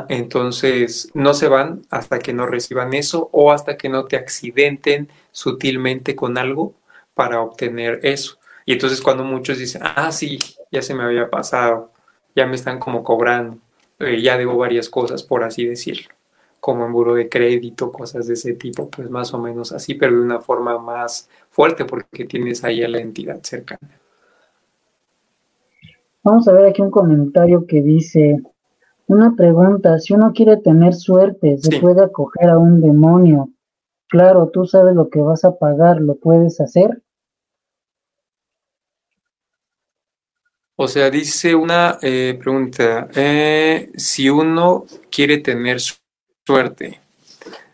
Entonces 0.10 1.10
no 1.14 1.34
se 1.34 1.48
van 1.48 1.82
hasta 1.90 2.20
que 2.20 2.34
no 2.34 2.46
reciban 2.46 2.94
eso 2.94 3.30
o 3.32 3.52
hasta 3.52 3.78
que 3.78 3.90
no 3.90 4.06
te 4.06 4.18
accidenten 4.18 5.10
sutilmente 5.32 6.16
con 6.16 6.38
algo 6.38 6.74
para 7.14 7.42
obtener 7.42 8.00
eso. 8.04 8.38
Y 8.66 8.74
entonces 8.74 9.02
cuando 9.02 9.24
muchos 9.24 9.58
dicen, 9.58 9.82
ah, 9.84 10.12
sí, 10.12 10.40
ya 10.72 10.82
se 10.82 10.94
me 10.94 11.04
había 11.04 11.30
pasado, 11.30 11.92
ya 12.36 12.46
me 12.46 12.56
están 12.56 12.80
como 12.80 13.04
cobrando, 13.04 13.58
eh, 14.00 14.22
ya 14.22 14.38
debo 14.38 14.58
varias 14.58 14.90
cosas, 14.90 15.24
por 15.24 15.44
así 15.44 15.66
decirlo, 15.66 16.10
como 16.60 16.86
en 16.86 16.94
buro 16.94 17.16
de 17.16 17.30
crédito, 17.30 17.92
cosas 17.92 18.28
de 18.28 18.34
ese 18.34 18.54
tipo, 18.54 18.90
pues 18.90 19.10
más 19.10 19.34
o 19.34 19.40
menos 19.40 19.72
así, 19.72 19.96
pero 19.96 20.16
de 20.16 20.22
una 20.22 20.42
forma 20.42 20.78
más 20.80 21.30
fuerte 21.50 21.86
porque 21.86 22.26
tienes 22.26 22.64
ahí 22.64 22.84
a 22.84 22.88
la 22.88 23.00
entidad 23.00 23.42
cercana. 23.42 24.00
Vamos 26.24 26.48
a 26.48 26.54
ver 26.54 26.68
aquí 26.68 26.82
un 26.82 26.92
comentario 26.92 27.66
que 27.66 27.82
dice, 27.82 28.42
una 29.08 29.36
pregunta, 29.36 29.99
si 29.99 30.14
uno 30.14 30.32
quiere 30.34 30.58
tener 30.58 30.93
suerte, 30.93 31.58
¿se 31.58 31.80
puede 31.80 32.04
acoger 32.04 32.49
a 32.49 32.58
un 32.58 32.82
demonio? 32.82 33.49
Claro, 34.08 34.49
tú 34.49 34.66
sabes 34.66 34.95
lo 34.95 35.10
que 35.10 35.22
vas 35.22 35.45
a 35.45 35.58
pagar, 35.58 36.02
¿lo 36.02 36.16
puedes 36.16 36.60
hacer? 36.60 37.02
O 40.76 40.88
sea, 40.88 41.10
dice 41.10 41.54
una 41.54 41.97
eh, 42.02 42.38
pregunta, 42.39 43.08
eh, 43.16 43.91
si 43.95 44.30
uno 44.30 44.86
quiere 45.10 45.38
tener 45.38 45.80
suerte, 45.80 47.02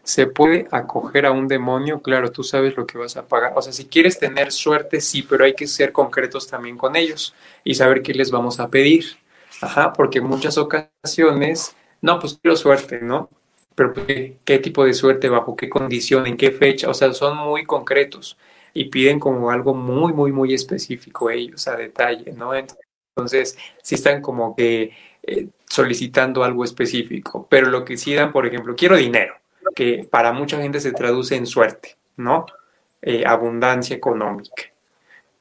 ¿Se 0.08 0.26
puede 0.26 0.70
acoger 0.72 1.26
a 1.26 1.32
un 1.32 1.50
demonio? 1.50 2.02
Claro, 2.02 2.32
tú 2.32 2.42
sabes 2.42 2.78
lo 2.78 2.88
que 2.88 2.98
vas 2.98 3.18
a 3.18 3.28
pagar. 3.28 3.52
O 3.58 3.62
sea, 3.62 3.74
si 3.74 3.88
quieres 3.88 4.18
tener 4.18 4.54
suerte, 4.54 5.02
sí, 5.02 5.22
pero 5.22 5.44
hay 5.44 5.54
que 5.54 5.68
ser 5.68 5.92
concretos 5.92 6.48
también 6.48 6.78
con 6.78 6.96
ellos 6.96 7.36
y 7.66 7.76
saber 7.76 8.02
qué 8.02 8.14
les 8.14 8.32
vamos 8.32 8.62
a 8.62 8.70
pedir. 8.70 9.04
Ajá, 9.62 9.94
porque 9.94 10.20
en 10.20 10.26
muchas 10.26 10.58
ocasiones, 10.58 11.76
no, 12.02 12.20
pues 12.20 12.38
quiero 12.42 12.56
suerte, 12.56 13.00
¿no? 13.02 13.30
Pero 13.76 13.94
¿qué, 13.94 14.38
qué 14.46 14.60
tipo 14.60 14.86
de 14.86 14.94
suerte, 14.94 15.30
bajo 15.30 15.56
qué 15.56 15.70
condición, 15.70 16.28
en 16.28 16.38
qué 16.38 16.52
fecha? 16.52 16.90
O 16.90 16.94
sea, 16.94 17.14
son 17.14 17.38
muy 17.38 17.66
concretos 17.66 18.38
y 18.74 18.86
piden 18.86 19.20
como 19.20 19.50
algo 19.52 19.74
muy, 19.74 20.14
muy, 20.14 20.32
muy 20.32 20.54
específico 20.54 21.30
ellos, 21.30 21.68
a 21.68 21.76
detalle, 21.76 22.32
¿no? 22.34 22.52
Entonces, 22.54 23.58
sí 23.82 23.96
están 23.96 24.22
como 24.22 24.56
que 24.56 24.92
eh, 25.24 25.48
solicitando 25.68 26.44
algo 26.44 26.64
específico, 26.64 27.48
pero 27.50 27.70
lo 27.70 27.84
que 27.84 27.98
sí 27.98 28.14
dan, 28.14 28.32
por 28.32 28.46
ejemplo, 28.46 28.76
quiero 28.76 28.96
dinero 28.96 29.36
que 29.76 30.08
para 30.10 30.32
mucha 30.32 30.62
gente 30.62 30.80
se 30.80 30.94
traduce 30.94 31.36
en 31.36 31.46
suerte, 31.46 31.98
¿no? 32.16 32.46
Eh, 33.02 33.24
abundancia 33.26 33.96
económica, 33.96 34.64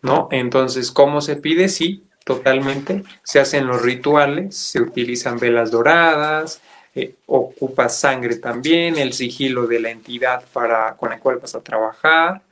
¿no? 0.03 0.29
Entonces, 0.31 0.91
¿cómo 0.93 1.21
se 1.21 1.37
pide? 1.37 1.69
Sí, 1.69 2.05
totalmente. 2.27 3.05
Se 3.23 3.41
hacen 3.41 3.67
los 3.67 3.81
rituales, 3.81 4.55
se 4.57 4.83
utilizan 4.83 5.39
velas 5.39 5.71
doradas, 5.71 6.61
eh, 6.95 7.15
ocupa 7.27 7.89
sangre 7.89 8.37
también, 8.37 8.99
el 8.99 9.15
sigilo 9.15 9.67
de 9.67 9.81
la 9.81 9.91
entidad 9.91 10.45
para, 10.53 10.97
con 10.97 11.11
la 11.11 11.19
cual 11.19 11.39
vas 11.39 11.55
a 11.55 11.63
trabajar, 11.63 12.43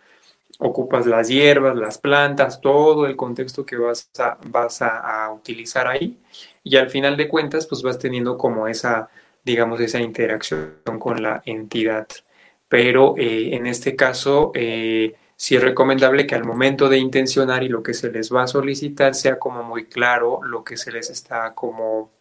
ocupas 0.58 1.06
las 1.06 1.28
hierbas, 1.28 1.76
las 1.76 1.98
plantas, 1.98 2.60
todo 2.60 3.06
el 3.06 3.16
contexto 3.16 3.66
que 3.66 3.76
vas 3.76 4.08
a, 4.18 4.38
vas 4.46 4.80
a 4.80 5.30
utilizar 5.32 5.88
ahí. 5.88 6.16
Y 6.62 6.76
al 6.76 6.88
final 6.88 7.16
de 7.16 7.28
cuentas, 7.28 7.66
pues 7.66 7.82
vas 7.82 7.98
teniendo 7.98 8.38
como 8.38 8.68
esa 8.68 9.10
digamos, 9.44 9.80
esa 9.80 10.00
interacción 10.00 10.98
con 10.98 11.22
la 11.22 11.42
entidad. 11.44 12.08
Pero 12.68 13.14
eh, 13.18 13.54
en 13.54 13.66
este 13.66 13.94
caso, 13.94 14.52
eh, 14.54 15.14
sí 15.44 15.56
es 15.56 15.62
recomendable 15.62 16.26
que 16.26 16.34
al 16.34 16.46
momento 16.46 16.88
de 16.88 16.96
intencionar 16.96 17.62
y 17.62 17.68
lo 17.68 17.82
que 17.82 17.92
se 17.92 18.10
les 18.10 18.32
va 18.32 18.44
a 18.44 18.46
solicitar 18.46 19.14
sea 19.14 19.38
como 19.38 19.62
muy 19.62 19.84
claro 19.84 20.40
lo 20.42 20.64
que 20.64 20.78
se 20.78 20.90
les 20.90 21.10
está 21.10 21.54
como 21.54 22.12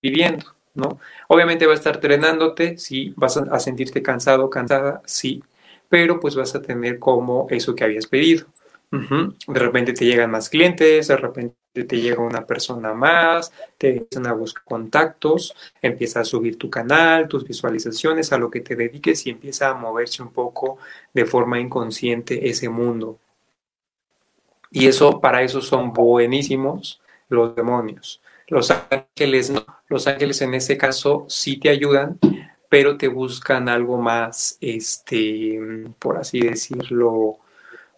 pidiendo, 0.00 0.46
¿no? 0.74 0.98
Obviamente 1.28 1.66
va 1.66 1.74
a 1.74 1.76
estar 1.76 2.00
trenándote, 2.00 2.76
sí, 2.76 3.14
vas 3.16 3.36
a 3.36 3.60
sentirte 3.60 4.02
cansado, 4.02 4.50
cansada, 4.50 5.00
sí, 5.04 5.44
pero 5.88 6.18
pues 6.18 6.34
vas 6.34 6.56
a 6.56 6.60
tener 6.60 6.98
como 6.98 7.46
eso 7.50 7.76
que 7.76 7.84
habías 7.84 8.08
pedido. 8.08 8.48
De 8.90 9.60
repente 9.60 9.92
te 9.92 10.04
llegan 10.04 10.32
más 10.32 10.48
clientes, 10.48 11.06
de 11.06 11.16
repente 11.16 11.54
te 11.84 12.00
llega 12.00 12.22
una 12.22 12.46
persona 12.46 12.94
más, 12.94 13.52
te 13.78 13.96
empiezan 13.96 14.26
a 14.26 14.32
buscar 14.32 14.64
contactos, 14.64 15.54
empieza 15.82 16.20
a 16.20 16.24
subir 16.24 16.58
tu 16.58 16.70
canal, 16.70 17.28
tus 17.28 17.44
visualizaciones, 17.44 18.32
a 18.32 18.38
lo 18.38 18.50
que 18.50 18.60
te 18.60 18.76
dediques 18.76 19.26
y 19.26 19.30
empieza 19.30 19.68
a 19.68 19.74
moverse 19.74 20.22
un 20.22 20.32
poco 20.32 20.78
de 21.12 21.24
forma 21.24 21.60
inconsciente 21.60 22.48
ese 22.48 22.68
mundo. 22.68 23.18
Y 24.70 24.86
eso, 24.86 25.20
para 25.20 25.42
eso 25.42 25.60
son 25.60 25.92
buenísimos 25.92 27.00
los 27.28 27.54
demonios. 27.54 28.20
Los 28.48 28.70
ángeles 28.70 29.50
no. 29.50 29.64
Los 29.88 30.06
ángeles 30.06 30.40
en 30.42 30.54
ese 30.54 30.76
caso 30.76 31.26
sí 31.28 31.58
te 31.58 31.68
ayudan, 31.68 32.18
pero 32.68 32.96
te 32.96 33.08
buscan 33.08 33.68
algo 33.68 33.98
más, 33.98 34.58
este, 34.60 35.58
por 35.98 36.18
así 36.18 36.40
decirlo, 36.40 37.38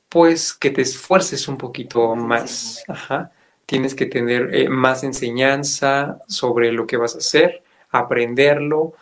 pues 0.08 0.52
que 0.54 0.70
te 0.70 0.82
esfuerces 0.82 1.48
un 1.48 1.56
poquito 1.56 2.14
más. 2.14 2.84
Ajá 2.88 3.32
tienes 3.68 3.94
que 3.94 4.06
tener 4.06 4.54
eh, 4.54 4.70
más 4.70 5.04
enseñanza 5.04 6.20
sobre 6.26 6.72
lo 6.72 6.86
que 6.86 6.96
vas 6.96 7.14
a 7.14 7.18
hacer, 7.18 7.62
aprenderlo. 7.90 8.94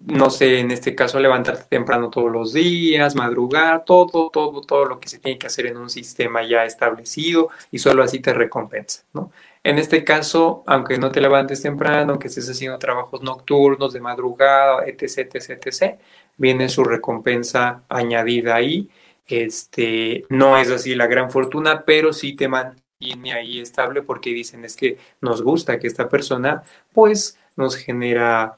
No 0.00 0.30
sé, 0.30 0.58
en 0.58 0.72
este 0.72 0.96
caso, 0.96 1.20
levantarte 1.20 1.66
temprano 1.68 2.10
todos 2.10 2.32
los 2.32 2.52
días, 2.52 3.14
madrugar, 3.14 3.84
todo, 3.84 4.30
todo, 4.30 4.62
todo 4.62 4.84
lo 4.84 4.98
que 4.98 5.08
se 5.08 5.20
tiene 5.20 5.38
que 5.38 5.46
hacer 5.46 5.66
en 5.66 5.76
un 5.76 5.90
sistema 5.90 6.42
ya 6.42 6.64
establecido 6.64 7.50
y 7.70 7.78
solo 7.78 8.02
así 8.02 8.18
te 8.18 8.32
recompensa, 8.32 9.04
¿no? 9.12 9.30
En 9.62 9.78
este 9.78 10.02
caso, 10.02 10.64
aunque 10.66 10.98
no 10.98 11.12
te 11.12 11.20
levantes 11.20 11.62
temprano, 11.62 12.18
que 12.18 12.26
estés 12.26 12.50
haciendo 12.50 12.78
trabajos 12.80 13.22
nocturnos, 13.22 13.92
de 13.92 14.00
madrugada, 14.00 14.84
etc., 14.86 15.36
etc., 15.36 15.50
etc., 15.50 16.00
viene 16.36 16.68
su 16.68 16.82
recompensa 16.82 17.84
añadida 17.88 18.56
ahí. 18.56 18.88
Este, 19.26 20.24
no 20.30 20.56
es 20.56 20.70
así 20.70 20.96
la 20.96 21.06
gran 21.06 21.30
fortuna, 21.30 21.84
pero 21.84 22.12
sí 22.12 22.34
te 22.34 22.48
mantiene 22.48 22.87
tiene 22.98 23.32
ahí 23.32 23.60
estable 23.60 24.02
porque 24.02 24.30
dicen 24.30 24.64
es 24.64 24.76
que 24.76 24.98
nos 25.20 25.42
gusta 25.42 25.78
que 25.78 25.86
esta 25.86 26.08
persona 26.08 26.62
pues 26.92 27.38
nos 27.56 27.76
genera 27.76 28.56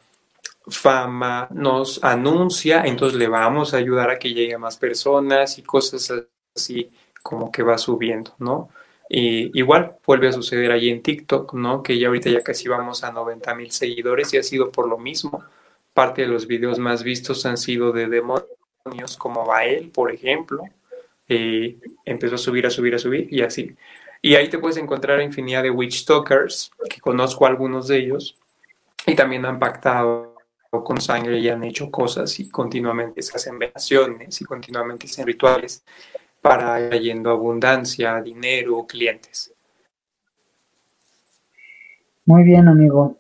fama, 0.67 1.49
nos 1.51 2.03
anuncia, 2.05 2.83
entonces 2.85 3.19
le 3.19 3.29
vamos 3.29 3.75
a 3.75 3.79
ayudar 3.79 4.11
a 4.11 4.19
que 4.19 4.33
llegue 4.33 4.55
a 4.55 4.59
más 4.59 4.77
personas 4.77 5.59
y 5.59 5.63
cosas 5.63 6.13
así 6.55 6.91
como 7.23 7.51
que 7.51 7.63
va 7.63 7.79
subiendo, 7.79 8.35
¿no? 8.39 8.71
Y 9.09 9.59
igual 9.59 9.97
vuelve 10.07 10.29
a 10.29 10.33
suceder 10.33 10.71
ahí 10.71 10.89
en 10.89 11.03
TikTok, 11.03 11.55
¿no? 11.55 11.83
Que 11.83 11.99
ya 11.99 12.09
ahorita 12.09 12.31
ya 12.31 12.43
casi 12.43 12.69
vamos 12.69 13.03
a 13.03 13.11
90 13.11 13.55
mil 13.55 13.71
seguidores 13.73 14.33
y 14.33 14.39
ha 14.39 14.43
sido 14.43 14.71
por 14.71 14.89
lo 14.89 14.99
mismo. 14.99 15.45
Parte 15.93 16.23
de 16.23 16.29
los 16.29 16.47
videos 16.47 16.79
más 16.79 17.03
vistos 17.03 17.45
han 17.45 17.57
sido 17.57 17.93
de 17.93 18.07
demonios 18.07 19.17
como 19.19 19.45
Bael, 19.45 19.91
por 19.91 20.13
ejemplo. 20.13 20.63
Eh, 21.29 21.79
empezó 22.05 22.37
a 22.37 22.39
subir, 22.39 22.67
a 22.67 22.71
subir, 22.71 22.95
a 22.95 22.99
subir 22.99 23.27
y 23.33 23.43
así. 23.43 23.75
Y 24.23 24.35
ahí 24.35 24.51
te 24.51 24.59
puedes 24.59 24.77
encontrar 24.77 25.21
infinidad 25.23 25.63
de 25.63 25.71
witch 25.71 26.05
talkers, 26.05 26.71
que 26.89 27.01
conozco 27.01 27.47
algunos 27.47 27.89
de 27.89 27.99
ellos, 27.99 28.37
y 29.07 29.15
también 29.15 29.47
han 29.47 29.59
pactado 29.59 30.35
con 30.71 31.01
sangre 31.01 31.39
y 31.39 31.49
han 31.49 31.65
hecho 31.65 31.91
cosas 31.91 32.39
y 32.39 32.49
continuamente 32.49 33.23
se 33.23 33.37
hacen 33.37 33.59
velaciones 33.59 34.41
y 34.41 34.45
continuamente 34.45 35.07
hacen 35.07 35.27
rituales 35.27 35.83
para 36.41 36.89
yendo 36.97 37.31
abundancia, 37.31 38.21
dinero, 38.23 38.87
clientes. 38.87 39.53
Muy 42.25 42.45
bien, 42.45 42.69
amigo. 42.69 43.17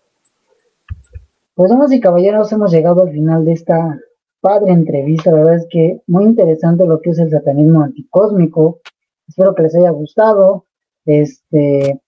Pues 1.55 1.70
damas 1.70 1.92
y 1.92 2.01
caballeros, 2.01 2.53
hemos 2.53 2.70
llegado 2.70 3.03
al 3.03 3.11
final 3.11 3.44
de 3.44 3.53
esta 3.53 3.98
padre 4.40 4.72
entrevista. 4.72 5.32
La 5.32 5.38
verdad 5.38 5.57
es 5.57 5.66
que 5.68 6.01
muy 6.07 6.24
interesante 6.24 6.86
lo 6.86 7.01
que 7.01 7.11
es 7.11 7.18
el 7.18 7.30
satanismo 7.30 7.82
anticósmico. 7.82 8.80
Espero 9.28 9.55
que 9.55 9.62
les 9.62 9.74
haya 9.74 9.90
gustado. 9.90 10.64
Este, 11.07 12.01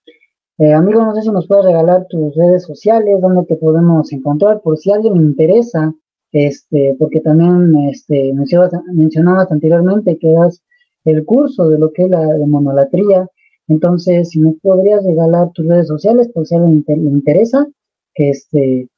eh, 0.59 0.73
amigo, 0.73 1.05
no 1.05 1.15
sé 1.15 1.23
si 1.23 1.31
nos 1.31 1.47
puedes 1.47 1.65
regalar 1.65 2.07
tus 2.09 2.35
redes 2.35 2.65
sociales, 2.65 3.21
donde 3.21 3.45
te 3.47 3.57
podemos 3.57 4.13
encontrar, 4.13 4.61
por 4.61 4.79
si 4.79 4.93
alguien 4.93 5.15
le 5.15 5.23
interesa, 5.23 5.95
este, 6.31 6.95
porque 6.99 7.21
también 7.21 7.75
este, 7.91 8.33
mencionabas, 8.33 9.51
anteriormente 9.51 10.19
que 10.19 10.33
das 10.33 10.63
el 11.05 11.25
curso 11.25 11.69
de 11.69 11.79
lo 11.79 11.93
que 11.93 12.05
es 12.05 12.11
la 12.11 12.39
monolatría. 12.47 13.29
Entonces, 13.69 14.31
si 14.31 14.41
nos 14.41 14.55
podrías 14.63 15.05
regalar 15.05 15.51
tus 15.53 15.67
redes 15.67 15.89
sociales, 15.89 16.29
por 16.29 16.47
si 16.47 16.55
alguien 16.55 16.85
le 16.87 16.95
interesa, 16.95 17.67
que, 18.15 18.31
este, 18.31 18.89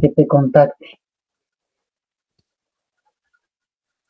que 0.00 0.08
te 0.10 0.26
contacte. 0.26 0.86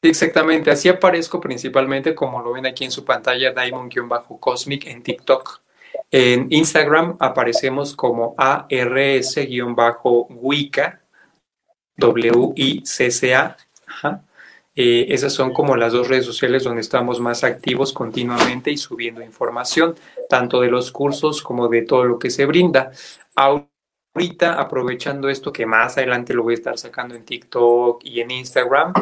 Exactamente, 0.01 0.71
así 0.71 0.89
aparezco 0.89 1.41
principalmente 1.41 2.15
como 2.15 2.41
lo 2.41 2.53
ven 2.53 2.67
aquí 2.67 2.85
en 2.85 2.93
su 2.93 3.05
pantalla, 3.05 3.53
Diamond-Cosmic 3.53 4.87
en 4.87 5.03
TikTok. 5.03 5.61
En 6.11 6.47
Instagram 6.51 7.17
aparecemos 7.19 7.97
como 7.97 8.35
ARS-Wicca, 8.37 9.41
W-I-C-C-A. 11.97 13.57
Eh, 14.81 15.07
esas 15.13 15.33
son 15.33 15.53
como 15.53 15.75
las 15.75 15.93
dos 15.93 16.07
redes 16.07 16.25
sociales 16.25 16.63
donde 16.63 16.83
estamos 16.83 17.19
más 17.19 17.43
activos 17.43 17.93
continuamente 17.93 18.71
y 18.71 18.77
subiendo 18.77 19.21
información, 19.23 19.97
tanto 20.29 20.61
de 20.61 20.71
los 20.71 20.93
cursos 20.93 21.43
como 21.43 21.67
de 21.67 21.83
todo 21.83 22.05
lo 22.05 22.21
que 22.21 22.31
se 22.31 22.47
brinda 22.47 22.93
ahorita 24.15 24.55
aprovechando 24.55 25.29
esto 25.29 25.53
que 25.53 25.67
más 25.67 25.97
adelante 25.97 26.35
lo 26.35 26.43
voy 26.43 26.55
a 26.55 26.57
estar 26.57 26.79
sacando 26.79 27.15
en 27.15 27.25
TikTok 27.25 28.05
y 28.05 28.21
en 28.21 28.31
Instagram, 28.31 28.93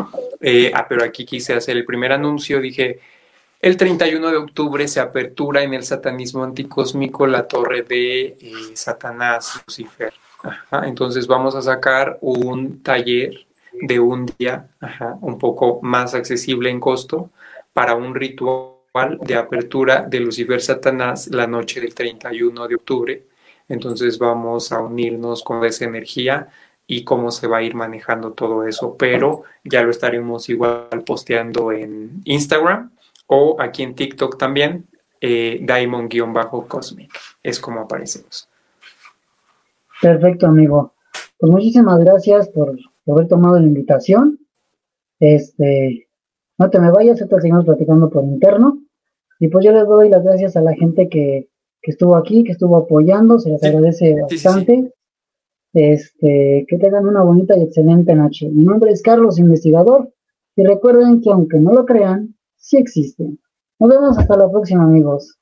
eh, 0.40 0.70
ah, 0.74 0.86
pero 0.88 1.04
aquí 1.04 1.24
quise 1.24 1.54
hacer 1.54 1.76
el 1.76 1.84
primer 1.84 2.12
anuncio, 2.12 2.60
dije, 2.60 3.00
el 3.60 3.76
31 3.76 4.30
de 4.30 4.36
octubre 4.36 4.86
se 4.86 5.00
apertura 5.00 5.62
en 5.62 5.74
el 5.74 5.82
satanismo 5.82 6.44
anticósmico 6.44 7.26
la 7.26 7.48
torre 7.48 7.82
de 7.82 8.26
eh, 8.26 8.36
Satanás 8.74 9.62
Lucifer. 9.66 10.12
entonces 10.84 11.26
vamos 11.26 11.54
a 11.54 11.62
sacar 11.62 12.18
un 12.20 12.82
taller 12.82 13.46
de 13.72 14.00
un 14.00 14.26
día, 14.38 14.68
un 15.20 15.38
poco 15.38 15.80
más 15.82 16.14
accesible 16.14 16.70
en 16.70 16.80
costo, 16.80 17.30
para 17.72 17.94
un 17.94 18.14
ritual 18.14 19.18
de 19.20 19.34
apertura 19.34 20.02
de 20.02 20.20
Lucifer 20.20 20.60
Satanás 20.60 21.28
la 21.28 21.46
noche 21.46 21.80
del 21.80 21.94
31 21.94 22.68
de 22.68 22.74
octubre. 22.74 23.22
Entonces 23.68 24.18
vamos 24.18 24.72
a 24.72 24.80
unirnos 24.80 25.42
con 25.42 25.64
esa 25.64 25.84
energía 25.84 26.48
y 26.86 27.04
cómo 27.04 27.30
se 27.30 27.48
va 27.48 27.58
a 27.58 27.62
ir 27.62 27.74
manejando 27.74 28.32
todo 28.32 28.64
eso, 28.64 28.96
pero 28.96 29.42
ya 29.64 29.82
lo 29.82 29.90
estaremos 29.90 30.48
igual 30.48 31.02
posteando 31.04 31.72
en 31.72 32.22
Instagram 32.24 32.90
o 33.26 33.56
aquí 33.58 33.82
en 33.82 33.94
TikTok 33.94 34.38
también, 34.38 34.86
eh, 35.20 35.58
Diamond-Cosmic, 35.62 37.10
es 37.42 37.58
como 37.58 37.80
aparecemos. 37.80 38.48
Perfecto, 40.00 40.46
amigo. 40.46 40.92
Pues 41.38 41.50
muchísimas 41.50 41.98
gracias 42.00 42.48
por, 42.48 42.78
haber 43.08 43.28
tomado 43.28 43.58
la 43.58 43.66
invitación. 43.66 44.38
Este, 45.18 46.06
no 46.58 46.70
te 46.70 46.78
me 46.78 46.90
vayas, 46.90 47.18
te 47.18 47.40
seguimos 47.40 47.64
platicando 47.64 48.10
por 48.10 48.24
interno. 48.24 48.78
Y 49.38 49.48
pues 49.48 49.64
yo 49.64 49.72
les 49.72 49.86
doy 49.86 50.08
las 50.08 50.22
gracias 50.22 50.56
a 50.56 50.60
la 50.60 50.74
gente 50.74 51.08
que, 51.08 51.48
estuvo 51.82 52.16
aquí, 52.16 52.44
que 52.44 52.52
estuvo 52.52 52.76
apoyando, 52.76 53.38
se 53.38 53.50
les 53.50 53.62
agradece 53.62 54.14
bastante. 54.22 54.92
este, 55.72 56.64
que 56.68 56.78
tengan 56.78 57.06
una 57.06 57.22
bonita 57.22 57.56
y 57.56 57.62
excelente 57.62 58.14
noche. 58.14 58.48
Mi 58.48 58.64
nombre 58.64 58.90
es 58.90 59.02
Carlos 59.02 59.38
Investigador 59.38 60.10
y 60.56 60.64
recuerden 60.64 61.20
que 61.20 61.30
aunque 61.30 61.58
no 61.58 61.72
lo 61.72 61.84
crean, 61.84 62.34
sí 62.56 62.78
existen. 62.78 63.38
Nos 63.78 63.90
vemos 63.90 64.18
hasta 64.18 64.36
la 64.38 64.50
próxima, 64.50 64.84
amigos. 64.84 65.35